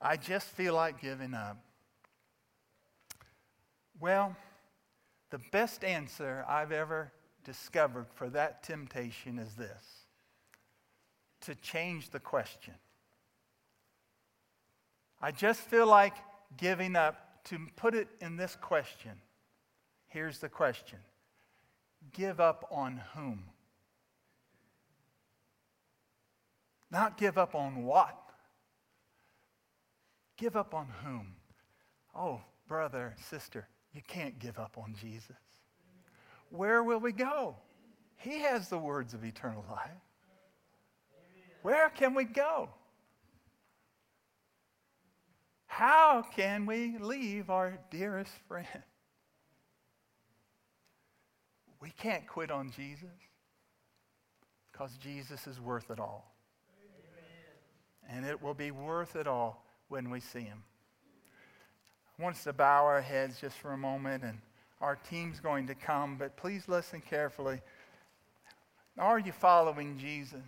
I 0.00 0.16
just 0.16 0.46
feel 0.46 0.74
like 0.74 1.00
giving 1.00 1.34
up. 1.34 1.56
Well, 3.98 4.36
the 5.30 5.40
best 5.50 5.82
answer 5.82 6.44
I've 6.48 6.70
ever 6.70 7.10
discovered 7.42 8.06
for 8.14 8.30
that 8.30 8.62
temptation 8.62 9.40
is 9.40 9.56
this 9.56 9.82
to 11.40 11.56
change 11.56 12.10
the 12.10 12.20
question. 12.20 12.74
I 15.20 15.32
just 15.32 15.62
feel 15.62 15.88
like 15.88 16.14
giving 16.56 16.94
up 16.94 17.31
to 17.44 17.58
put 17.76 17.94
it 17.94 18.08
in 18.20 18.36
this 18.36 18.56
question 18.60 19.12
Here's 20.08 20.38
the 20.38 20.48
question 20.48 20.98
Give 22.12 22.40
up 22.40 22.68
on 22.70 23.00
whom? 23.14 23.44
Not 26.90 27.16
give 27.16 27.38
up 27.38 27.54
on 27.54 27.84
what? 27.84 28.18
Give 30.36 30.56
up 30.56 30.74
on 30.74 30.88
whom? 31.02 31.34
Oh, 32.14 32.42
brother, 32.68 33.14
sister, 33.30 33.66
you 33.94 34.02
can't 34.06 34.38
give 34.38 34.58
up 34.58 34.76
on 34.76 34.94
Jesus. 35.00 35.36
Where 36.50 36.82
will 36.82 36.98
we 36.98 37.12
go? 37.12 37.56
He 38.16 38.40
has 38.40 38.68
the 38.68 38.76
words 38.76 39.14
of 39.14 39.24
eternal 39.24 39.64
life. 39.70 39.90
Where 41.62 41.88
can 41.88 42.12
we 42.12 42.24
go? 42.24 42.68
How 45.82 46.22
can 46.36 46.64
we 46.64 46.96
leave 46.96 47.50
our 47.50 47.76
dearest 47.90 48.30
friend? 48.46 48.68
We 51.80 51.90
can't 51.90 52.24
quit 52.24 52.52
on 52.52 52.70
Jesus 52.70 53.10
because 54.70 54.96
Jesus 54.98 55.48
is 55.48 55.60
worth 55.60 55.90
it 55.90 55.98
all. 55.98 56.36
And 58.08 58.24
it 58.24 58.40
will 58.40 58.54
be 58.54 58.70
worth 58.70 59.16
it 59.16 59.26
all 59.26 59.64
when 59.88 60.08
we 60.08 60.20
see 60.20 60.42
him. 60.42 60.62
I 62.16 62.22
want 62.22 62.36
us 62.36 62.44
to 62.44 62.52
bow 62.52 62.84
our 62.84 63.00
heads 63.00 63.40
just 63.40 63.56
for 63.56 63.72
a 63.72 63.76
moment, 63.76 64.22
and 64.22 64.38
our 64.80 64.94
team's 65.10 65.40
going 65.40 65.66
to 65.66 65.74
come, 65.74 66.16
but 66.16 66.36
please 66.36 66.68
listen 66.68 67.00
carefully. 67.00 67.60
Are 68.96 69.18
you 69.18 69.32
following 69.32 69.98
Jesus? 69.98 70.46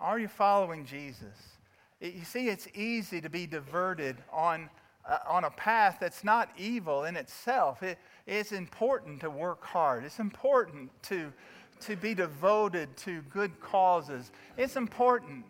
Are 0.00 0.18
you 0.18 0.26
following 0.26 0.84
Jesus? 0.84 1.59
You 2.00 2.24
see, 2.24 2.48
it's 2.48 2.66
easy 2.74 3.20
to 3.20 3.28
be 3.28 3.46
diverted 3.46 4.16
on, 4.32 4.70
uh, 5.06 5.18
on 5.28 5.44
a 5.44 5.50
path 5.50 5.98
that's 6.00 6.24
not 6.24 6.48
evil 6.56 7.04
in 7.04 7.14
itself. 7.14 7.82
It, 7.82 7.98
it's 8.26 8.52
important 8.52 9.20
to 9.20 9.30
work 9.30 9.64
hard, 9.64 10.04
it's 10.04 10.18
important 10.18 10.90
to, 11.04 11.32
to 11.80 11.96
be 11.96 12.14
devoted 12.14 12.96
to 12.98 13.20
good 13.22 13.60
causes, 13.60 14.32
it's 14.56 14.76
important 14.76 15.44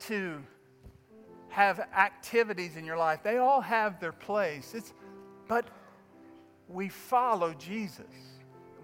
to 0.00 0.42
have 1.50 1.80
activities 1.94 2.76
in 2.76 2.84
your 2.84 2.96
life. 2.96 3.20
They 3.22 3.36
all 3.36 3.60
have 3.60 4.00
their 4.00 4.12
place. 4.12 4.72
It's, 4.74 4.94
but 5.48 5.68
we 6.66 6.88
follow 6.88 7.54
Jesus. 7.54 8.06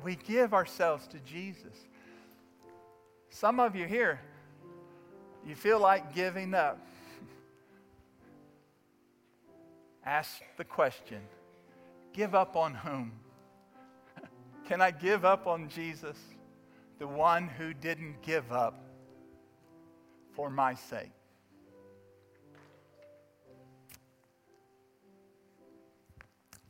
We 0.04 0.16
give 0.16 0.52
ourselves 0.52 1.08
to 1.08 1.18
Jesus. 1.20 1.88
Some 3.30 3.58
of 3.58 3.74
you 3.74 3.86
here, 3.86 4.20
you 5.46 5.54
feel 5.54 5.80
like 5.80 6.14
giving 6.14 6.54
up. 6.54 6.78
Ask 10.08 10.40
the 10.56 10.64
question 10.64 11.20
give 12.14 12.34
up 12.34 12.56
on 12.56 12.72
whom? 12.72 13.12
Can 14.66 14.80
I 14.80 14.90
give 14.90 15.26
up 15.26 15.46
on 15.46 15.68
Jesus, 15.68 16.16
the 16.98 17.06
one 17.06 17.46
who 17.46 17.74
didn't 17.74 18.22
give 18.22 18.50
up 18.50 18.82
for 20.34 20.48
my 20.48 20.72
sake? 20.72 21.10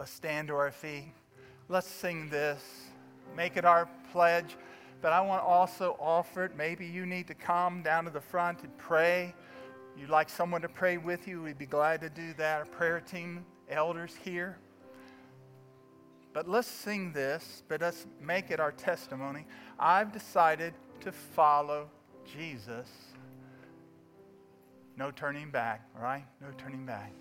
Let's 0.01 0.11
stand 0.11 0.49
to 0.49 0.57
our 0.57 0.73
feet. 0.73 1.13
Let's 1.69 1.87
sing 1.87 2.29
this. 2.31 2.61
Make 3.37 3.57
it 3.57 3.65
our 3.65 3.89
pledge. 4.11 4.57
But 5.01 5.13
I 5.13 5.21
want 5.21 5.43
to 5.43 5.47
also 5.47 5.97
offer 6.01 6.45
it. 6.45 6.57
Maybe 6.57 6.87
you 6.87 7.07
need 7.07 7.29
to 7.29 7.35
come 7.35 7.85
down 7.85 8.05
to 8.07 8.11
the 8.11 8.21
front 8.21 8.65
and 8.65 8.77
pray. 8.79 9.33
You'd 9.99 10.11
like 10.11 10.29
someone 10.29 10.63
to 10.63 10.69
pray 10.69 10.97
with 10.97 11.27
you, 11.27 11.43
we'd 11.43 11.59
be 11.59 11.67
glad 11.67 12.01
to 12.03 12.11
do 12.11 12.33
that. 12.35 12.61
Our 12.61 12.67
prayer 12.67 13.01
team, 13.01 13.45
elders 13.69 14.15
here. 14.23 14.57
But 16.33 16.49
let's 16.49 16.69
sing 16.69 17.13
this, 17.13 17.65
but 17.69 17.81
let's 17.81 18.07
make 18.21 18.51
it 18.53 18.61
our 18.61 18.71
testimony. 18.71 19.45
I've 19.79 20.13
decided 20.13 20.75
to 21.01 21.11
follow 21.11 21.91
Jesus. 22.25 22.89
No 24.97 25.11
turning 25.11 25.51
back, 25.51 25.89
all 25.97 26.03
right? 26.03 26.25
No 26.41 26.49
turning 26.57 26.87
back. 26.87 27.13